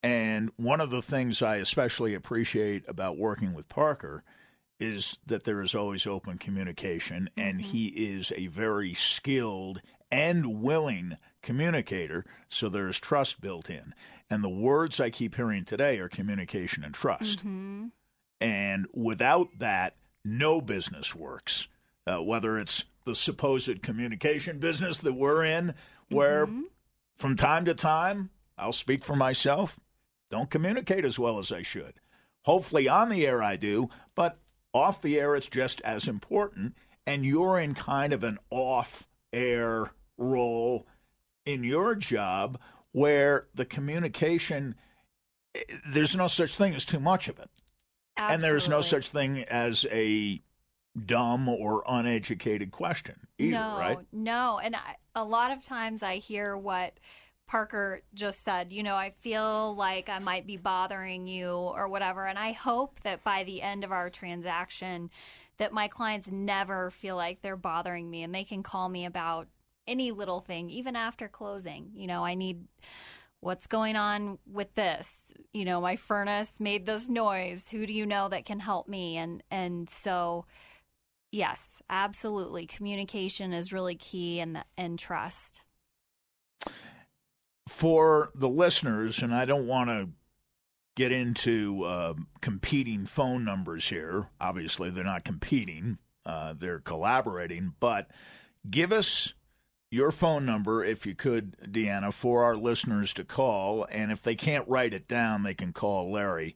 And 0.02 0.50
one 0.56 0.80
of 0.80 0.88
the 0.88 1.02
things 1.02 1.42
I 1.42 1.56
especially 1.56 2.14
appreciate 2.14 2.88
about 2.88 3.18
working 3.18 3.52
with 3.52 3.68
Parker 3.68 4.24
is 4.80 5.18
that 5.26 5.44
there 5.44 5.60
is 5.60 5.74
always 5.74 6.06
open 6.06 6.38
communication, 6.38 7.28
and 7.36 7.60
mm-hmm. 7.60 7.70
he 7.70 7.86
is 7.88 8.32
a 8.34 8.46
very 8.48 8.94
skilled 8.94 9.80
and 10.10 10.62
willing 10.62 11.16
communicator, 11.42 12.24
so 12.48 12.68
there's 12.68 12.98
trust 12.98 13.40
built 13.40 13.70
in. 13.70 13.94
And 14.28 14.42
the 14.42 14.48
words 14.48 15.00
I 15.00 15.10
keep 15.10 15.36
hearing 15.36 15.64
today 15.64 15.98
are 15.98 16.08
communication 16.08 16.84
and 16.84 16.94
trust. 16.94 17.40
Mm-hmm. 17.40 17.86
And 18.40 18.86
without 18.94 19.50
that, 19.58 19.96
no 20.24 20.60
business 20.60 21.14
works. 21.14 21.68
Uh, 22.06 22.22
whether 22.22 22.58
it's 22.58 22.84
the 23.04 23.14
supposed 23.14 23.82
communication 23.82 24.58
business 24.58 24.98
that 24.98 25.12
we're 25.12 25.44
in, 25.44 25.74
where 26.08 26.46
mm-hmm. 26.46 26.62
from 27.18 27.36
time 27.36 27.64
to 27.66 27.74
time, 27.74 28.30
I'll 28.56 28.72
speak 28.72 29.04
for 29.04 29.16
myself, 29.16 29.78
don't 30.30 30.50
communicate 30.50 31.04
as 31.04 31.18
well 31.18 31.38
as 31.38 31.52
I 31.52 31.62
should. 31.62 31.94
Hopefully, 32.44 32.88
on 32.88 33.10
the 33.10 33.26
air 33.26 33.42
I 33.42 33.56
do, 33.56 33.90
off 34.72 35.02
the 35.02 35.18
air, 35.18 35.36
it's 35.36 35.48
just 35.48 35.80
as 35.82 36.08
important. 36.08 36.74
And 37.06 37.24
you're 37.24 37.58
in 37.58 37.74
kind 37.74 38.12
of 38.12 38.24
an 38.24 38.38
off 38.50 39.08
air 39.32 39.90
role 40.16 40.86
in 41.46 41.64
your 41.64 41.94
job 41.94 42.58
where 42.92 43.46
the 43.54 43.64
communication, 43.64 44.74
eh, 45.54 45.62
there's 45.88 46.14
no 46.14 46.26
such 46.26 46.56
thing 46.56 46.74
as 46.74 46.84
too 46.84 47.00
much 47.00 47.28
of 47.28 47.38
it. 47.38 47.50
Absolutely. 48.16 48.34
And 48.34 48.42
there's 48.42 48.68
no 48.68 48.80
such 48.80 49.08
thing 49.08 49.44
as 49.44 49.86
a 49.90 50.42
dumb 51.06 51.48
or 51.48 51.82
uneducated 51.88 52.70
question 52.72 53.16
either, 53.38 53.52
no, 53.52 53.78
right? 53.78 53.98
No, 54.12 54.58
and 54.58 54.76
I, 54.76 54.96
a 55.14 55.24
lot 55.24 55.52
of 55.52 55.64
times 55.64 56.02
I 56.02 56.16
hear 56.16 56.56
what 56.56 56.98
Parker 57.50 58.02
just 58.14 58.44
said. 58.44 58.72
You 58.72 58.84
know, 58.84 58.94
I 58.94 59.10
feel 59.22 59.74
like 59.74 60.08
I 60.08 60.20
might 60.20 60.46
be 60.46 60.56
bothering 60.56 61.26
you 61.26 61.48
or 61.48 61.88
whatever, 61.88 62.24
and 62.24 62.38
I 62.38 62.52
hope 62.52 63.00
that 63.00 63.24
by 63.24 63.42
the 63.42 63.60
end 63.60 63.82
of 63.82 63.90
our 63.90 64.08
transaction, 64.08 65.10
that 65.58 65.72
my 65.72 65.88
clients 65.88 66.28
never 66.30 66.92
feel 66.92 67.16
like 67.16 67.42
they're 67.42 67.56
bothering 67.56 68.08
me 68.08 68.22
and 68.22 68.32
they 68.32 68.44
can 68.44 68.62
call 68.62 68.88
me 68.88 69.04
about 69.04 69.48
any 69.88 70.12
little 70.12 70.38
thing, 70.38 70.70
even 70.70 70.94
after 70.94 71.26
closing. 71.26 71.90
You 71.92 72.06
know, 72.06 72.24
I 72.24 72.34
need 72.36 72.68
what's 73.40 73.66
going 73.66 73.96
on 73.96 74.38
with 74.46 74.72
this? 74.76 75.32
You 75.52 75.64
know 75.64 75.80
my 75.80 75.96
furnace 75.96 76.60
made 76.60 76.86
this 76.86 77.08
noise. 77.08 77.64
Who 77.72 77.84
do 77.84 77.92
you 77.92 78.06
know 78.06 78.28
that 78.28 78.44
can 78.44 78.60
help 78.60 78.86
me? 78.86 79.16
And 79.16 79.42
and 79.50 79.90
so 79.90 80.46
yes 81.32 81.82
absolutely. 81.90 82.66
Communication 82.66 83.52
is 83.52 83.72
really 83.72 83.96
key 83.96 84.38
and 84.38 84.62
and 84.78 85.00
trust 85.00 85.62
for 87.70 88.30
the 88.34 88.48
listeners 88.48 89.22
and 89.22 89.34
i 89.34 89.44
don't 89.44 89.66
want 89.66 89.88
to 89.88 90.08
get 90.96 91.12
into 91.12 91.84
uh, 91.84 92.12
competing 92.40 93.06
phone 93.06 93.44
numbers 93.44 93.88
here 93.88 94.26
obviously 94.40 94.90
they're 94.90 95.04
not 95.04 95.24
competing 95.24 95.96
uh, 96.26 96.52
they're 96.58 96.80
collaborating 96.80 97.72
but 97.80 98.10
give 98.68 98.92
us 98.92 99.32
your 99.90 100.12
phone 100.12 100.46
number, 100.46 100.84
if 100.84 101.04
you 101.04 101.14
could, 101.14 101.56
Deanna, 101.64 102.12
for 102.12 102.44
our 102.44 102.56
listeners 102.56 103.12
to 103.14 103.24
call. 103.24 103.86
And 103.90 104.12
if 104.12 104.22
they 104.22 104.36
can't 104.36 104.68
write 104.68 104.94
it 104.94 105.08
down, 105.08 105.42
they 105.42 105.54
can 105.54 105.72
call 105.72 106.12
Larry, 106.12 106.54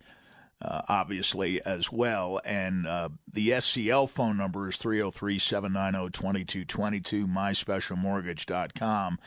uh, 0.63 0.83
obviously, 0.89 1.61
as 1.65 1.91
well. 1.91 2.41
And 2.45 2.87
uh, 2.87 3.09
the 3.33 3.51
SCL 3.51 4.09
phone 4.09 4.37
number 4.37 4.69
is 4.69 4.77
303 4.77 5.39
790 5.41 6.11
2222, 6.13 7.27
myspecialmortgage.com. 7.27 9.19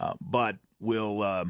Uh, 0.00 0.14
but 0.20 0.56
we'll 0.82 1.22
uh, 1.22 1.44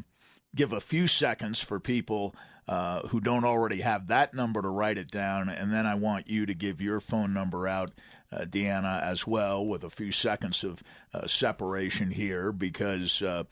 give 0.55 0.71
a 0.71 0.79
few 0.79 1.07
seconds 1.07 1.59
for 1.59 1.79
people. 1.79 2.35
Uh, 2.65 3.05
who 3.09 3.19
don't 3.19 3.43
already 3.43 3.81
have 3.81 4.07
that 4.07 4.33
number 4.33 4.61
to 4.61 4.69
write 4.69 4.97
it 4.97 5.11
down, 5.11 5.49
and 5.49 5.69
then 5.69 5.85
I 5.85 5.95
want 5.95 6.29
you 6.29 6.45
to 6.45 6.53
give 6.53 6.79
your 6.79 7.01
phone 7.01 7.33
number 7.33 7.67
out 7.67 7.91
uh, 8.33 8.45
Deanna, 8.45 9.03
as 9.03 9.27
well, 9.27 9.65
with 9.65 9.83
a 9.83 9.89
few 9.89 10.11
seconds 10.11 10.63
of 10.63 10.81
uh, 11.13 11.27
separation 11.27 12.11
here, 12.11 12.51
because 12.51 13.21
uh, 13.21 13.43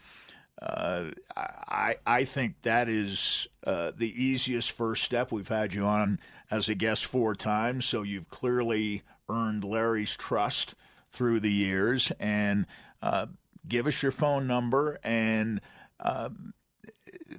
uh 0.62 1.12
I 1.36 1.96
I 2.06 2.24
think 2.24 2.62
that 2.62 2.88
is 2.88 3.48
uh, 3.66 3.92
the 3.96 4.24
easiest 4.24 4.72
first 4.72 5.04
step. 5.04 5.32
We've 5.32 5.48
had 5.48 5.74
you 5.74 5.84
on 5.84 6.20
as 6.50 6.70
a 6.70 6.76
guest 6.76 7.06
four 7.06 7.36
times, 7.36 7.86
so 7.86 8.04
you've 8.04 8.30
clearly 8.30 9.04
earned 9.30 9.64
Larry's 9.64 10.16
trust 10.16 10.76
through 11.12 11.40
the 11.40 11.52
years. 11.52 12.12
And 12.20 12.66
uh, 13.02 13.28
give 13.68 13.88
us 13.88 14.02
your 14.02 14.12
phone 14.12 14.48
number 14.48 15.00
and 15.04 15.62
um, 16.00 16.54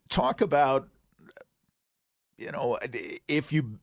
talk 0.08 0.40
about 0.40 0.88
you 2.38 2.50
know 2.50 2.78
if 3.28 3.52
you 3.52 3.78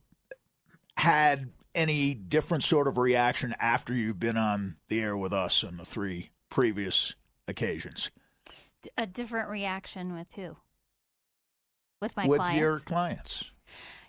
had 0.96 1.50
any 1.74 2.14
different 2.14 2.62
sort 2.62 2.88
of 2.88 2.98
reaction 2.98 3.54
after 3.58 3.94
you've 3.94 4.18
been 4.18 4.36
on 4.36 4.76
the 4.88 5.00
air 5.00 5.16
with 5.16 5.32
us 5.32 5.64
on 5.64 5.76
the 5.76 5.84
three 5.84 6.30
previous 6.50 7.14
occasions? 7.48 8.10
A 8.96 9.06
different 9.06 9.48
reaction 9.48 10.14
with 10.14 10.26
who? 10.34 10.56
With 12.00 12.16
my 12.16 12.26
with 12.26 12.38
clients? 12.38 12.58
your 12.58 12.80
clients. 12.80 13.44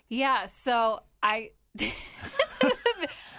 Yeah. 0.08 0.46
So 0.64 1.00
I. 1.22 1.50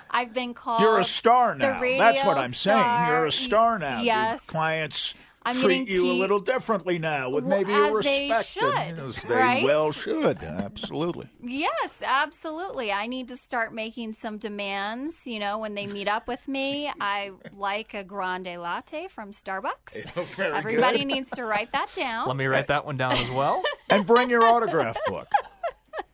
I've 0.10 0.34
been 0.34 0.54
called. 0.54 0.82
You're 0.82 1.00
a 1.00 1.04
star 1.04 1.56
now. 1.56 1.80
That's 1.80 2.24
what 2.24 2.38
I'm 2.38 2.54
star. 2.54 2.84
saying. 2.84 3.10
You're 3.10 3.26
a 3.26 3.32
star 3.32 3.80
now. 3.80 4.02
Yes. 4.02 4.42
Your 4.42 4.52
clients 4.52 5.14
I'm 5.46 5.60
treat 5.60 5.90
you 5.90 6.04
te- 6.04 6.10
a 6.10 6.14
little 6.14 6.40
differently 6.40 7.00
now 7.00 7.30
with 7.30 7.44
well, 7.44 7.58
maybe 7.58 7.74
as 7.74 7.94
a 7.94 7.96
respect. 7.96 8.56
They 8.56 8.62
should, 8.62 9.00
as 9.00 9.16
they 9.24 9.36
right? 9.36 9.64
well 9.64 9.92
should. 9.92 10.42
Absolutely. 10.42 11.30
Yes, 11.42 11.92
absolutely. 12.02 12.92
I 12.92 13.08
need 13.08 13.28
to 13.28 13.36
start 13.36 13.74
making 13.74 14.14
some 14.14 14.38
demands. 14.38 15.16
You 15.26 15.40
know, 15.40 15.60
when 15.60 15.76
they 15.76 15.86
meet 15.86 16.08
up 16.08 16.28
with 16.28 16.48
me, 16.48 16.92
I 17.00 17.32
like 17.56 17.94
a 17.94 18.04
grande 18.04 18.56
latte 18.58 19.08
from 19.08 19.32
Starbucks. 19.32 19.72
Oh, 20.16 20.26
Everybody 20.38 21.00
good. 21.00 21.08
needs 21.08 21.30
to 21.32 21.44
write 21.44 21.72
that 21.72 21.90
down. 21.96 22.28
Let 22.28 22.38
me 22.38 22.46
write 22.46 22.68
that 22.68 22.86
one 22.86 22.98
down 22.98 23.14
as 23.14 23.30
well. 23.32 23.62
And 23.90 24.06
bring 24.06 24.30
your 24.30 24.46
autograph 24.46 24.98
book. 25.08 25.28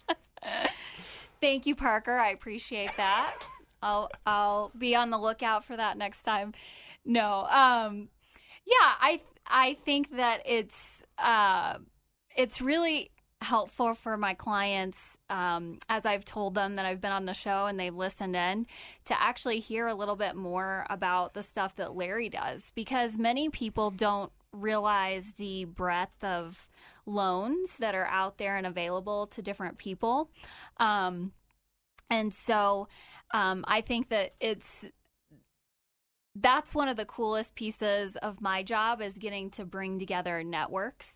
Thank 1.42 1.66
you, 1.66 1.76
Parker. 1.76 2.18
I 2.18 2.32
appreciate 2.32 2.92
that. 2.98 3.36
I'll 3.82 4.10
I'll 4.26 4.72
be 4.78 4.96
on 4.96 5.10
the 5.10 5.18
lookout 5.18 5.64
for 5.64 5.78
that 5.78 5.98
next 5.98 6.24
time. 6.24 6.54
No, 7.06 7.46
um, 7.46 8.10
yeah, 8.66 8.94
I 9.00 9.22
I 9.48 9.78
think 9.86 10.16
that 10.18 10.42
it's 10.46 11.04
uh, 11.18 11.78
it's 12.36 12.62
really 12.62 13.12
helpful 13.42 13.94
for 13.94 14.18
my 14.18 14.34
clients 14.34 14.98
um, 15.30 15.78
as 15.88 16.06
I've 16.06 16.26
told 16.26 16.56
them 16.56 16.76
that 16.76 16.86
I've 16.86 17.02
been 17.02 17.12
on 17.12 17.26
the 17.26 17.34
show 17.34 17.68
and 17.68 17.80
they've 17.80 17.96
listened 17.96 18.36
in 18.36 18.66
to 19.06 19.22
actually 19.22 19.60
hear 19.60 19.88
a 19.88 19.94
little 19.94 20.16
bit 20.16 20.36
more 20.36 20.86
about 20.90 21.34
the 21.34 21.44
stuff 21.44 21.76
that 21.76 21.96
Larry 21.96 22.30
does 22.30 22.72
because 22.76 23.18
many 23.18 23.50
people 23.50 23.92
don't 23.92 24.32
realize 24.52 25.34
the 25.38 25.66
breadth 25.66 26.24
of 26.24 26.68
loans 27.10 27.72
that 27.80 27.96
are 27.96 28.06
out 28.06 28.38
there 28.38 28.56
and 28.56 28.68
available 28.68 29.28
to 29.28 29.42
different 29.42 29.78
people. 29.78 30.30
Um, 30.78 31.32
and 32.10 32.34
so 32.34 32.88
um, 33.32 33.66
I 33.68 33.82
think 33.82 34.10
that 34.10 34.36
it's 34.40 34.86
that's 36.36 36.74
one 36.74 36.88
of 36.88 36.96
the 36.96 37.06
coolest 37.06 37.56
pieces 37.56 38.16
of 38.18 38.40
my 38.40 38.64
job 38.64 39.02
is 39.02 39.18
getting 39.18 39.50
to 39.52 39.66
bring 39.66 40.00
together 40.00 40.44
networks. 40.44 41.08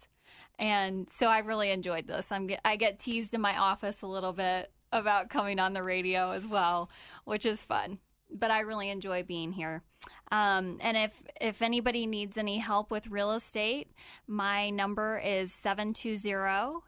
And 0.59 1.09
so 1.09 1.27
I 1.27 1.39
really 1.39 1.71
enjoyed 1.71 2.07
this. 2.07 2.31
I'm 2.31 2.49
I 2.65 2.75
get 2.75 2.99
teased 2.99 3.33
in 3.33 3.41
my 3.41 3.57
office 3.57 4.01
a 4.01 4.07
little 4.07 4.33
bit 4.33 4.71
about 4.91 5.29
coming 5.29 5.59
on 5.59 5.73
the 5.73 5.83
radio 5.83 6.31
as 6.31 6.47
well, 6.47 6.89
which 7.25 7.45
is 7.45 7.63
fun. 7.63 7.99
But 8.33 8.51
I 8.51 8.61
really 8.61 8.89
enjoy 8.89 9.23
being 9.23 9.51
here. 9.51 9.83
Um, 10.31 10.79
and 10.81 10.97
if 10.97 11.23
if 11.39 11.61
anybody 11.61 12.07
needs 12.07 12.37
any 12.37 12.57
help 12.57 12.89
with 12.89 13.07
real 13.07 13.31
estate, 13.33 13.91
my 14.27 14.69
number 14.69 15.19
is 15.19 15.53
720 15.53 16.81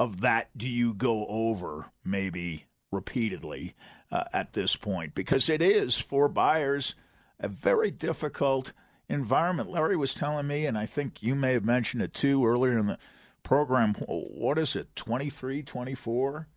of 0.00 0.22
that 0.22 0.56
do 0.56 0.68
you 0.68 0.94
go 0.94 1.26
over, 1.26 1.90
maybe 2.04 2.64
repeatedly 2.90 3.74
uh, 4.10 4.24
at 4.32 4.52
this 4.52 4.76
point? 4.76 5.14
Because 5.14 5.48
it 5.48 5.62
is 5.62 5.96
for 5.98 6.28
buyers 6.28 6.94
a 7.40 7.48
very 7.48 7.90
difficult 7.90 8.72
environment. 9.08 9.70
Larry 9.70 9.96
was 9.96 10.14
telling 10.14 10.46
me, 10.46 10.66
and 10.66 10.78
I 10.78 10.86
think 10.86 11.22
you 11.22 11.34
may 11.34 11.52
have 11.52 11.64
mentioned 11.64 12.02
it 12.02 12.14
too 12.14 12.46
earlier 12.46 12.78
in 12.78 12.86
the 12.86 12.98
program. 13.42 13.94
What 14.06 14.58
is 14.58 14.74
it, 14.76 14.94
23, 14.96 15.62
24 15.62 16.48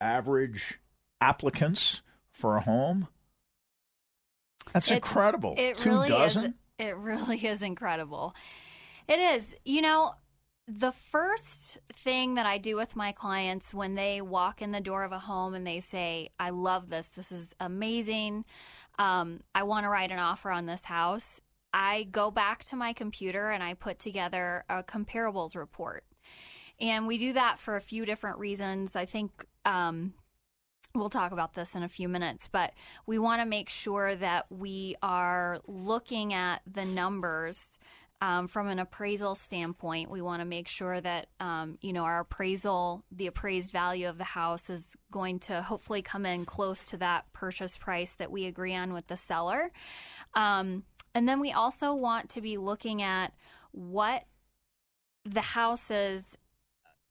average 0.00 0.78
applicants 1.20 2.02
for 2.30 2.56
a 2.56 2.60
home? 2.60 3.08
That's 4.72 4.90
It- 4.90 4.96
incredible. 4.96 5.54
It 5.56 5.78
Two 5.78 5.90
really 5.90 6.08
dozen? 6.08 6.44
is. 6.46 6.52
It 6.78 6.96
really 6.96 7.38
is 7.46 7.62
incredible. 7.62 8.34
It 9.08 9.18
is. 9.18 9.54
You 9.64 9.80
know, 9.80 10.14
the 10.68 10.92
first 10.92 11.78
thing 11.94 12.34
that 12.34 12.46
I 12.46 12.58
do 12.58 12.76
with 12.76 12.96
my 12.96 13.12
clients 13.12 13.72
when 13.72 13.94
they 13.94 14.20
walk 14.20 14.60
in 14.60 14.72
the 14.72 14.80
door 14.80 15.04
of 15.04 15.12
a 15.12 15.18
home 15.18 15.54
and 15.54 15.66
they 15.66 15.80
say, 15.80 16.30
"I 16.40 16.50
love 16.50 16.90
this. 16.90 17.06
This 17.08 17.30
is 17.30 17.54
amazing. 17.60 18.44
Um, 18.98 19.40
I 19.54 19.62
want 19.62 19.84
to 19.84 19.90
write 19.90 20.10
an 20.10 20.18
offer 20.18 20.50
on 20.50 20.66
this 20.66 20.84
house." 20.84 21.40
I 21.72 22.04
go 22.04 22.30
back 22.30 22.64
to 22.64 22.76
my 22.76 22.92
computer 22.94 23.50
and 23.50 23.62
I 23.62 23.74
put 23.74 23.98
together 23.98 24.64
a 24.68 24.82
comparables 24.82 25.54
report. 25.54 26.04
And 26.80 27.06
we 27.06 27.18
do 27.18 27.34
that 27.34 27.58
for 27.58 27.76
a 27.76 27.82
few 27.82 28.06
different 28.06 28.38
reasons. 28.38 28.96
I 28.96 29.04
think 29.04 29.44
um, 29.66 30.14
we'll 30.94 31.10
talk 31.10 31.32
about 31.32 31.54
this 31.54 31.74
in 31.74 31.82
a 31.82 31.88
few 31.88 32.08
minutes, 32.08 32.48
but 32.50 32.72
we 33.04 33.18
want 33.18 33.42
to 33.42 33.46
make 33.46 33.68
sure 33.68 34.14
that 34.16 34.46
we 34.50 34.96
are 35.02 35.60
looking 35.66 36.32
at 36.32 36.62
the 36.66 36.84
numbers 36.84 37.78
um, 38.20 38.48
from 38.48 38.68
an 38.68 38.78
appraisal 38.78 39.34
standpoint. 39.34 40.10
We 40.10 40.22
want 40.22 40.40
to 40.40 40.46
make 40.46 40.68
sure 40.68 41.00
that 41.00 41.28
um, 41.40 41.78
you 41.80 41.92
know 41.92 42.04
our 42.04 42.20
appraisal, 42.20 43.04
the 43.10 43.26
appraised 43.26 43.70
value 43.70 44.08
of 44.08 44.18
the 44.18 44.24
house, 44.24 44.70
is 44.70 44.96
going 45.10 45.38
to 45.40 45.62
hopefully 45.62 46.02
come 46.02 46.26
in 46.26 46.44
close 46.44 46.78
to 46.84 46.96
that 46.98 47.32
purchase 47.32 47.76
price 47.76 48.14
that 48.14 48.30
we 48.30 48.46
agree 48.46 48.74
on 48.74 48.92
with 48.92 49.06
the 49.08 49.16
seller. 49.16 49.70
Um, 50.34 50.84
and 51.14 51.28
then 51.28 51.40
we 51.40 51.52
also 51.52 51.94
want 51.94 52.30
to 52.30 52.40
be 52.40 52.58
looking 52.58 53.02
at 53.02 53.32
what 53.72 54.24
the 55.24 55.40
houses 55.40 56.35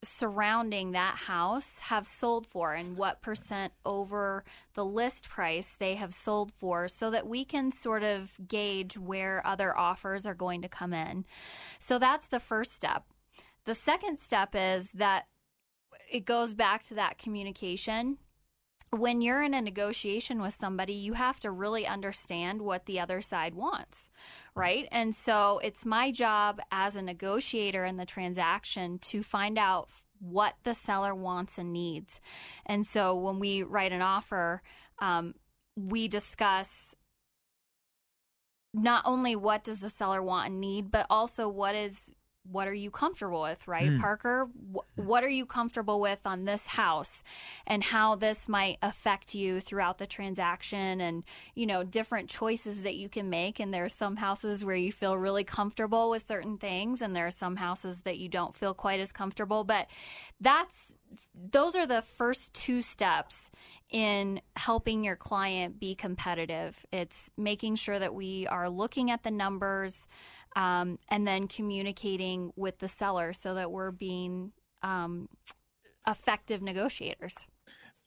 surrounding 0.07 0.91
that 0.91 1.15
house 1.15 1.73
have 1.79 2.07
sold 2.07 2.47
for 2.47 2.73
and 2.73 2.97
what 2.97 3.21
percent 3.21 3.73
over 3.85 4.43
the 4.73 4.85
list 4.85 5.29
price 5.29 5.75
they 5.79 5.95
have 5.95 6.13
sold 6.13 6.51
for 6.51 6.87
so 6.87 7.09
that 7.11 7.27
we 7.27 7.45
can 7.45 7.71
sort 7.71 8.03
of 8.03 8.31
gauge 8.47 8.97
where 8.97 9.45
other 9.45 9.77
offers 9.77 10.25
are 10.25 10.33
going 10.33 10.61
to 10.61 10.69
come 10.69 10.93
in. 10.93 11.25
So 11.79 11.99
that's 11.99 12.27
the 12.27 12.39
first 12.39 12.73
step. 12.73 13.05
The 13.65 13.75
second 13.75 14.19
step 14.19 14.49
is 14.53 14.89
that 14.93 15.25
it 16.11 16.25
goes 16.25 16.53
back 16.53 16.85
to 16.87 16.93
that 16.95 17.17
communication. 17.17 18.17
When 18.91 19.21
you're 19.21 19.41
in 19.41 19.53
a 19.53 19.61
negotiation 19.61 20.41
with 20.41 20.55
somebody, 20.59 20.93
you 20.93 21.13
have 21.13 21.39
to 21.41 21.51
really 21.51 21.87
understand 21.87 22.61
what 22.61 22.85
the 22.85 22.99
other 22.99 23.21
side 23.21 23.55
wants, 23.55 24.07
right? 24.55 24.87
And 24.91 25.13
so 25.13 25.59
it's 25.63 25.85
my 25.85 26.11
job 26.11 26.59
as 26.71 26.95
a 26.95 27.01
negotiator 27.01 27.85
in 27.85 27.97
the 27.97 28.05
transaction 28.05 28.99
to 28.99 29.21
find 29.21 29.57
out 29.57 29.89
what 30.19 30.55
the 30.63 30.73
seller 30.73 31.13
wants 31.13 31.57
and 31.57 31.73
needs. 31.73 32.21
And 32.65 32.85
so 32.85 33.13
when 33.13 33.39
we 33.39 33.63
write 33.63 33.91
an 33.91 34.01
offer, 34.01 34.61
um, 34.99 35.35
we 35.75 36.07
discuss 36.07 36.95
not 38.73 39.03
only 39.05 39.35
what 39.35 39.63
does 39.63 39.81
the 39.81 39.89
seller 39.89 40.21
want 40.21 40.51
and 40.51 40.61
need, 40.61 40.91
but 40.91 41.05
also 41.09 41.47
what 41.47 41.75
is 41.75 42.11
what 42.51 42.67
are 42.67 42.73
you 42.73 42.91
comfortable 42.91 43.41
with, 43.41 43.67
right, 43.67 43.89
Mm. 43.89 43.99
Parker? 43.99 44.47
Wh- 44.73 44.99
what 44.99 45.23
are 45.23 45.29
you 45.29 45.45
comfortable 45.45 45.99
with 45.99 46.19
on 46.25 46.45
this 46.45 46.67
house, 46.67 47.23
and 47.65 47.83
how 47.83 48.15
this 48.15 48.47
might 48.47 48.77
affect 48.81 49.33
you 49.33 49.59
throughout 49.59 49.97
the 49.97 50.07
transaction, 50.07 51.01
and 51.01 51.23
you 51.55 51.65
know 51.65 51.83
different 51.83 52.29
choices 52.29 52.83
that 52.83 52.95
you 52.95 53.09
can 53.09 53.29
make. 53.29 53.59
And 53.59 53.73
there 53.73 53.85
are 53.85 53.89
some 53.89 54.17
houses 54.17 54.63
where 54.63 54.75
you 54.75 54.91
feel 54.91 55.17
really 55.17 55.43
comfortable 55.43 56.09
with 56.09 56.25
certain 56.25 56.57
things, 56.57 57.01
and 57.01 57.15
there 57.15 57.25
are 57.25 57.31
some 57.31 57.55
houses 57.55 58.01
that 58.01 58.17
you 58.17 58.29
don't 58.29 58.53
feel 58.53 58.73
quite 58.73 58.99
as 58.99 59.11
comfortable. 59.11 59.63
But 59.63 59.87
that's 60.39 60.93
those 61.33 61.75
are 61.75 61.85
the 61.87 62.01
first 62.01 62.53
two 62.53 62.81
steps 62.81 63.49
in 63.89 64.41
helping 64.55 65.03
your 65.03 65.15
client 65.15 65.79
be 65.79 65.95
competitive. 65.95 66.85
It's 66.91 67.29
making 67.37 67.75
sure 67.75 67.99
that 67.99 68.13
we 68.13 68.47
are 68.47 68.69
looking 68.69 69.11
at 69.11 69.23
the 69.23 69.31
numbers 69.31 70.07
um, 70.55 70.97
and 71.09 71.27
then 71.27 71.47
communicating 71.47 72.51
with 72.55 72.79
the 72.79 72.87
seller 72.87 73.33
so 73.33 73.53
that 73.55 73.71
we're 73.71 73.91
being 73.91 74.51
um, 74.83 75.29
effective 76.07 76.61
negotiators. 76.61 77.45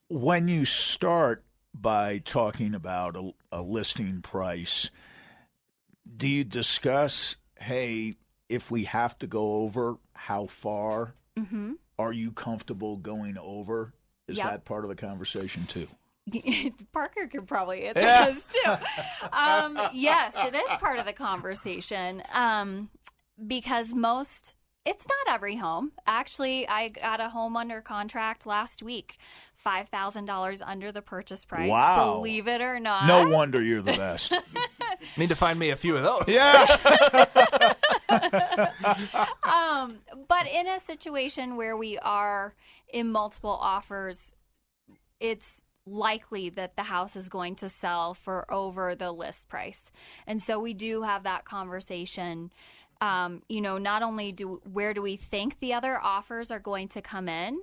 when 0.08 0.48
you 0.48 0.64
start 0.64 1.44
by 1.74 2.18
talking 2.18 2.74
about 2.74 3.16
a, 3.16 3.30
a 3.52 3.62
listing 3.62 4.22
price, 4.22 4.90
do 6.16 6.26
you 6.28 6.44
discuss, 6.44 7.36
hey, 7.60 8.14
if 8.48 8.70
we 8.70 8.84
have 8.84 9.18
to 9.18 9.26
go 9.26 9.56
over, 9.62 9.98
how 10.14 10.46
far 10.46 11.14
hmm 11.36 11.72
are 11.98 12.12
you 12.12 12.30
comfortable 12.32 12.96
going 12.96 13.36
over? 13.38 13.92
Is 14.28 14.38
Yep. 14.38 14.46
that 14.46 14.64
part 14.64 14.84
of 14.84 14.88
the 14.88 14.96
conversation 14.96 15.66
too? 15.66 15.88
Parker 16.92 17.26
could 17.26 17.46
probably 17.46 17.84
answer 17.86 18.00
Yeah. 18.00 18.30
this 18.30 18.44
too. 18.52 18.72
Um, 19.32 19.78
yes, 19.92 20.32
it 20.36 20.54
is 20.54 20.68
part 20.78 20.98
of 20.98 21.06
the 21.06 21.12
conversation 21.12 22.22
um, 22.32 22.90
because 23.46 23.92
most. 23.92 24.54
It's 24.86 25.06
not 25.06 25.34
every 25.34 25.56
home. 25.56 25.92
Actually, 26.06 26.66
I 26.66 26.88
got 26.88 27.20
a 27.20 27.28
home 27.28 27.58
under 27.58 27.82
contract 27.82 28.46
last 28.46 28.82
week, 28.82 29.18
five 29.54 29.90
thousand 29.90 30.24
dollars 30.24 30.62
under 30.62 30.90
the 30.90 31.02
purchase 31.02 31.44
price. 31.44 31.68
Wow. 31.68 32.14
Believe 32.14 32.48
it 32.48 32.62
or 32.62 32.80
not. 32.80 33.06
No 33.06 33.28
wonder 33.28 33.60
you're 33.62 33.82
the 33.82 33.92
best. 33.92 34.32
Need 35.18 35.28
to 35.28 35.34
find 35.36 35.58
me 35.58 35.68
a 35.70 35.76
few 35.76 35.94
of 35.94 36.02
those. 36.02 36.24
yeah. 36.26 37.74
um, 39.42 39.98
but 40.26 40.46
in 40.46 40.66
a 40.66 40.80
situation 40.80 41.56
where 41.56 41.76
we 41.76 41.98
are 41.98 42.54
in 42.90 43.10
multiple 43.12 43.58
offers, 43.60 44.32
it's 45.20 45.62
likely 45.90 46.50
that 46.50 46.76
the 46.76 46.82
house 46.84 47.16
is 47.16 47.28
going 47.28 47.54
to 47.56 47.68
sell 47.68 48.14
for 48.14 48.50
over 48.52 48.94
the 48.94 49.12
list 49.12 49.48
price. 49.48 49.90
And 50.26 50.42
so 50.42 50.58
we 50.58 50.74
do 50.74 51.02
have 51.02 51.24
that 51.24 51.44
conversation. 51.44 52.52
Um, 53.00 53.42
you 53.48 53.60
know, 53.60 53.78
not 53.78 54.02
only 54.02 54.32
do 54.32 54.60
where 54.72 54.94
do 54.94 55.02
we 55.02 55.16
think 55.16 55.58
the 55.58 55.72
other 55.74 55.98
offers 56.00 56.50
are 56.50 56.58
going 56.58 56.88
to 56.88 57.02
come 57.02 57.28
in, 57.28 57.60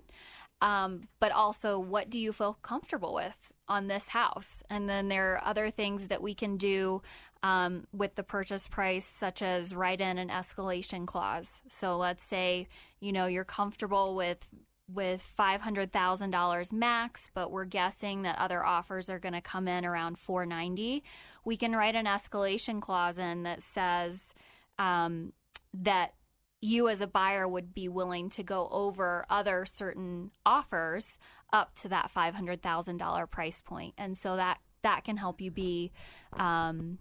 um, 0.61 1.07
but 1.19 1.31
also 1.31 1.77
what 1.77 2.09
do 2.09 2.17
you 2.19 2.31
feel 2.31 2.57
comfortable 2.61 3.13
with 3.13 3.49
on 3.67 3.88
this 3.88 4.07
house? 4.07 4.63
And 4.69 4.89
then 4.89 5.09
there 5.09 5.33
are 5.33 5.43
other 5.43 5.69
things 5.69 6.07
that 6.07 6.21
we 6.21 6.33
can 6.33 6.57
do 6.57 7.01
um, 7.43 7.85
with 7.93 8.15
the 8.15 8.23
purchase 8.23 8.67
price, 8.67 9.05
such 9.05 9.41
as 9.41 9.75
write 9.75 10.01
in 10.01 10.17
an 10.17 10.29
escalation 10.29 11.05
clause. 11.05 11.61
So 11.69 11.97
let's 11.97 12.23
say 12.23 12.67
you 12.99 13.11
know 13.11 13.27
you're 13.27 13.43
comfortable 13.43 14.15
with 14.15 14.47
with 14.87 15.21
five 15.21 15.61
hundred 15.61 15.91
thousand 15.91 16.31
dollars 16.31 16.71
max, 16.71 17.29
but 17.33 17.51
we're 17.51 17.65
guessing 17.65 18.21
that 18.21 18.37
other 18.37 18.63
offers 18.63 19.09
are 19.09 19.19
going 19.19 19.33
to 19.33 19.41
come 19.41 19.67
in 19.67 19.85
around 19.85 20.17
four 20.17 20.45
ninety. 20.45 21.03
We 21.43 21.57
can 21.57 21.75
write 21.75 21.95
an 21.95 22.05
escalation 22.05 22.81
clause 22.81 23.19
in 23.19 23.43
that 23.43 23.61
says 23.61 24.33
um, 24.77 25.33
that 25.73 26.13
you 26.61 26.89
as 26.89 27.01
a 27.01 27.07
buyer 27.07 27.47
would 27.47 27.73
be 27.73 27.87
willing 27.87 28.29
to 28.31 28.43
go 28.43 28.67
over 28.71 29.25
other 29.29 29.65
certain 29.65 30.31
offers 30.45 31.17
up 31.53 31.75
to 31.75 31.89
that 31.89 32.09
five 32.09 32.35
hundred 32.35 32.61
thousand 32.61 32.97
dollar 32.97 33.27
price 33.27 33.61
point, 33.63 33.93
and 33.97 34.17
so 34.17 34.35
that 34.35 34.59
that 34.83 35.03
can 35.03 35.17
help 35.17 35.41
you 35.41 35.49
be 35.49 35.91
um, 36.33 36.99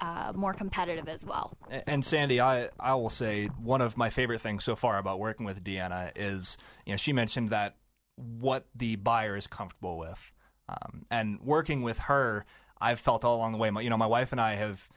uh, 0.00 0.32
more 0.34 0.52
competitive 0.52 1.08
as 1.08 1.24
well. 1.24 1.56
And 1.86 2.04
Sandy, 2.04 2.40
I, 2.40 2.68
I 2.78 2.94
will 2.94 3.10
say 3.10 3.46
one 3.46 3.80
of 3.80 3.96
my 3.96 4.10
favorite 4.10 4.40
things 4.40 4.64
so 4.64 4.76
far 4.76 4.98
about 4.98 5.18
working 5.18 5.46
with 5.46 5.62
Deanna 5.62 6.12
is, 6.16 6.56
you 6.86 6.92
know, 6.92 6.96
she 6.96 7.12
mentioned 7.12 7.50
that 7.50 7.76
what 8.16 8.66
the 8.74 8.96
buyer 8.96 9.36
is 9.36 9.46
comfortable 9.46 9.98
with. 9.98 10.32
Um, 10.68 11.06
and 11.10 11.40
working 11.40 11.82
with 11.82 11.98
her, 11.98 12.44
I've 12.80 13.00
felt 13.00 13.24
all 13.24 13.36
along 13.36 13.52
the 13.52 13.58
way, 13.58 13.70
you 13.82 13.90
know, 13.90 13.96
my 13.96 14.06
wife 14.06 14.32
and 14.32 14.40
I 14.40 14.54
have 14.54 14.88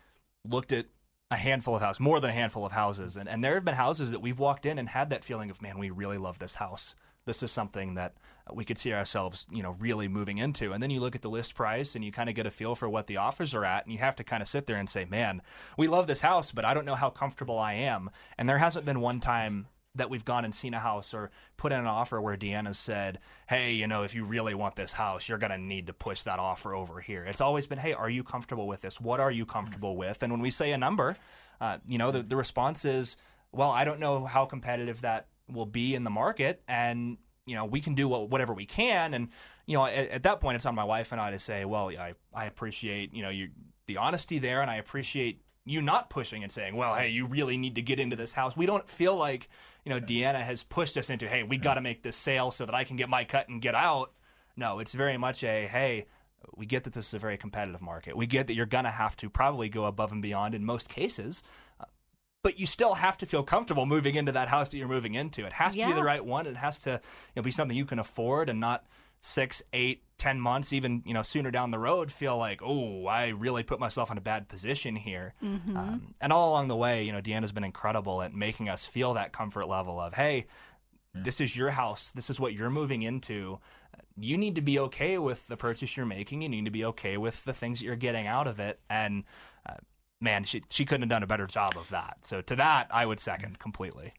looked 0.45 0.71
at 0.71 0.85
a 1.31 1.35
handful 1.35 1.75
of 1.75 1.81
houses, 1.81 1.99
more 1.99 2.19
than 2.19 2.29
a 2.29 2.33
handful 2.33 2.65
of 2.65 2.71
houses. 2.71 3.17
And, 3.17 3.27
and 3.27 3.43
there 3.43 3.55
have 3.55 3.65
been 3.65 3.75
houses 3.75 4.11
that 4.11 4.21
we've 4.21 4.39
walked 4.39 4.65
in 4.65 4.77
and 4.77 4.87
had 4.87 5.09
that 5.09 5.23
feeling 5.23 5.49
of, 5.49 5.61
man, 5.61 5.79
we 5.79 5.89
really 5.89 6.17
love 6.17 6.37
this 6.37 6.55
house. 6.55 6.95
This 7.25 7.43
is 7.43 7.51
something 7.51 7.95
that 7.95 8.15
we 8.53 8.65
could 8.65 8.77
see 8.77 8.93
ourselves, 8.93 9.47
you 9.51 9.63
know, 9.63 9.75
really 9.79 10.07
moving 10.07 10.37
into. 10.37 10.73
And 10.73 10.83
then 10.83 10.89
you 10.89 10.99
look 10.99 11.15
at 11.15 11.21
the 11.21 11.29
list 11.29 11.55
price 11.55 11.95
and 11.95 12.03
you 12.03 12.11
kind 12.11 12.29
of 12.29 12.35
get 12.35 12.45
a 12.45 12.51
feel 12.51 12.75
for 12.75 12.89
what 12.89 13.07
the 13.07 13.17
offers 13.17 13.53
are 13.53 13.63
at. 13.65 13.85
And 13.85 13.93
you 13.93 13.99
have 13.99 14.17
to 14.17 14.23
kind 14.23 14.41
of 14.41 14.47
sit 14.47 14.67
there 14.67 14.77
and 14.77 14.89
say, 14.89 15.05
man, 15.05 15.41
we 15.77 15.87
love 15.87 16.07
this 16.07 16.19
house, 16.19 16.51
but 16.51 16.65
I 16.65 16.73
don't 16.73 16.85
know 16.85 16.95
how 16.95 17.09
comfortable 17.09 17.57
I 17.57 17.73
am. 17.73 18.09
And 18.37 18.47
there 18.49 18.57
hasn't 18.57 18.85
been 18.85 18.99
one 18.99 19.19
time 19.19 19.67
that 19.95 20.09
we've 20.09 20.25
gone 20.25 20.43
and 20.43 20.53
seen 20.53 20.73
a 20.73 20.79
house 20.79 21.13
or 21.13 21.29
put 21.55 21.71
in 21.71 21.79
an 21.79 21.85
offer 21.85 22.19
where 22.19 22.35
Deanna 22.35 22.73
said, 22.73 23.19
hey, 23.47 23.73
you 23.73 23.87
know, 23.87 24.03
if 24.03 24.15
you 24.15 24.25
really 24.25 24.55
want 24.55 24.75
this 24.75 24.91
house, 24.91 25.29
you're 25.29 25.37
going 25.37 25.51
to 25.51 25.57
need 25.57 25.87
to 25.87 25.93
push 25.93 26.23
that 26.23 26.39
offer 26.39 26.73
over 26.73 26.99
here. 26.99 27.23
It's 27.25 27.41
always 27.41 27.67
been, 27.67 27.77
hey, 27.77 27.93
are 27.93 28.09
you 28.09 28.23
comfortable 28.23 28.67
with 28.67 28.81
this? 28.81 28.99
What 28.99 29.19
are 29.19 29.31
you 29.31 29.45
comfortable 29.45 29.95
with? 29.95 30.23
And 30.23 30.33
when 30.33 30.41
we 30.41 30.49
say 30.49 30.71
a 30.71 30.77
number, 30.77 31.15
uh, 31.61 31.77
you 31.87 31.99
know, 31.99 32.11
the, 32.11 32.23
the 32.23 32.35
response 32.35 32.85
is, 32.85 33.17
well, 33.51 33.69
I 33.69 33.83
don't 33.83 33.99
know 33.99 34.25
how 34.25 34.45
competitive 34.45 35.01
that 35.01 35.27
will 35.53 35.65
be 35.65 35.95
in 35.95 36.03
the 36.03 36.09
market. 36.09 36.61
And, 36.67 37.17
you 37.45 37.55
know, 37.55 37.65
we 37.65 37.79
can 37.81 37.95
do 37.95 38.07
whatever 38.07 38.53
we 38.53 38.65
can. 38.65 39.13
And, 39.13 39.29
you 39.65 39.77
know, 39.77 39.85
at, 39.85 40.09
at 40.09 40.23
that 40.23 40.41
point, 40.41 40.55
it's 40.55 40.65
on 40.65 40.75
my 40.75 40.83
wife 40.83 41.11
and 41.11 41.21
I 41.21 41.31
to 41.31 41.39
say, 41.39 41.65
well, 41.65 41.89
I, 41.89 42.13
I 42.33 42.45
appreciate, 42.45 43.13
you 43.13 43.21
know, 43.21 43.29
you, 43.29 43.49
the 43.87 43.97
honesty 43.97 44.39
there 44.39 44.61
and 44.61 44.71
I 44.71 44.77
appreciate 44.77 45.41
you 45.65 45.81
not 45.81 46.09
pushing 46.09 46.43
and 46.43 46.51
saying, 46.51 46.75
well, 46.75 46.93
hey, 46.95 47.09
you 47.09 47.25
really 47.25 47.57
need 47.57 47.75
to 47.75 47.81
get 47.81 47.99
into 47.99 48.15
this 48.15 48.33
house. 48.33 48.57
We 48.57 48.65
don't 48.65 48.87
feel 48.89 49.15
like, 49.15 49.49
you 49.85 49.91
know, 49.91 49.99
Deanna 49.99 50.43
has 50.43 50.63
pushed 50.63 50.97
us 50.97 51.09
into, 51.09 51.27
hey, 51.27 51.43
we 51.43 51.57
got 51.57 51.75
to 51.75 51.81
make 51.81 52.03
this 52.03 52.17
sale 52.17 52.51
so 52.51 52.65
that 52.65 52.75
I 52.75 52.83
can 52.83 52.97
get 52.97 53.07
my 53.07 53.23
cut 53.23 53.47
and 53.47 53.61
get 53.61 53.75
out. 53.75 54.11
No, 54.57 54.79
it's 54.79 54.93
very 54.93 55.17
much 55.17 55.43
a, 55.43 55.67
hey, 55.67 56.05
we 56.55 56.65
get 56.65 56.83
that 56.83 56.93
this 56.93 57.07
is 57.07 57.13
a 57.13 57.19
very 57.19 57.37
competitive 57.37 57.81
market. 57.81 58.17
We 58.17 58.27
get 58.27 58.47
that 58.47 58.55
you're 58.55 58.65
going 58.65 58.83
to 58.83 58.91
have 58.91 59.15
to 59.17 59.29
probably 59.29 59.69
go 59.69 59.85
above 59.85 60.11
and 60.11 60.21
beyond 60.21 60.53
in 60.53 60.65
most 60.65 60.89
cases. 60.89 61.41
But 62.43 62.59
you 62.59 62.65
still 62.65 62.93
have 62.93 63.17
to 63.19 63.25
feel 63.25 63.41
comfortable 63.41 63.85
moving 63.85 64.15
into 64.15 64.33
that 64.33 64.49
house 64.49 64.69
that 64.69 64.77
you're 64.77 64.87
moving 64.87 65.15
into. 65.15 65.45
It 65.45 65.53
has 65.53 65.73
to 65.73 65.79
Yeah. 65.79 65.87
be 65.87 65.93
the 65.93 66.03
right 66.03 66.23
one. 66.23 66.45
It 66.45 66.57
has 66.57 66.77
to 66.79 66.91
you 66.91 66.99
know, 67.37 67.41
be 67.41 67.51
something 67.51 67.75
you 67.75 67.85
can 67.85 67.99
afford 67.99 68.49
and 68.49 68.59
not 68.59 68.85
six, 69.21 69.63
eight, 69.71 70.03
ten 70.17 70.37
months, 70.39 70.73
even 70.73 71.01
you 71.05 71.13
know 71.13 71.23
sooner 71.23 71.49
down 71.49 71.71
the 71.71 71.79
road, 71.79 72.11
feel 72.11 72.37
like, 72.37 72.61
oh, 72.61 73.05
I 73.07 73.29
really 73.29 73.63
put 73.63 73.79
myself 73.79 74.11
in 74.11 74.17
a 74.17 74.21
bad 74.21 74.49
position 74.49 74.97
here. 74.97 75.33
Um, 75.41 76.13
and 76.19 76.33
all 76.33 76.49
along 76.51 76.67
the 76.67 76.75
way, 76.75 77.03
you 77.03 77.13
know, 77.13 77.21
Deanna's 77.21 77.53
been 77.53 77.63
incredible 77.63 78.21
at 78.21 78.33
making 78.33 78.67
us 78.67 78.85
feel 78.85 79.13
that 79.13 79.31
comfort 79.31 79.67
level 79.67 79.99
of, 79.99 80.13
hey, 80.13 80.45
this 81.15 81.39
is 81.39 81.55
your 81.55 81.69
house. 81.71 82.11
This 82.13 82.29
is 82.29 82.39
what 82.39 82.53
you're 82.53 82.69
moving 82.71 83.03
into. 83.03 83.59
You 84.17 84.37
need 84.37 84.55
to 84.55 84.61
be 84.61 84.79
okay 84.79 85.17
with 85.17 85.47
the 85.47 85.55
purchase 85.55 85.95
you're 85.95 86.05
making. 86.05 86.41
You 86.41 86.49
need 86.49 86.65
to 86.65 86.71
be 86.71 86.83
okay 86.85 87.17
with 87.17 87.43
the 87.45 87.53
things 87.53 87.79
that 87.79 87.85
you're 87.85 87.95
getting 87.95 88.27
out 88.27 88.47
of 88.47 88.59
it. 88.59 88.79
And 88.89 89.23
uh, 89.65 89.75
man, 90.23 90.43
she 90.43 90.63
she 90.69 90.85
couldn't 90.85 91.01
have 91.03 91.09
done 91.09 91.23
a 91.23 91.27
better 91.27 91.45
job 91.47 91.75
of 91.77 91.89
that. 91.89 92.17
So 92.23 92.41
to 92.41 92.55
that, 92.55 92.87
I 92.91 93.05
would 93.05 93.19
second 93.19 93.59
completely. 93.59 94.13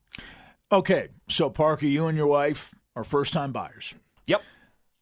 Okay, 0.70 1.08
so 1.28 1.50
Parker, 1.50 1.86
you 1.86 2.06
and 2.06 2.16
your 2.16 2.26
wife 2.26 2.74
are 2.96 3.04
first 3.04 3.32
time 3.32 3.52
buyers. 3.52 3.94
Yep. 4.26 4.42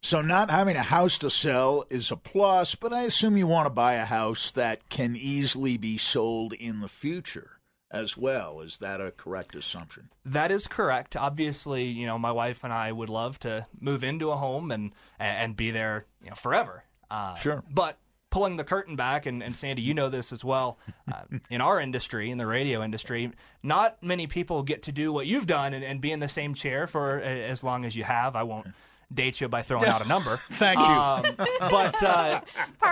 So 0.02 0.20
not 0.20 0.50
having 0.50 0.76
a 0.76 0.82
house 0.82 1.18
to 1.18 1.30
sell 1.30 1.84
is 1.88 2.10
a 2.10 2.16
plus, 2.16 2.74
but 2.74 2.92
I 2.92 3.02
assume 3.02 3.36
you 3.36 3.46
want 3.46 3.66
to 3.66 3.70
buy 3.70 3.94
a 3.94 4.04
house 4.04 4.50
that 4.52 4.88
can 4.88 5.14
easily 5.14 5.76
be 5.76 5.96
sold 5.98 6.52
in 6.54 6.80
the 6.80 6.88
future 6.88 7.58
as 7.92 8.16
well. 8.16 8.60
Is 8.60 8.78
that 8.78 9.00
a 9.00 9.12
correct 9.12 9.54
assumption? 9.54 10.08
That 10.24 10.50
is 10.50 10.66
correct. 10.66 11.16
Obviously, 11.16 11.84
you 11.84 12.06
know, 12.06 12.18
my 12.18 12.32
wife 12.32 12.64
and 12.64 12.72
I 12.72 12.90
would 12.90 13.10
love 13.10 13.38
to 13.40 13.66
move 13.80 14.02
into 14.02 14.30
a 14.30 14.36
home 14.36 14.72
and 14.72 14.92
and 15.20 15.56
be 15.56 15.70
there, 15.70 16.06
you 16.22 16.30
know, 16.30 16.36
forever. 16.36 16.84
Uh, 17.10 17.34
Sure. 17.36 17.62
But 17.70 17.98
pulling 18.32 18.56
the 18.56 18.64
curtain 18.64 18.96
back, 18.96 19.26
and, 19.26 19.42
and 19.42 19.54
Sandy, 19.54 19.82
you 19.82 19.92
know 19.94 20.08
this 20.08 20.32
as 20.32 20.42
well. 20.42 20.78
Uh, 21.12 21.20
in 21.50 21.60
our 21.60 21.78
industry, 21.78 22.30
in 22.30 22.38
the 22.38 22.46
radio 22.46 22.82
industry, 22.82 23.30
not 23.62 24.02
many 24.02 24.26
people 24.26 24.62
get 24.62 24.82
to 24.84 24.92
do 24.92 25.12
what 25.12 25.26
you've 25.26 25.46
done 25.46 25.74
and, 25.74 25.84
and 25.84 26.00
be 26.00 26.10
in 26.10 26.18
the 26.18 26.28
same 26.28 26.54
chair 26.54 26.86
for 26.86 27.18
a- 27.20 27.48
as 27.48 27.62
long 27.62 27.84
as 27.84 27.94
you 27.94 28.02
have. 28.02 28.34
I 28.34 28.42
won't 28.42 28.66
date 29.12 29.38
you 29.42 29.48
by 29.48 29.60
throwing 29.60 29.84
out 29.84 30.02
a 30.02 30.08
number. 30.08 30.38
Thank 30.52 30.80
you. 30.80 30.84
Um, 30.86 31.22
but 31.36 32.02
uh, 32.02 32.40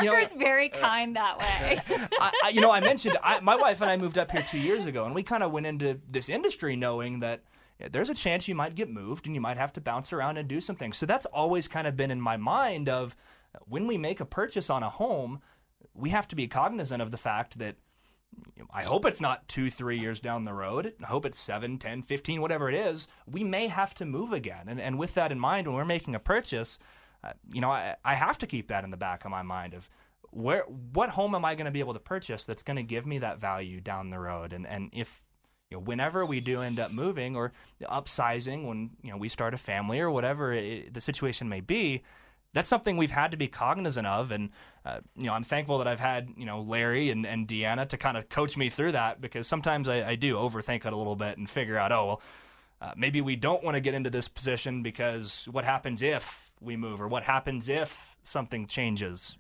you 0.00 0.07
know, 0.07 0.12
Parker's 0.12 0.35
very 0.35 0.68
kind 0.68 1.16
that 1.16 1.38
way. 1.38 1.81
I, 2.20 2.33
I, 2.44 2.48
you 2.50 2.61
know, 2.61 2.70
I 2.70 2.81
mentioned 2.81 3.16
I, 3.22 3.40
my 3.40 3.57
wife 3.57 3.81
and 3.81 3.90
I 3.90 3.96
moved 3.96 4.18
up 4.18 4.31
here 4.31 4.44
two 4.50 4.61
years 4.61 4.85
ago, 4.85 5.07
and 5.07 5.14
we 5.14 5.22
kind 5.22 5.42
of 5.42 5.50
went 5.50 5.64
into 5.64 5.98
this 6.11 6.29
industry 6.29 6.76
knowing 6.76 7.20
that 7.20 7.40
yeah, 7.81 7.88
there's 7.90 8.11
a 8.11 8.14
chance 8.14 8.46
you 8.46 8.55
might 8.55 8.74
get 8.74 8.90
moved 8.90 9.24
and 9.24 9.35
you 9.35 9.40
might 9.40 9.57
have 9.57 9.72
to 9.72 9.81
bounce 9.81 10.12
around 10.12 10.37
and 10.37 10.46
do 10.46 10.61
some 10.61 10.76
things. 10.76 10.98
So 10.98 11.07
that's 11.07 11.24
always 11.24 11.66
kind 11.66 11.87
of 11.87 11.96
been 11.96 12.11
in 12.11 12.20
my 12.20 12.37
mind 12.37 12.90
of 12.90 13.16
when 13.66 13.86
we 13.86 13.98
make 13.98 14.20
a 14.20 14.24
purchase 14.24 14.70
on 14.70 14.82
a 14.82 14.90
home, 14.90 15.40
we 15.94 16.10
have 16.10 16.28
to 16.28 16.36
be 16.36 16.46
cognizant 16.48 17.02
of 17.02 17.10
the 17.10 17.16
fact 17.16 17.58
that 17.58 17.76
I 18.72 18.84
hope 18.84 19.04
it's 19.04 19.20
not 19.20 19.48
two, 19.48 19.70
three 19.70 19.98
years 19.98 20.20
down 20.20 20.44
the 20.44 20.52
road. 20.52 20.94
I 21.02 21.06
hope 21.06 21.26
it's 21.26 21.38
seven, 21.38 21.78
ten, 21.78 22.02
fifteen, 22.02 22.40
whatever 22.40 22.68
it 22.68 22.76
is. 22.76 23.08
We 23.26 23.42
may 23.42 23.66
have 23.66 23.92
to 23.94 24.04
move 24.04 24.32
again. 24.32 24.68
And, 24.68 24.80
and 24.80 24.98
with 24.98 25.14
that 25.14 25.32
in 25.32 25.40
mind, 25.40 25.66
when 25.66 25.74
we're 25.74 25.84
making 25.84 26.14
a 26.14 26.20
purchase, 26.20 26.78
uh, 27.24 27.32
you 27.52 27.60
know, 27.60 27.70
I, 27.70 27.96
I 28.04 28.14
have 28.14 28.38
to 28.38 28.46
keep 28.46 28.68
that 28.68 28.84
in 28.84 28.90
the 28.90 28.96
back 28.96 29.24
of 29.24 29.30
my 29.30 29.42
mind 29.42 29.74
of 29.74 29.90
where, 30.30 30.62
what 30.92 31.10
home 31.10 31.34
am 31.34 31.44
I 31.44 31.56
going 31.56 31.64
to 31.64 31.72
be 31.72 31.80
able 31.80 31.94
to 31.94 32.00
purchase 32.00 32.44
that's 32.44 32.62
going 32.62 32.76
to 32.76 32.84
give 32.84 33.04
me 33.04 33.18
that 33.18 33.40
value 33.40 33.80
down 33.80 34.10
the 34.10 34.18
road? 34.20 34.52
And, 34.52 34.64
and 34.64 34.90
if, 34.92 35.22
you 35.70 35.76
know, 35.76 35.82
whenever 35.82 36.24
we 36.24 36.38
do 36.38 36.62
end 36.62 36.78
up 36.78 36.92
moving 36.92 37.34
or 37.34 37.52
upsizing 37.82 38.66
when, 38.66 38.90
you 39.02 39.10
know, 39.10 39.16
we 39.16 39.28
start 39.28 39.54
a 39.54 39.58
family 39.58 39.98
or 39.98 40.10
whatever 40.10 40.52
it, 40.52 40.94
the 40.94 41.00
situation 41.00 41.48
may 41.48 41.60
be, 41.60 42.04
that's 42.52 42.68
something 42.68 42.96
we've 42.96 43.10
had 43.10 43.30
to 43.30 43.36
be 43.36 43.48
cognizant 43.48 44.06
of. 44.06 44.32
And, 44.32 44.50
uh, 44.84 45.00
you 45.16 45.26
know, 45.26 45.32
I'm 45.32 45.44
thankful 45.44 45.78
that 45.78 45.86
I've 45.86 46.00
had, 46.00 46.30
you 46.36 46.46
know, 46.46 46.60
Larry 46.60 47.10
and, 47.10 47.24
and 47.26 47.46
Deanna 47.46 47.88
to 47.88 47.96
kind 47.96 48.16
of 48.16 48.28
coach 48.28 48.56
me 48.56 48.70
through 48.70 48.92
that 48.92 49.20
because 49.20 49.46
sometimes 49.46 49.88
I, 49.88 50.02
I 50.10 50.14
do 50.16 50.34
overthink 50.34 50.84
it 50.84 50.92
a 50.92 50.96
little 50.96 51.16
bit 51.16 51.38
and 51.38 51.48
figure 51.48 51.78
out, 51.78 51.92
oh, 51.92 52.06
well, 52.06 52.22
uh, 52.82 52.92
maybe 52.96 53.20
we 53.20 53.36
don't 53.36 53.62
want 53.62 53.74
to 53.74 53.80
get 53.80 53.94
into 53.94 54.10
this 54.10 54.26
position 54.26 54.82
because 54.82 55.46
what 55.50 55.64
happens 55.64 56.02
if 56.02 56.50
we 56.60 56.76
move 56.76 57.00
or 57.00 57.08
what 57.08 57.22
happens 57.22 57.68
if 57.68 58.16
something 58.22 58.66
changes? 58.66 59.36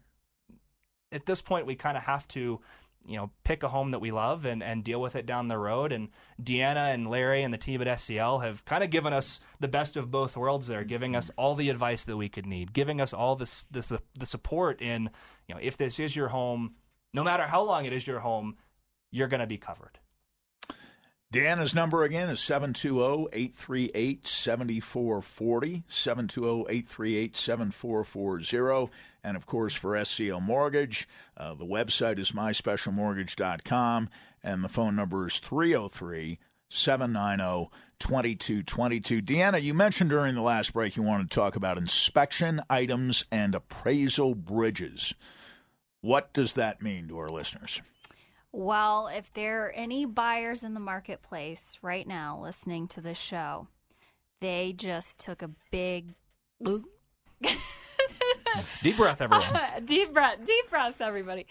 At 1.10 1.26
this 1.26 1.40
point, 1.40 1.66
we 1.66 1.74
kind 1.74 1.96
of 1.96 2.04
have 2.04 2.28
to, 2.28 2.60
you 3.06 3.16
know, 3.16 3.30
pick 3.44 3.62
a 3.62 3.68
home 3.68 3.92
that 3.92 4.00
we 4.00 4.10
love 4.10 4.44
and, 4.44 4.62
and 4.62 4.84
deal 4.84 5.00
with 5.00 5.16
it 5.16 5.26
down 5.26 5.48
the 5.48 5.58
road. 5.58 5.92
And 5.92 6.08
Deanna 6.42 6.92
and 6.92 7.08
Larry 7.08 7.42
and 7.42 7.52
the 7.52 7.58
team 7.58 7.80
at 7.80 7.86
SCL 7.86 8.42
have 8.44 8.64
kind 8.64 8.84
of 8.84 8.90
given 8.90 9.12
us 9.12 9.40
the 9.58 9.68
best 9.68 9.96
of 9.96 10.10
both 10.10 10.36
worlds 10.36 10.66
there, 10.66 10.84
giving 10.84 11.16
us 11.16 11.30
all 11.36 11.54
the 11.54 11.70
advice 11.70 12.04
that 12.04 12.16
we 12.16 12.28
could 12.28 12.46
need, 12.46 12.72
giving 12.72 13.00
us 13.00 13.12
all 13.12 13.36
this, 13.36 13.66
this 13.70 13.92
the 14.18 14.26
support 14.26 14.80
in, 14.80 15.10
you 15.48 15.54
know, 15.54 15.60
if 15.62 15.76
this 15.76 15.98
is 15.98 16.14
your 16.14 16.28
home, 16.28 16.74
no 17.12 17.24
matter 17.24 17.44
how 17.44 17.62
long 17.62 17.84
it 17.84 17.92
is 17.92 18.06
your 18.06 18.20
home, 18.20 18.56
you're 19.10 19.28
going 19.28 19.40
to 19.40 19.46
be 19.46 19.58
covered. 19.58 19.98
Deanna's 21.32 21.74
number 21.74 22.02
again 22.02 22.28
is 22.28 22.40
720 22.40 23.28
838 23.32 24.26
7440. 29.22 29.22
720 29.22 29.26
838 29.26 29.26
7440. 29.26 29.26
And 29.28 29.36
of 29.36 29.46
course, 29.46 29.74
for 29.74 29.92
SCL 29.92 30.42
Mortgage, 30.42 31.08
uh, 31.36 31.54
the 31.54 31.64
website 31.64 32.18
is 32.18 32.32
myspecialmortgage.com, 32.32 34.08
and 34.42 34.64
the 34.64 34.68
phone 34.68 34.96
number 34.96 35.26
is 35.26 35.38
303 35.38 36.38
790 36.68 37.70
2222. 37.98 39.20
Deanna, 39.20 39.62
you 39.62 39.74
mentioned 39.74 40.10
during 40.10 40.34
the 40.34 40.40
last 40.40 40.72
break 40.72 40.96
you 40.96 41.02
wanted 41.02 41.30
to 41.30 41.34
talk 41.34 41.56
about 41.56 41.76
inspection 41.76 42.62
items 42.70 43.24
and 43.30 43.54
appraisal 43.54 44.34
bridges. 44.34 45.14
What 46.00 46.32
does 46.32 46.54
that 46.54 46.80
mean 46.80 47.08
to 47.08 47.18
our 47.18 47.28
listeners? 47.28 47.82
Well, 48.52 49.08
if 49.08 49.32
there 49.34 49.66
are 49.66 49.70
any 49.72 50.06
buyers 50.06 50.62
in 50.62 50.74
the 50.74 50.80
marketplace 50.80 51.78
right 51.82 52.06
now 52.06 52.40
listening 52.42 52.88
to 52.88 53.00
this 53.00 53.18
show, 53.18 53.68
they 54.40 54.72
just 54.76 55.20
took 55.20 55.42
a 55.42 55.50
big 55.70 56.14
Deep 58.82 58.96
breath, 58.96 59.20
everyone. 59.20 59.46
deep 59.84 60.12
breath, 60.12 60.38
deep 60.44 60.70
breaths, 60.70 61.00
everybody. 61.00 61.46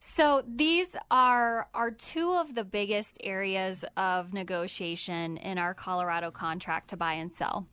So 0.00 0.42
these 0.46 0.96
are 1.10 1.68
are 1.74 1.90
two 1.90 2.32
of 2.32 2.54
the 2.54 2.64
biggest 2.64 3.18
areas 3.22 3.84
of 3.96 4.32
negotiation 4.32 5.36
in 5.38 5.58
our 5.58 5.74
Colorado 5.74 6.30
contract 6.30 6.90
to 6.90 6.96
buy 6.96 7.14
and 7.14 7.32
sell. 7.32 7.66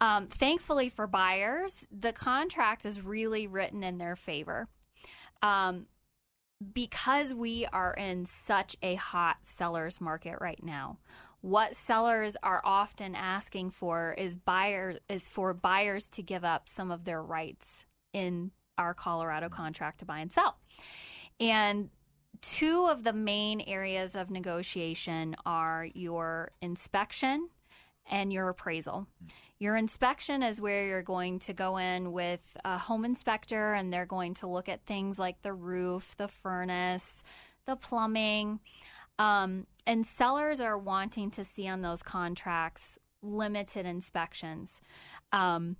Um, 0.00 0.28
thankfully 0.28 0.88
for 0.88 1.06
buyers, 1.06 1.86
the 1.90 2.12
contract 2.12 2.84
is 2.84 3.02
really 3.02 3.46
written 3.46 3.82
in 3.82 3.98
their 3.98 4.16
favor. 4.16 4.68
Um, 5.42 5.86
because 6.74 7.32
we 7.32 7.66
are 7.66 7.94
in 7.94 8.26
such 8.26 8.76
a 8.82 8.94
hot 8.96 9.38
seller's 9.42 10.00
market 10.00 10.36
right 10.40 10.62
now, 10.62 10.98
what 11.42 11.74
sellers 11.74 12.36
are 12.42 12.60
often 12.64 13.14
asking 13.14 13.70
for 13.70 14.14
is 14.18 14.36
buyer 14.36 14.98
is 15.08 15.28
for 15.28 15.54
buyers 15.54 16.08
to 16.10 16.22
give 16.22 16.44
up 16.44 16.68
some 16.68 16.90
of 16.90 17.04
their 17.04 17.22
rights 17.22 17.84
in 18.12 18.50
our 18.76 18.94
Colorado 18.94 19.46
mm-hmm. 19.46 19.56
contract 19.56 20.00
to 20.00 20.04
buy 20.04 20.18
and 20.18 20.32
sell. 20.32 20.56
And 21.38 21.90
two 22.42 22.86
of 22.86 23.04
the 23.04 23.12
main 23.12 23.60
areas 23.62 24.14
of 24.14 24.30
negotiation 24.30 25.36
are 25.46 25.88
your 25.94 26.52
inspection 26.60 27.48
and 28.10 28.32
your 28.32 28.48
appraisal. 28.48 29.06
Mm-hmm. 29.24 29.28
Your 29.60 29.76
inspection 29.76 30.42
is 30.42 30.58
where 30.58 30.86
you're 30.86 31.02
going 31.02 31.38
to 31.40 31.52
go 31.52 31.76
in 31.76 32.12
with 32.12 32.40
a 32.64 32.78
home 32.78 33.04
inspector 33.04 33.74
and 33.74 33.92
they're 33.92 34.06
going 34.06 34.34
to 34.34 34.46
look 34.46 34.70
at 34.70 34.86
things 34.86 35.18
like 35.18 35.42
the 35.42 35.52
roof, 35.52 36.14
the 36.16 36.28
furnace, 36.28 37.22
the 37.66 37.76
plumbing. 37.76 38.60
Um, 39.20 39.66
and 39.86 40.06
sellers 40.06 40.60
are 40.60 40.78
wanting 40.78 41.30
to 41.32 41.44
see 41.44 41.68
on 41.68 41.82
those 41.82 42.02
contracts 42.02 42.96
limited 43.22 43.84
inspections. 43.84 44.80
Um, 45.30 45.76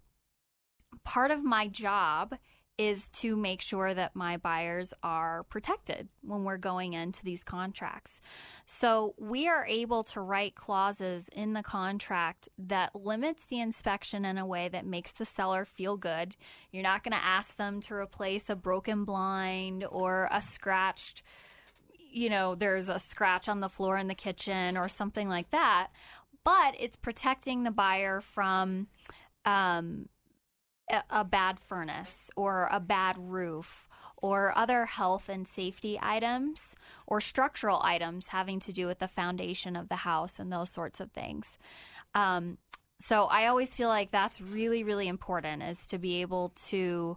part 1.05 1.31
of 1.31 1.42
my 1.42 1.66
job 1.66 2.35
is 2.76 3.09
to 3.09 3.37
make 3.37 3.62
sure 3.62 3.94
that 3.94 4.14
my 4.14 4.37
buyers 4.37 4.92
are 5.03 5.44
protected 5.44 6.09
when 6.22 6.45
we're 6.45 6.59
going 6.59 6.93
into 6.93 7.24
these 7.24 7.43
contracts. 7.43 8.20
So 8.66 9.14
we 9.18 9.49
are 9.49 9.66
able 9.66 10.05
to 10.05 10.20
write 10.20 10.55
clauses 10.55 11.28
in 11.32 11.55
the 11.55 11.62
contract 11.62 12.51
that 12.59 12.95
limits 12.95 13.45
the 13.47 13.61
inspection 13.61 14.26
in 14.26 14.36
a 14.36 14.47
way 14.47 14.68
that 14.68 14.84
makes 14.84 15.12
the 15.12 15.24
seller 15.24 15.64
feel 15.64 15.97
good. 15.97 16.36
You're 16.72 16.82
not 16.82 17.05
going 17.05 17.12
to 17.12 17.24
ask 17.24 17.57
them 17.57 17.80
to 17.82 17.95
replace 17.95 18.51
a 18.51 18.57
broken 18.57 19.05
blind 19.05 19.84
or 19.88 20.28
a 20.30 20.43
scratched 20.43 21.22
you 22.11 22.30
know, 22.30 22.54
there's 22.54 22.88
a 22.88 22.98
scratch 22.98 23.48
on 23.48 23.61
the 23.61 23.68
floor 23.68 23.96
in 23.96 24.08
the 24.08 24.14
kitchen 24.14 24.76
or 24.76 24.88
something 24.88 25.28
like 25.28 25.50
that. 25.50 25.88
But 26.44 26.74
it's 26.78 26.96
protecting 26.96 27.64
the 27.64 27.70
buyer 27.70 28.20
from 28.20 28.88
um, 29.44 30.08
a, 30.90 31.02
a 31.11 31.24
bad 31.24 31.61
furnace 31.61 32.30
or 32.36 32.68
a 32.72 32.80
bad 32.80 33.16
roof 33.18 33.88
or 34.16 34.56
other 34.56 34.86
health 34.86 35.28
and 35.28 35.46
safety 35.46 35.98
items 36.00 36.61
or 37.06 37.20
structural 37.20 37.80
items 37.82 38.28
having 38.28 38.61
to 38.61 38.72
do 38.72 38.86
with 38.86 38.98
the 38.98 39.08
foundation 39.08 39.76
of 39.76 39.88
the 39.88 39.96
house 39.96 40.38
and 40.38 40.52
those 40.52 40.70
sorts 40.70 41.00
of 41.00 41.11
things. 41.12 41.58
Um, 42.14 42.58
so 43.00 43.24
I 43.24 43.46
always 43.46 43.70
feel 43.70 43.88
like 43.88 44.11
that's 44.11 44.40
really, 44.40 44.84
really 44.84 45.08
important 45.08 45.62
is 45.62 45.86
to 45.88 45.98
be 45.98 46.20
able 46.20 46.52
to 46.68 47.16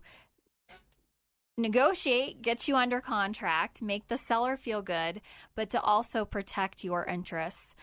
negotiate, 1.57 2.41
get 2.41 2.67
you 2.67 2.75
under 2.75 2.99
contract, 2.99 3.81
make 3.81 4.07
the 4.07 4.17
seller 4.17 4.57
feel 4.57 4.81
good, 4.81 5.21
but 5.55 5.69
to 5.69 5.81
also 5.81 6.25
protect 6.25 6.83
your 6.83 7.05
interests. 7.05 7.75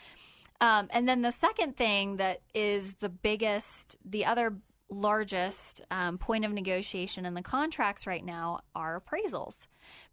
Um, 0.61 0.89
and 0.91 1.09
then 1.09 1.23
the 1.23 1.31
second 1.31 1.77
thing 1.77 2.16
that 2.16 2.43
is 2.55 2.95
the 2.95 3.09
biggest, 3.09 3.97
the 4.05 4.27
other 4.27 4.57
largest 4.91 5.83
um, 5.91 6.18
point 6.18 6.45
of 6.45 6.53
negotiation 6.53 7.25
in 7.25 7.35
the 7.35 7.43
contracts 7.43 8.07
right 8.07 8.25
now 8.25 8.61
are 8.75 9.01
appraisals. 9.01 9.55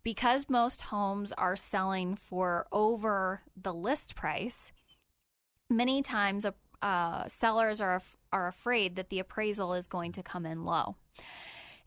Because 0.04 0.46
most 0.50 0.82
homes 0.82 1.34
are 1.34 1.56
selling 1.56 2.16
for 2.16 2.68
over 2.72 3.42
the 3.62 3.74
list 3.74 4.16
price, 4.16 4.72
many 5.70 6.02
times 6.02 6.46
uh, 6.82 7.28
sellers 7.28 7.82
are, 7.82 8.02
are 8.32 8.48
afraid 8.48 8.96
that 8.96 9.10
the 9.10 9.20
appraisal 9.20 9.74
is 9.74 9.88
going 9.88 10.14
to 10.14 10.24
come 10.24 10.46
in 10.46 10.64
low. 10.64 10.96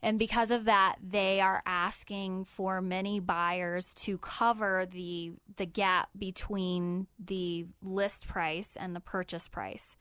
And 0.03 0.17
because 0.17 0.49
of 0.49 0.65
that, 0.65 0.95
they 1.01 1.41
are 1.41 1.61
asking 1.65 2.45
for 2.45 2.81
many 2.81 3.19
buyers 3.19 3.93
to 3.95 4.17
cover 4.17 4.87
the 4.91 5.33
the 5.57 5.65
gap 5.65 6.09
between 6.17 7.07
the 7.23 7.67
list 7.83 8.27
price 8.27 8.69
and 8.75 8.95
the 8.95 8.99
purchase 8.99 9.47
price. 9.47 9.95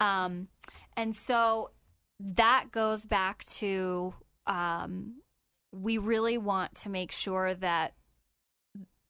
Um, 0.00 0.48
and 0.96 1.14
so 1.14 1.70
that 2.18 2.70
goes 2.72 3.04
back 3.04 3.44
to 3.44 4.14
um, 4.46 5.20
we 5.72 5.98
really 5.98 6.38
want 6.38 6.74
to 6.76 6.88
make 6.88 7.12
sure 7.12 7.54
that 7.54 7.94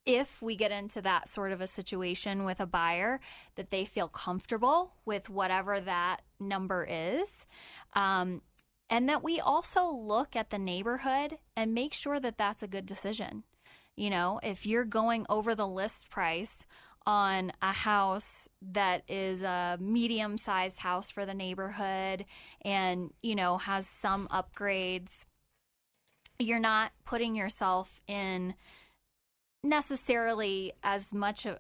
if 0.05 0.41
we 0.41 0.55
get 0.55 0.71
into 0.71 1.03
that 1.03 1.29
sort 1.29 1.51
of 1.51 1.61
a 1.61 1.67
situation 1.67 2.45
with 2.45 2.61
a 2.61 2.67
buyer, 2.67 3.21
that 3.57 3.71
they 3.71 3.85
feel 3.85 4.09
comfortable 4.09 4.95
with 5.05 5.29
whatever 5.29 5.81
that 5.81 6.23
number 6.39 6.87
is. 6.89 7.47
Um, 7.95 8.41
and 8.89 9.09
that 9.09 9.23
we 9.23 9.41
also 9.41 9.89
look 9.89 10.37
at 10.37 10.51
the 10.51 10.59
neighborhood 10.59 11.39
and 11.57 11.75
make 11.75 11.93
sure 11.93 12.21
that 12.21 12.39
that's 12.39 12.63
a 12.63 12.69
good 12.69 12.87
decision. 12.87 13.45
You 13.97 14.11
know, 14.11 14.41
if 14.43 14.67
you're 14.67 14.85
going 14.85 15.27
over 15.29 15.55
the 15.55 15.67
list 15.67 16.11
price 16.11 16.67
on 17.07 17.53
a 17.63 17.73
house 17.73 18.49
that 18.61 19.03
is 19.09 19.43
a 19.43 19.79
medium 19.81 20.39
sized 20.39 20.79
house 20.79 21.11
for 21.11 21.25
the 21.25 21.35
neighborhood 21.35 22.25
and, 22.63 23.13
you 23.23 23.35
know, 23.35 23.59
has 23.59 23.87
some 23.87 24.29
upgrades, 24.29 25.25
you're 26.39 26.59
not 26.59 26.93
putting 27.05 27.35
yourself 27.35 28.01
in 28.07 28.55
necessarily 29.65 30.73
as 30.83 31.13
much 31.13 31.47
of 31.47 31.59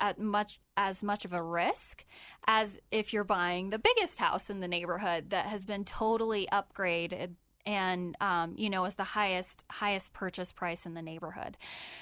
at 0.00 0.18
much 0.18 0.60
as 0.78 1.02
much 1.02 1.24
of 1.24 1.32
a 1.32 1.42
risk 1.42 2.04
as 2.46 2.78
if 2.92 3.12
you're 3.12 3.24
buying 3.24 3.68
the 3.68 3.80
biggest 3.80 4.18
house 4.18 4.48
in 4.48 4.60
the 4.60 4.68
neighborhood 4.68 5.30
that 5.30 5.46
has 5.46 5.64
been 5.64 5.84
totally 5.84 6.48
upgraded 6.52 7.34
and 7.66 8.16
um, 8.20 8.54
you 8.56 8.70
know 8.70 8.84
is 8.84 8.94
the 8.94 9.04
highest 9.04 9.64
highest 9.68 10.12
purchase 10.12 10.52
price 10.52 10.86
in 10.86 10.94
the 10.94 11.02
neighborhood. 11.02 11.58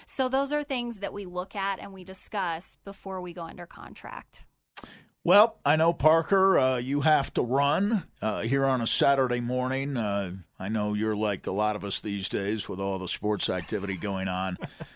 So 0.07 0.29
those 0.29 0.53
are 0.53 0.63
things 0.63 1.01
that 1.01 1.15
we 1.15 1.25
look 1.25 1.57
at 1.57 1.81
and 1.81 1.93
we 1.93 2.05
discuss 2.05 2.77
before 2.85 3.23
we 3.23 3.33
go 3.33 3.43
under 3.43 3.67
contract. 3.67 4.43
Well, 5.25 5.59
I 5.65 5.75
know 5.75 5.93
Parker, 5.93 6.59
uh, 6.59 6.77
you 6.77 7.01
have 7.01 7.35
to 7.35 7.43
run 7.43 8.05
uh, 8.23 8.43
here 8.43 8.65
on 8.65 8.81
a 8.81 8.87
Saturday 8.87 9.41
morning. 9.41 9.97
Uh, 9.97 10.35
I 10.59 10.69
know 10.69 10.95
you're 10.95 11.17
like 11.17 11.47
a 11.49 11.53
lot 11.53 11.75
of 11.75 11.85
us 11.85 11.99
these 11.99 12.29
days 12.29 12.69
with 12.69 12.79
all 12.79 13.01
the 13.01 13.09
sports 13.09 13.49
activity 13.49 13.97
going 13.97 14.29
on. 14.29 14.59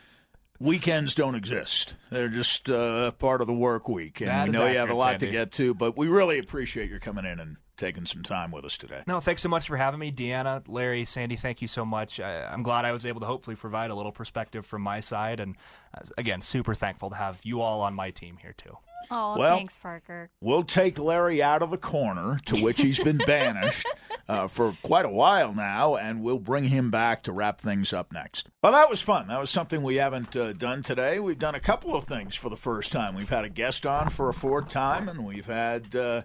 weekends 0.61 1.15
don't 1.15 1.35
exist. 1.35 1.97
They're 2.11 2.29
just 2.29 2.71
uh, 2.71 3.11
part 3.13 3.41
of 3.41 3.47
the 3.47 3.53
work 3.53 3.89
week. 3.89 4.21
And 4.21 4.29
That 4.29 4.47
we 4.47 4.53
know 4.53 4.67
you 4.67 4.79
have 4.79 4.91
a 4.91 4.95
lot 4.95 5.19
to 5.21 5.27
get 5.27 5.53
to, 5.53 5.75
but 5.75 5.97
we 5.97 6.07
really 6.07 6.39
appreciate 6.39 6.89
your 6.89 7.01
coming 7.01 7.25
in 7.25 7.41
and 7.41 7.57
taking 7.77 8.05
some 8.05 8.23
time 8.23 8.51
with 8.51 8.65
us 8.65 8.77
today. 8.77 9.03
No, 9.07 9.21
thanks 9.21 9.41
so 9.41 9.49
much 9.49 9.67
for 9.67 9.77
having 9.77 9.99
me, 9.99 10.13
Deanna, 10.13 10.63
Larry, 10.69 11.07
Sandy. 11.07 11.37
Thank 11.37 11.63
you 11.63 11.69
so 11.69 11.85
much. 11.85 12.21
I, 12.21 12.45
I'm 12.45 12.63
glad 12.63 12.85
I 12.85 12.93
was 12.93 13.07
able 13.07 13.21
to 13.21 13.27
hopefully 13.27 13.57
provide 13.57 13.91
a 13.91 13.95
little 13.95 14.13
perspective 14.13 14.67
from 14.67 14.83
my 14.83 15.01
side, 15.01 15.41
and 15.41 15.57
uh, 15.95 16.03
again, 16.19 16.43
super 16.43 16.75
thankful 16.75 17.09
to 17.11 17.17
have 17.17 17.41
you 17.43 17.63
all 17.63 17.81
on 17.81 17.95
my 17.95 18.11
team 18.11 18.37
here 18.41 18.53
too. 18.53 18.77
Oh, 19.11 19.37
Well- 19.39 19.57
thanks, 19.57 19.79
Parker. 19.79 20.31
We'll 20.41 20.63
take 20.65 20.99
Larry 20.99 21.43
out 21.43 21.63
of 21.63 21.71
the 21.71 21.77
corner 21.79 22.39
to 22.47 22.63
which 22.63 22.81
he's 22.81 22.99
been 22.99 23.19
banished 23.27 23.87
uh, 24.29 24.47
for 24.47 24.77
quite 24.83 25.05
a 25.05 25.11
while 25.11 25.53
now, 25.55 25.97
and 25.97 26.23
we'll 26.23 26.39
bring 26.39 26.65
him 26.65 26.91
back 26.91 27.23
to 27.25 27.33
wrap 27.33 27.61
things 27.61 27.93
up 27.93 28.13
next. 28.13 28.49
Well, 28.63 28.73
that 28.73 28.89
was 28.91 29.01
fun. 29.01 29.29
That 29.29 29.41
was 29.41 29.51
something 29.51 29.83
we 29.83 29.97
haven't 29.97 30.37
uh, 30.37 30.53
done 30.53 30.83
today. 30.83 31.19
We've 31.19 31.39
done 31.39 31.55
a 31.55 31.61
couple 31.61 31.95
of 31.95 32.05
things 32.05 32.35
for 32.37 32.49
the 32.49 32.57
first 32.57 32.93
time. 32.93 33.15
We've 33.15 33.29
had 33.29 33.45
a 33.45 33.49
guest 33.49 33.85
on 33.87 34.09
for 34.11 34.29
a 34.29 34.35
fourth 34.35 34.69
time, 34.69 35.09
and 35.09 35.25
we've 35.25 35.47
had 35.47 35.95
uh, 35.97 36.23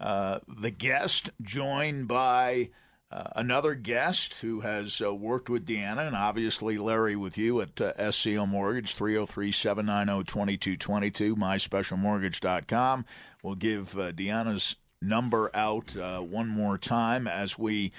uh, 0.00 0.40
the 0.48 0.70
guest 0.70 1.30
joined 1.42 2.08
by. 2.08 2.70
Uh, 3.14 3.28
another 3.36 3.76
guest 3.76 4.34
who 4.40 4.58
has 4.60 5.00
uh, 5.00 5.14
worked 5.14 5.48
with 5.48 5.64
Deanna 5.64 6.04
and 6.04 6.16
obviously 6.16 6.78
Larry 6.78 7.14
with 7.14 7.38
you 7.38 7.60
at 7.60 7.80
uh, 7.80 7.92
SCL 7.92 8.48
Mortgage, 8.48 8.94
303 8.94 9.52
790 9.52 10.24
2222, 10.24 11.36
myspecialmortgage.com. 11.36 13.04
We'll 13.44 13.54
give 13.54 13.96
uh, 13.96 14.10
Deanna's 14.10 14.74
number 15.00 15.48
out 15.54 15.96
uh, 15.96 16.18
one 16.18 16.48
more 16.48 16.76
time 16.76 17.28
as 17.28 17.56
we 17.56 17.92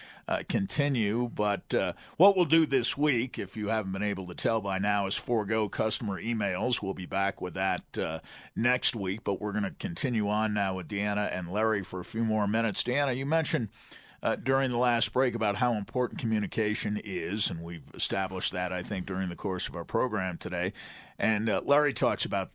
continue. 0.49 1.29
But 1.33 1.73
what 2.17 2.35
we'll 2.35 2.45
do 2.45 2.65
this 2.65 2.97
week, 2.97 3.39
if 3.39 3.55
you 3.55 3.69
haven't 3.69 3.91
been 3.93 4.01
able 4.01 4.27
to 4.27 4.35
tell 4.35 4.59
by 4.59 4.79
now, 4.79 5.05
is 5.05 5.15
forego 5.15 5.69
customer 5.69 6.21
emails. 6.21 6.81
We'll 6.81 6.95
be 6.95 7.05
back 7.05 7.39
with 7.41 7.53
that 7.53 7.83
next 8.55 8.95
week, 8.95 9.23
but 9.23 9.39
we're 9.39 9.51
going 9.51 9.63
to 9.65 9.75
continue 9.77 10.27
on 10.27 10.55
now 10.55 10.75
with 10.75 10.89
Deanna 10.89 11.31
and 11.31 11.53
Larry 11.53 11.83
for 11.83 11.99
a 12.01 12.05
few 12.05 12.25
more 12.25 12.47
minutes. 12.47 12.81
Deanna, 12.81 13.15
you 13.15 13.27
mentioned 13.27 13.69
uh, 14.25 14.35
during 14.37 14.71
the 14.71 14.77
last 14.77 15.13
break 15.13 15.35
about 15.35 15.55
how 15.55 15.75
important 15.75 16.19
communication 16.19 16.99
is, 17.03 17.51
and 17.51 17.61
we've 17.61 17.83
established 17.93 18.53
that, 18.53 18.73
I 18.73 18.81
think, 18.81 19.05
during 19.05 19.29
the 19.29 19.35
course 19.35 19.67
of 19.67 19.75
our 19.75 19.85
program 19.85 20.39
today. 20.39 20.73
And 21.19 21.47
uh, 21.47 21.61
Larry 21.63 21.93
talks 21.93 22.25
about 22.25 22.49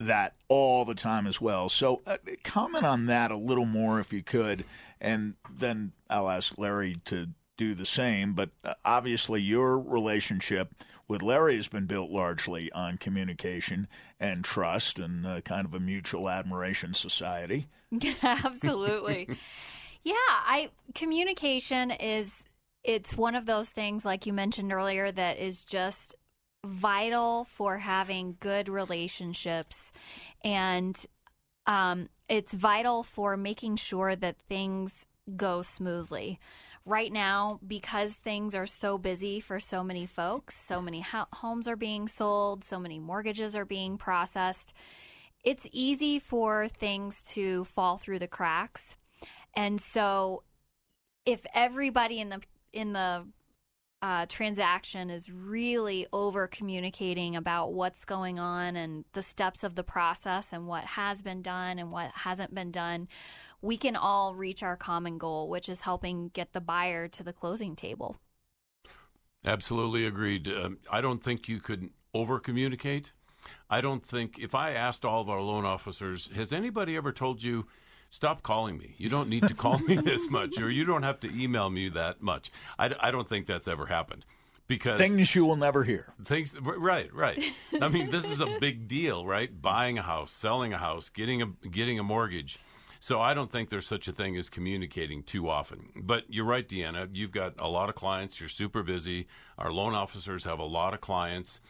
that 0.00 0.34
all 0.48 0.84
the 0.84 0.94
time 0.94 1.26
as 1.26 1.40
well. 1.40 1.70
So, 1.70 2.02
uh, 2.06 2.18
comment 2.44 2.84
on 2.84 3.06
that 3.06 3.30
a 3.30 3.36
little 3.38 3.64
more 3.64 4.00
if 4.00 4.12
you 4.12 4.22
could, 4.22 4.66
and 5.00 5.32
then 5.50 5.92
I'll 6.10 6.28
ask 6.28 6.58
Larry 6.58 6.98
to 7.06 7.28
do 7.56 7.74
the 7.74 7.86
same. 7.86 8.34
But 8.34 8.50
uh, 8.62 8.74
obviously, 8.84 9.40
your 9.40 9.78
relationship 9.78 10.74
with 11.08 11.22
Larry 11.22 11.56
has 11.56 11.68
been 11.68 11.86
built 11.86 12.10
largely 12.10 12.70
on 12.72 12.98
communication 12.98 13.88
and 14.20 14.44
trust 14.44 14.98
and 14.98 15.26
uh, 15.26 15.40
kind 15.40 15.64
of 15.64 15.72
a 15.72 15.80
mutual 15.80 16.28
admiration 16.28 16.92
society. 16.92 17.66
Absolutely. 18.22 19.30
yeah, 20.04 20.14
I 20.28 20.70
communication 20.94 21.90
is 21.90 22.32
it's 22.84 23.16
one 23.16 23.34
of 23.34 23.46
those 23.46 23.68
things 23.68 24.04
like 24.04 24.26
you 24.26 24.32
mentioned 24.32 24.72
earlier 24.72 25.12
that 25.12 25.38
is 25.38 25.62
just 25.62 26.16
vital 26.64 27.44
for 27.44 27.78
having 27.78 28.36
good 28.40 28.68
relationships 28.68 29.92
and 30.44 31.06
um, 31.66 32.08
it's 32.28 32.52
vital 32.52 33.02
for 33.02 33.36
making 33.36 33.76
sure 33.76 34.16
that 34.16 34.40
things 34.48 35.06
go 35.36 35.62
smoothly. 35.62 36.40
Right 36.84 37.12
now, 37.12 37.60
because 37.64 38.14
things 38.14 38.56
are 38.56 38.66
so 38.66 38.98
busy 38.98 39.38
for 39.38 39.60
so 39.60 39.84
many 39.84 40.04
folks, 40.04 40.56
so 40.56 40.82
many 40.82 41.00
ho- 41.00 41.28
homes 41.32 41.68
are 41.68 41.76
being 41.76 42.08
sold, 42.08 42.64
so 42.64 42.80
many 42.80 42.98
mortgages 42.98 43.54
are 43.54 43.64
being 43.64 43.96
processed, 43.96 44.72
it's 45.44 45.66
easy 45.70 46.18
for 46.18 46.66
things 46.66 47.22
to 47.34 47.62
fall 47.64 47.98
through 47.98 48.18
the 48.18 48.26
cracks. 48.26 48.96
And 49.54 49.80
so 49.80 50.42
if 51.26 51.44
everybody 51.54 52.20
in 52.20 52.30
the 52.30 52.40
in 52.72 52.92
the 52.92 53.26
uh, 54.00 54.26
transaction 54.28 55.10
is 55.10 55.30
really 55.30 56.06
over 56.12 56.48
communicating 56.48 57.36
about 57.36 57.72
what's 57.72 58.04
going 58.04 58.38
on 58.38 58.74
and 58.74 59.04
the 59.12 59.22
steps 59.22 59.62
of 59.62 59.76
the 59.76 59.84
process 59.84 60.52
and 60.52 60.66
what 60.66 60.84
has 60.84 61.22
been 61.22 61.40
done 61.40 61.78
and 61.78 61.92
what 61.92 62.10
hasn't 62.12 62.52
been 62.52 62.72
done, 62.72 63.06
we 63.60 63.76
can 63.76 63.94
all 63.94 64.34
reach 64.34 64.62
our 64.64 64.76
common 64.76 65.18
goal, 65.18 65.48
which 65.48 65.68
is 65.68 65.82
helping 65.82 66.30
get 66.30 66.52
the 66.52 66.60
buyer 66.60 67.06
to 67.06 67.22
the 67.22 67.32
closing 67.32 67.76
table. 67.76 68.16
Absolutely 69.44 70.04
agreed. 70.04 70.48
Um, 70.48 70.78
I 70.90 71.00
don't 71.00 71.22
think 71.22 71.48
you 71.48 71.60
could 71.60 71.90
over 72.12 72.40
communicate. 72.40 73.12
I 73.70 73.80
don't 73.80 74.04
think, 74.04 74.38
if 74.38 74.54
I 74.54 74.72
asked 74.72 75.04
all 75.04 75.20
of 75.20 75.30
our 75.30 75.40
loan 75.40 75.64
officers, 75.64 76.28
has 76.34 76.52
anybody 76.52 76.96
ever 76.96 77.12
told 77.12 77.42
you, 77.42 77.66
stop 78.12 78.42
calling 78.42 78.76
me? 78.78 78.94
You 78.98 79.08
don't 79.08 79.28
need 79.28 79.48
to 79.48 79.54
call 79.54 79.78
me 79.78 79.96
this 80.10 80.30
much, 80.30 80.60
or 80.60 80.70
you 80.70 80.84
don't 80.84 81.02
have 81.02 81.18
to 81.20 81.28
email 81.28 81.70
me 81.70 81.88
that 81.88 82.22
much. 82.22 82.52
I, 82.78 82.94
I 83.00 83.10
don't 83.10 83.28
think 83.28 83.46
that's 83.46 83.66
ever 83.66 83.86
happened. 83.86 84.24
Because 84.68 84.98
Things 84.98 85.34
you 85.34 85.44
will 85.44 85.56
never 85.56 85.82
hear. 85.82 86.14
Things 86.24 86.54
right, 86.60 87.12
right. 87.12 87.42
I 87.80 87.88
mean, 87.88 88.10
this 88.10 88.30
is 88.30 88.40
a 88.40 88.46
big 88.60 88.86
deal, 88.86 89.26
right? 89.26 89.50
Buying 89.60 89.98
a 89.98 90.02
house, 90.02 90.30
selling 90.30 90.72
a 90.72 90.78
house, 90.78 91.08
getting 91.08 91.42
a 91.42 91.46
getting 91.68 91.98
a 91.98 92.02
mortgage. 92.02 92.58
So 93.00 93.20
I 93.20 93.34
don't 93.34 93.50
think 93.50 93.68
there's 93.68 93.88
such 93.88 94.06
a 94.06 94.12
thing 94.12 94.36
as 94.36 94.48
communicating 94.48 95.24
too 95.24 95.48
often. 95.48 95.88
But 95.96 96.24
you're 96.28 96.44
right, 96.44 96.66
Deanna. 96.66 97.08
You've 97.12 97.32
got 97.32 97.54
a 97.58 97.68
lot 97.68 97.88
of 97.88 97.96
clients. 97.96 98.38
You're 98.38 98.48
super 98.48 98.84
busy. 98.84 99.26
Our 99.58 99.72
loan 99.72 99.94
officers 99.94 100.44
have 100.44 100.60
a 100.60 100.64
lot 100.64 100.94
of 100.94 101.00
clients, 101.00 101.60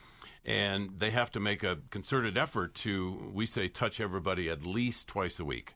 and 0.45 0.91
they 0.99 1.11
have 1.11 1.31
to 1.33 1.41
make 1.41 1.65
a 1.65 1.79
concerted 1.91 2.37
effort 2.37 2.75
to, 2.75 3.31
we 3.33 3.47
say, 3.47 3.69
touch 3.69 3.99
everybody 4.01 4.51
at 4.51 4.67
least 4.67 5.09
twice 5.09 5.41
a 5.41 5.45
week, 5.45 5.75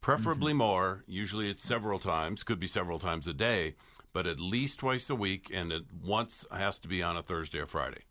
preferably 0.00 0.52
mm-hmm. 0.52 0.58
more. 0.58 1.04
Usually 1.06 1.50
it's 1.50 1.62
several 1.62 1.98
times, 1.98 2.42
could 2.42 2.60
be 2.60 2.66
several 2.66 2.98
times 2.98 3.26
a 3.26 3.34
day, 3.34 3.74
but 4.12 4.26
at 4.26 4.40
least 4.40 4.78
twice 4.78 5.10
a 5.10 5.14
week, 5.14 5.50
and 5.52 5.72
it 5.72 5.84
once 6.02 6.44
has 6.50 6.78
to 6.80 6.88
be 6.88 7.02
on 7.02 7.16
a 7.16 7.22
Thursday 7.22 7.58
or 7.58 7.66
Friday. 7.66 8.02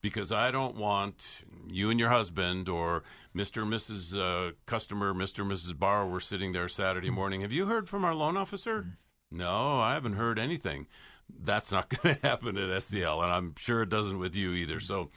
Because 0.00 0.30
I 0.30 0.50
don't 0.50 0.76
want 0.76 1.44
you 1.66 1.90
and 1.90 1.98
your 1.98 2.10
husband 2.10 2.68
or 2.68 3.02
Mr. 3.34 3.62
and 3.62 3.72
Mrs. 3.72 4.16
Uh, 4.16 4.52
customer, 4.66 5.12
Mr. 5.12 5.40
and 5.40 5.50
Mrs. 5.50 5.76
Borrower 5.76 6.20
sitting 6.20 6.52
there 6.52 6.68
Saturday 6.68 7.08
mm-hmm. 7.08 7.16
morning. 7.16 7.40
Have 7.40 7.52
you 7.52 7.66
heard 7.66 7.88
from 7.88 8.04
our 8.04 8.14
loan 8.14 8.36
officer? 8.36 8.80
Mm-hmm. 8.80 9.38
No, 9.38 9.78
I 9.80 9.94
haven't 9.94 10.14
heard 10.14 10.38
anything. 10.38 10.86
That's 11.28 11.70
not 11.72 11.88
going 12.02 12.16
to 12.16 12.26
happen 12.26 12.56
at 12.56 12.68
SCL, 12.68 13.22
and 13.22 13.32
I'm 13.32 13.54
sure 13.56 13.82
it 13.82 13.88
doesn't 13.88 14.18
with 14.18 14.34
you 14.34 14.52
either. 14.52 14.80
So, 14.80 15.10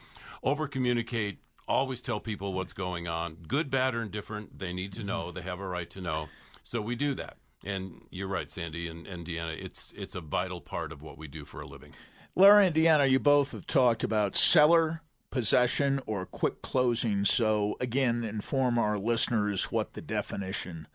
over 0.43 0.67
communicate. 0.67 1.39
Always 1.67 2.01
tell 2.01 2.19
people 2.19 2.53
what's 2.53 2.73
going 2.73 3.07
on, 3.07 3.37
good, 3.47 3.69
bad, 3.69 3.95
or 3.95 4.01
indifferent. 4.01 4.59
They 4.59 4.73
need 4.73 4.93
to 4.93 5.03
know. 5.03 5.31
They 5.31 5.41
have 5.41 5.59
a 5.59 5.67
right 5.67 5.89
to 5.91 6.01
know. 6.01 6.27
So 6.63 6.81
we 6.81 6.95
do 6.95 7.13
that. 7.15 7.37
And 7.63 8.01
you're 8.09 8.27
right, 8.27 8.49
Sandy 8.49 8.87
and, 8.87 9.05
and 9.05 9.25
Deanna. 9.25 9.55
It's 9.63 9.93
it's 9.95 10.15
a 10.15 10.21
vital 10.21 10.59
part 10.59 10.91
of 10.91 11.01
what 11.01 11.17
we 11.17 11.27
do 11.27 11.45
for 11.45 11.61
a 11.61 11.67
living. 11.67 11.93
Larry 12.35 12.67
and 12.67 12.75
Deanna, 12.75 13.09
you 13.09 13.19
both 13.19 13.51
have 13.51 13.67
talked 13.67 14.03
about 14.03 14.35
seller 14.35 15.01
possession 15.31 16.01
or 16.05 16.25
quick 16.25 16.61
closing. 16.61 17.25
So 17.25 17.77
again, 17.79 18.23
inform 18.23 18.77
our 18.77 18.97
listeners 18.97 19.71
what 19.71 19.93
the 19.93 20.01
definition 20.01 20.87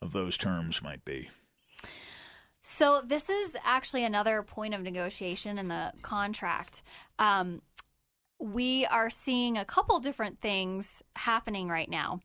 of 0.00 0.12
those 0.12 0.36
terms 0.36 0.82
might 0.82 1.04
be. 1.04 1.28
So 2.62 3.02
this 3.06 3.30
is 3.30 3.56
actually 3.64 4.04
another 4.04 4.42
point 4.42 4.74
of 4.74 4.82
negotiation 4.82 5.58
in 5.58 5.68
the 5.68 5.92
contract. 6.02 6.82
Um, 7.18 7.62
we 8.38 8.86
are 8.86 9.10
seeing 9.10 9.56
a 9.56 9.64
couple 9.64 9.98
different 10.00 10.40
things 10.40 11.02
happening 11.16 11.68
right 11.68 11.90
now. 11.90 12.20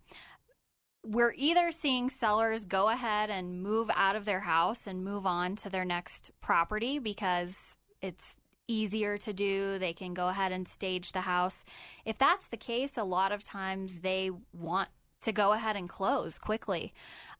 We're 1.03 1.33
either 1.35 1.71
seeing 1.71 2.09
sellers 2.09 2.65
go 2.65 2.89
ahead 2.89 3.29
and 3.29 3.63
move 3.63 3.89
out 3.95 4.15
of 4.15 4.25
their 4.25 4.41
house 4.41 4.85
and 4.85 5.03
move 5.03 5.25
on 5.25 5.55
to 5.57 5.69
their 5.69 5.85
next 5.85 6.31
property 6.41 6.99
because 6.99 7.75
it's 8.01 8.37
easier 8.67 9.17
to 9.17 9.33
do. 9.33 9.79
They 9.79 9.93
can 9.93 10.13
go 10.13 10.27
ahead 10.27 10.51
and 10.51 10.67
stage 10.67 11.11
the 11.11 11.21
house. 11.21 11.63
If 12.05 12.17
that's 12.17 12.47
the 12.47 12.57
case, 12.57 12.97
a 12.97 13.03
lot 13.03 13.31
of 13.31 13.43
times 13.43 13.99
they 13.99 14.31
want 14.53 14.89
to 15.21 15.31
go 15.31 15.53
ahead 15.53 15.75
and 15.75 15.89
close 15.89 16.37
quickly. 16.37 16.93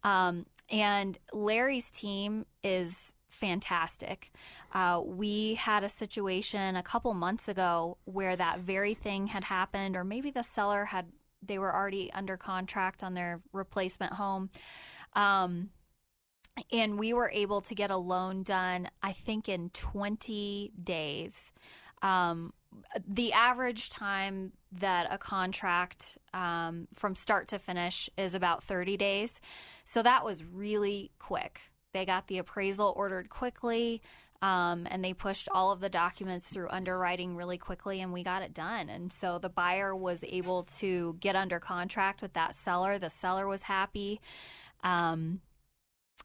Um, 0.03 0.45
and 0.69 1.17
Larry's 1.33 1.91
team 1.91 2.45
is 2.63 3.13
fantastic. 3.29 4.31
Uh, 4.71 5.01
we 5.03 5.55
had 5.55 5.83
a 5.83 5.89
situation 5.89 6.75
a 6.75 6.83
couple 6.83 7.13
months 7.13 7.47
ago 7.47 7.97
where 8.05 8.35
that 8.35 8.59
very 8.59 8.93
thing 8.93 9.27
had 9.27 9.43
happened, 9.43 9.95
or 9.95 10.03
maybe 10.03 10.31
the 10.31 10.43
seller 10.43 10.85
had 10.85 11.05
they 11.43 11.57
were 11.57 11.73
already 11.73 12.11
under 12.13 12.37
contract 12.37 13.03
on 13.03 13.13
their 13.13 13.41
replacement 13.51 14.13
home. 14.13 14.49
Um, 15.13 15.69
and 16.71 16.99
we 16.99 17.13
were 17.13 17.29
able 17.31 17.61
to 17.61 17.75
get 17.75 17.91
a 17.91 17.97
loan 17.97 18.43
done, 18.43 18.89
I 19.01 19.13
think, 19.13 19.49
in 19.49 19.69
20 19.71 20.71
days. 20.83 21.51
Um, 22.01 22.53
the 23.07 23.33
average 23.33 23.89
time 23.89 24.53
that 24.71 25.07
a 25.11 25.17
contract 25.17 26.17
um, 26.33 26.87
from 26.93 27.15
start 27.15 27.47
to 27.49 27.59
finish 27.59 28.09
is 28.17 28.33
about 28.33 28.63
30 28.63 28.97
days. 28.97 29.39
So 29.83 30.01
that 30.03 30.23
was 30.23 30.43
really 30.43 31.11
quick. 31.19 31.61
They 31.93 32.05
got 32.05 32.27
the 32.27 32.37
appraisal 32.37 32.93
ordered 32.95 33.29
quickly. 33.29 34.01
Um, 34.41 34.87
and 34.89 35.03
they 35.03 35.13
pushed 35.13 35.47
all 35.53 35.71
of 35.71 35.81
the 35.81 35.89
documents 35.89 36.47
through 36.47 36.69
underwriting 36.69 37.35
really 37.35 37.59
quickly, 37.59 38.01
and 38.01 38.11
we 38.11 38.23
got 38.23 38.41
it 38.41 38.53
done. 38.53 38.89
And 38.89 39.13
so 39.13 39.37
the 39.37 39.49
buyer 39.49 39.95
was 39.95 40.23
able 40.27 40.63
to 40.79 41.15
get 41.19 41.35
under 41.35 41.59
contract 41.59 42.21
with 42.23 42.33
that 42.33 42.55
seller. 42.55 42.97
The 42.97 43.11
seller 43.11 43.47
was 43.47 43.63
happy. 43.63 44.19
Um, 44.83 45.41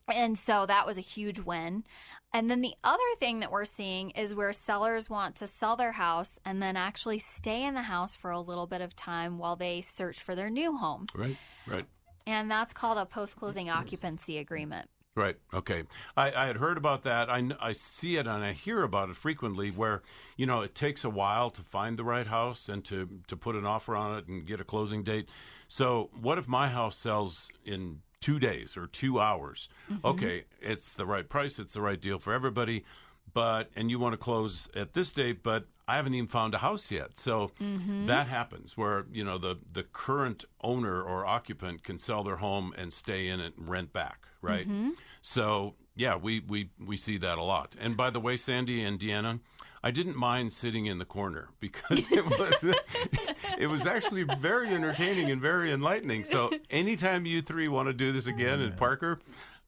and 0.08 0.38
so 0.38 0.66
that 0.66 0.86
was 0.86 0.98
a 0.98 1.02
huge 1.02 1.40
win. 1.40 1.84
And 2.32 2.50
then 2.50 2.60
the 2.60 2.74
other 2.84 3.02
thing 3.18 3.40
that 3.40 3.50
we're 3.50 3.64
seeing 3.64 4.10
is 4.10 4.34
where 4.34 4.52
sellers 4.52 5.10
want 5.10 5.34
to 5.36 5.46
sell 5.46 5.76
their 5.76 5.92
house 5.92 6.38
and 6.44 6.62
then 6.62 6.76
actually 6.76 7.18
stay 7.18 7.64
in 7.64 7.74
the 7.74 7.82
house 7.82 8.14
for 8.14 8.30
a 8.30 8.40
little 8.40 8.66
bit 8.66 8.80
of 8.80 8.94
time 8.94 9.38
while 9.38 9.56
they 9.56 9.80
search 9.80 10.20
for 10.20 10.34
their 10.34 10.50
new 10.50 10.76
home. 10.76 11.06
Right, 11.14 11.36
right. 11.66 11.86
And 12.26 12.50
that's 12.50 12.72
called 12.72 12.98
a 12.98 13.06
post 13.06 13.36
closing 13.36 13.70
occupancy 13.70 14.38
agreement. 14.38 14.88
Right. 15.16 15.36
Okay. 15.54 15.84
I, 16.14 16.30
I 16.30 16.46
had 16.46 16.56
heard 16.58 16.76
about 16.76 17.02
that. 17.04 17.30
I, 17.30 17.42
I 17.58 17.72
see 17.72 18.16
it 18.16 18.26
and 18.26 18.44
I 18.44 18.52
hear 18.52 18.82
about 18.82 19.08
it 19.08 19.16
frequently 19.16 19.70
where, 19.70 20.02
you 20.36 20.44
know, 20.44 20.60
it 20.60 20.74
takes 20.74 21.04
a 21.04 21.10
while 21.10 21.48
to 21.50 21.62
find 21.62 21.98
the 21.98 22.04
right 22.04 22.26
house 22.26 22.68
and 22.68 22.84
to, 22.84 23.08
to 23.26 23.36
put 23.36 23.56
an 23.56 23.64
offer 23.64 23.96
on 23.96 24.18
it 24.18 24.28
and 24.28 24.46
get 24.46 24.60
a 24.60 24.64
closing 24.64 25.02
date. 25.02 25.30
So, 25.68 26.10
what 26.20 26.36
if 26.36 26.46
my 26.46 26.68
house 26.68 26.96
sells 26.96 27.48
in 27.64 28.02
two 28.20 28.38
days 28.38 28.76
or 28.76 28.86
two 28.86 29.18
hours? 29.18 29.70
Mm-hmm. 29.90 30.06
Okay, 30.06 30.44
it's 30.60 30.92
the 30.92 31.06
right 31.06 31.28
price, 31.28 31.58
it's 31.58 31.72
the 31.72 31.80
right 31.80 32.00
deal 32.00 32.18
for 32.18 32.34
everybody, 32.34 32.84
but, 33.32 33.70
and 33.74 33.90
you 33.90 33.98
want 33.98 34.12
to 34.12 34.18
close 34.18 34.68
at 34.76 34.92
this 34.92 35.10
date, 35.12 35.42
but 35.42 35.66
I 35.88 35.96
haven't 35.96 36.14
even 36.14 36.28
found 36.28 36.54
a 36.54 36.58
house 36.58 36.90
yet. 36.90 37.18
So 37.18 37.52
mm-hmm. 37.60 38.06
that 38.06 38.28
happens 38.28 38.76
where, 38.76 39.06
you 39.12 39.24
know, 39.24 39.38
the, 39.38 39.56
the 39.72 39.82
current 39.82 40.44
owner 40.60 41.02
or 41.02 41.24
occupant 41.24 41.84
can 41.84 41.98
sell 41.98 42.22
their 42.22 42.36
home 42.36 42.74
and 42.76 42.92
stay 42.92 43.28
in 43.28 43.40
it 43.40 43.54
and 43.56 43.68
rent 43.68 43.92
back, 43.92 44.25
right? 44.42 44.66
Mm-hmm. 44.66 44.90
So, 45.22 45.74
yeah, 45.94 46.16
we, 46.16 46.40
we, 46.40 46.70
we 46.84 46.96
see 46.96 47.18
that 47.18 47.38
a 47.38 47.42
lot. 47.42 47.74
And 47.80 47.96
by 47.96 48.10
the 48.10 48.20
way, 48.20 48.36
Sandy 48.36 48.82
and 48.82 48.98
Deanna, 48.98 49.40
I 49.82 49.92
didn't 49.92 50.16
mind 50.16 50.52
sitting 50.52 50.86
in 50.86 50.98
the 50.98 51.04
corner 51.04 51.48
because 51.60 52.10
it 52.10 52.24
was 52.24 52.64
it 53.58 53.66
was 53.68 53.86
actually 53.86 54.24
very 54.40 54.70
entertaining 54.70 55.30
and 55.30 55.40
very 55.40 55.72
enlightening. 55.72 56.24
So 56.24 56.50
anytime 56.70 57.24
you 57.24 57.40
three 57.40 57.68
want 57.68 57.88
to 57.88 57.92
do 57.92 58.12
this 58.12 58.26
again 58.26 58.60
and 58.60 58.76
Parker, 58.76 59.20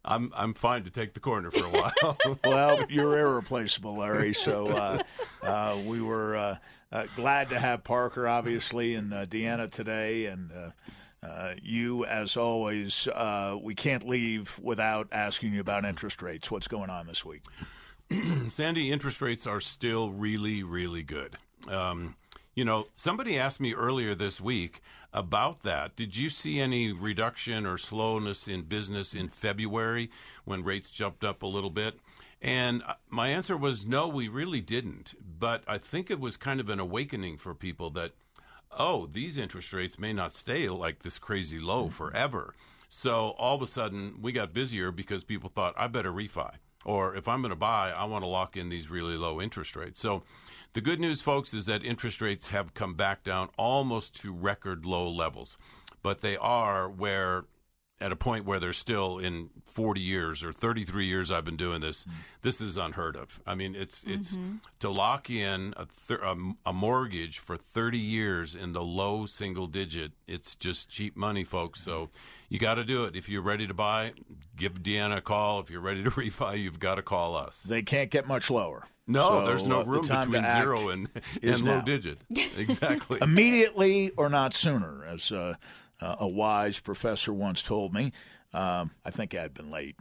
I'm 0.05 0.33
I'm 0.35 0.55
fine 0.55 0.83
to 0.85 0.91
take 0.91 1.14
the 1.14 1.21
corner 1.21 1.53
for 1.53 1.64
a 1.64 1.71
while. 1.71 2.19
well, 2.45 2.85
you're 2.89 3.16
irreplaceable, 3.16 3.97
Larry. 3.97 4.33
So 4.33 4.69
uh, 4.69 5.03
uh, 5.43 5.79
we 5.85 6.01
were 6.01 6.37
uh, 6.37 6.57
uh 6.91 7.07
glad 7.14 7.51
to 7.51 7.59
have 7.61 7.85
Parker, 7.85 8.27
obviously, 8.27 8.95
and 8.95 9.14
uh, 9.14 9.27
Deanna 9.27 9.71
today, 9.71 10.27
and. 10.27 10.51
Uh, 11.23 11.55
you, 11.62 12.05
as 12.05 12.37
always, 12.37 13.09
we 13.61 13.75
can't 13.75 14.07
leave 14.07 14.59
without 14.62 15.09
asking 15.12 15.53
you 15.53 15.61
about 15.61 15.85
interest 15.85 16.23
rates. 16.23 16.51
What's 16.51 16.69
going 16.69 16.91
on 16.91 17.07
this 17.07 17.25
week? 17.25 17.43
Sandy, 18.51 18.91
interest 18.91 19.21
rates 19.21 19.47
are 19.47 19.61
still 19.61 20.11
really, 20.11 20.62
really 20.62 21.03
good. 21.03 21.37
Um, 21.69 22.16
you 22.55 22.64
know, 22.64 22.89
somebody 22.97 23.39
asked 23.39 23.61
me 23.61 23.75
earlier 23.75 24.14
this 24.14 24.41
week 24.41 24.81
about 25.12 25.62
that. 25.62 25.95
Did 25.95 26.16
you 26.16 26.31
see 26.31 26.59
any 26.59 26.93
reduction 26.93 27.66
or 27.66 27.79
slowness 27.79 28.49
in 28.49 28.62
business 28.62 29.14
in 29.14 29.29
February 29.29 30.11
when 30.45 30.64
rates 30.64 30.91
jumped 30.91 31.23
up 31.23 31.43
a 31.43 31.47
little 31.47 31.71
bit? 31.71 32.01
And 32.41 32.83
uh, 32.87 32.95
my 33.09 33.29
answer 33.29 33.57
was 33.57 33.87
no, 33.87 34.09
we 34.09 34.29
really 34.29 34.61
didn't. 34.61 35.14
But 35.39 35.62
I 35.69 35.79
think 35.79 36.11
it 36.11 36.19
was 36.19 36.37
kind 36.37 36.61
of 36.61 36.69
an 36.69 36.81
awakening 36.81 37.39
for 37.39 37.55
people 37.55 37.91
that, 37.91 38.12
oh, 38.79 39.09
these 39.12 39.37
interest 39.37 39.72
rates 39.72 39.99
may 39.99 40.12
not 40.12 40.35
stay 40.35 40.68
like 40.68 41.01
this 41.01 41.18
crazy 41.18 41.59
low 41.59 41.85
mm-hmm. 41.85 41.93
forever. 41.93 42.55
So 42.89 43.35
all 43.39 43.57
of 43.57 43.62
a 43.62 43.66
sudden, 43.66 44.18
we 44.22 44.33
got 44.33 44.55
busier 44.55 44.91
because 44.91 45.22
people 45.24 45.51
thought, 45.55 45.74
I 45.76 45.89
better 45.89 46.12
refi. 46.12 46.55
Or 46.85 47.14
if 47.14 47.29
I'm 47.29 47.43
going 47.43 47.51
to 47.51 47.57
buy, 47.57 47.91
I 47.91 48.05
want 48.05 48.24
to 48.24 48.29
lock 48.29 48.57
in 48.57 48.70
these 48.70 48.89
really 48.89 49.16
low 49.16 49.43
interest 49.43 49.76
rates. 49.76 50.01
So 50.01 50.22
the 50.72 50.81
good 50.81 51.01
news, 51.01 51.20
folks, 51.20 51.53
is 51.53 51.66
that 51.66 51.85
interest 51.85 52.20
rates 52.20 52.49
have 52.49 52.72
come 52.72 52.95
back 52.95 53.24
down 53.24 53.51
almost 53.59 54.14
to 54.22 54.33
record 54.33 54.87
low 54.87 55.11
levels, 55.11 55.59
but 56.03 56.20
they 56.20 56.37
are 56.37 56.89
where 56.89 57.45
at 58.01 58.13
a 58.13 58.17
point 58.17 58.45
where 58.45 58.61
they're 58.61 58.73
still 58.73 59.19
in 59.19 59.51
40 59.65 60.01
years 60.01 60.43
or 60.43 60.53
33 60.53 61.07
years 61.07 61.31
I've 61.31 61.45
been 61.45 61.57
doing 61.57 61.81
this. 61.81 62.05
Mm-hmm. 62.05 62.19
This 62.43 62.61
is 62.61 62.77
unheard 62.77 63.17
of. 63.17 63.41
I 63.47 63.55
mean, 63.55 63.75
it's 63.75 64.05
it's 64.07 64.33
mm-hmm. 64.33 64.57
to 64.81 64.91
lock 64.91 65.31
in 65.31 65.75
a, 65.77 65.87
thir- 65.87 66.23
a, 66.23 66.37
a 66.67 66.73
mortgage 66.73 67.39
for 67.39 67.57
30 67.57 67.99
years 67.99 68.55
in 68.55 68.73
the 68.73 68.83
low 68.83 69.27
single 69.27 69.67
digit. 69.67 70.13
It's 70.27 70.55
just 70.55 70.89
cheap 70.89 71.17
money, 71.17 71.45
folks. 71.45 71.81
So 71.83 72.11
you 72.49 72.59
got 72.59 72.75
to 72.75 72.85
do 72.85 73.05
it. 73.05 73.17
If 73.17 73.29
you're 73.29 73.43
ready 73.43 73.67
to 73.67 73.75
buy, 73.75 74.13
give 74.57 74.75
Deanna 74.83 75.19
a 75.19 75.21
call. 75.21 75.61
If 75.61 75.71
you're 75.71 75.81
ready 75.81 76.05
to 76.05 76.11
refi, 76.13 76.61
you've 76.63 76.81
got 76.81 76.97
to 76.97 77.03
call 77.03 77.37
us. 77.37 77.63
They 77.63 77.83
can't 77.83 78.11
get 78.11 78.27
much 78.27 78.51
lower. 78.51 78.85
No, 79.11 79.41
so, 79.41 79.47
there's 79.47 79.67
no 79.67 79.81
uh, 79.81 79.85
room 79.85 80.07
the 80.07 80.17
between 80.17 80.47
zero 80.47 80.91
and, 80.91 81.09
and 81.43 81.61
low 81.63 81.81
digit. 81.81 82.19
Exactly. 82.59 83.19
Immediately 83.23 84.11
or 84.17 84.29
not 84.29 84.53
sooner, 84.53 85.05
as 85.07 85.33
uh, 85.33 85.55
uh, 86.01 86.17
a 86.21 86.29
wise 86.29 86.81
professor 86.81 87.33
once 87.33 87.63
told 87.63 87.93
me. 87.93 88.13
Um, 88.53 88.91
I 89.05 89.11
think 89.11 89.35
I'd 89.35 89.55
been 89.55 89.71
late, 89.71 89.97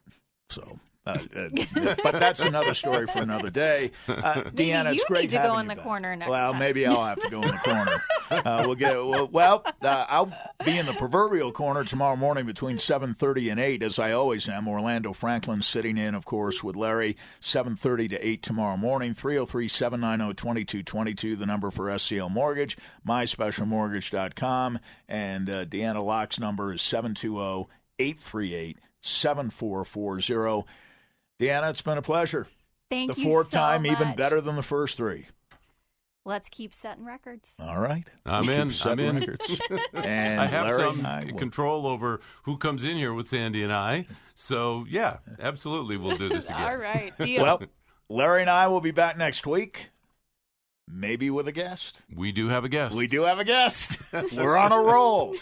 so 0.49 0.79
Uh, 1.07 1.17
uh, 1.35 1.49
but 2.03 2.13
that's 2.19 2.39
another 2.41 2.73
story 2.73 3.07
for 3.07 3.19
another 3.19 3.49
day. 3.49 3.91
Uh, 4.07 4.41
Deanna, 4.53 4.93
it's 4.93 5.03
great 5.05 5.29
to 5.31 5.37
having 5.37 5.51
go 5.51 5.57
in 5.59 5.65
you 5.65 5.69
the 5.69 5.75
back. 5.75 5.83
corner 5.85 6.15
next 6.15 6.29
Well, 6.29 6.51
time. 6.51 6.59
maybe 6.59 6.85
I'll 6.85 7.03
have 7.05 7.21
to 7.21 7.29
go 7.29 7.41
in 7.43 7.47
the 7.49 7.57
corner. 7.63 8.03
Uh, 8.29 8.63
we'll 8.65 8.75
get 8.75 8.93
well. 9.05 9.27
well 9.31 9.63
uh, 9.81 10.05
I'll 10.09 10.33
be 10.65 10.77
in 10.77 10.85
the 10.85 10.91
proverbial 10.93 11.51
corner 11.53 11.85
tomorrow 11.85 12.17
morning 12.17 12.45
between 12.45 12.77
seven 12.77 13.13
thirty 13.13 13.49
and 13.49 13.57
eight, 13.59 13.81
as 13.83 13.99
I 13.99 14.11
always 14.11 14.49
am. 14.49 14.67
Orlando 14.67 15.13
Franklin 15.13 15.61
sitting 15.61 15.97
in, 15.97 16.13
of 16.13 16.25
course, 16.25 16.61
with 16.63 16.75
Larry. 16.75 17.15
Seven 17.39 17.77
thirty 17.77 18.09
to 18.09 18.27
eight 18.27 18.43
tomorrow 18.43 18.75
morning. 18.75 19.13
303-790-2222, 19.15 21.39
The 21.39 21.45
number 21.45 21.71
for 21.71 21.85
SCL 21.87 22.29
Mortgage. 22.31 22.75
MySpecialMortgage.com, 23.07 24.79
and 25.07 25.49
uh, 25.49 25.63
Deanna 25.65 26.03
Locke's 26.03 26.39
number 26.39 26.73
is 26.73 26.81
720 26.81 27.67
838 27.99 28.77
7440. 29.01 30.65
Deanna, 31.39 31.69
it's 31.69 31.81
been 31.81 31.97
a 31.97 32.01
pleasure. 32.01 32.47
Thank 32.89 33.17
you. 33.17 33.23
the 33.25 33.29
fourth 33.29 33.51
so 33.51 33.57
time, 33.57 33.85
even 33.85 34.15
better 34.15 34.41
than 34.41 34.55
the 34.55 34.63
first 34.63 34.97
three. 34.97 35.27
Let's 36.25 36.49
keep 36.49 36.73
setting 36.73 37.05
records. 37.05 37.49
All 37.59 37.79
right. 37.79 38.05
I'm 38.25 38.49
in. 38.49 38.73
I'm 38.83 38.99
in. 38.99 39.19
records. 39.19 39.61
And 39.93 40.41
I 40.41 40.45
have 40.47 40.65
Larry, 40.65 40.79
some 40.81 41.05
I 41.05 41.25
will- 41.25 41.37
control 41.39 41.87
over 41.87 42.19
who 42.43 42.57
comes 42.57 42.83
in 42.83 42.97
here 42.97 43.13
with 43.13 43.27
Sandy 43.27 43.63
and 43.63 43.71
I. 43.71 44.07
So, 44.35 44.85
yeah, 44.89 45.17
absolutely, 45.39 45.95
we'll 45.97 46.17
do 46.17 46.27
this 46.29 46.45
again. 46.49 46.61
All 46.61 46.77
right, 46.77 47.17
deal. 47.17 47.41
Well, 47.43 47.61
Larry 48.09 48.41
and 48.41 48.49
I 48.49 48.67
will 48.67 48.79
be 48.81 48.91
back 48.91 49.17
next 49.17 49.45
week, 49.47 49.89
maybe 50.87 51.29
with 51.29 51.47
a 51.47 51.51
guest. 51.51 52.01
We 52.13 52.31
do 52.31 52.47
have 52.49 52.63
a 52.63 52.69
guest. 52.69 52.95
We 52.95 53.07
do 53.07 53.23
have 53.23 53.39
a 53.39 53.43
guest. 53.43 53.99
We're 54.33 54.55
on 54.57 54.71
a 54.71 54.77
roll. 54.79 55.35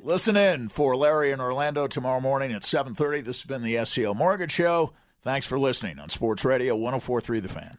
Listen 0.00 0.36
in 0.36 0.68
for 0.68 0.96
Larry 0.96 1.30
in 1.30 1.40
Orlando 1.40 1.86
tomorrow 1.86 2.20
morning 2.20 2.52
at 2.52 2.62
7:30. 2.62 3.24
This 3.24 3.36
has 3.42 3.44
been 3.46 3.62
the 3.62 3.76
SCL 3.76 4.14
Mortgage 4.16 4.50
Show. 4.52 4.92
Thanks 5.24 5.46
for 5.46 5.58
listening 5.58 5.98
on 5.98 6.10
Sports 6.10 6.44
Radio 6.44 6.76
1043 6.76 7.40
The 7.40 7.48
Fan. 7.48 7.78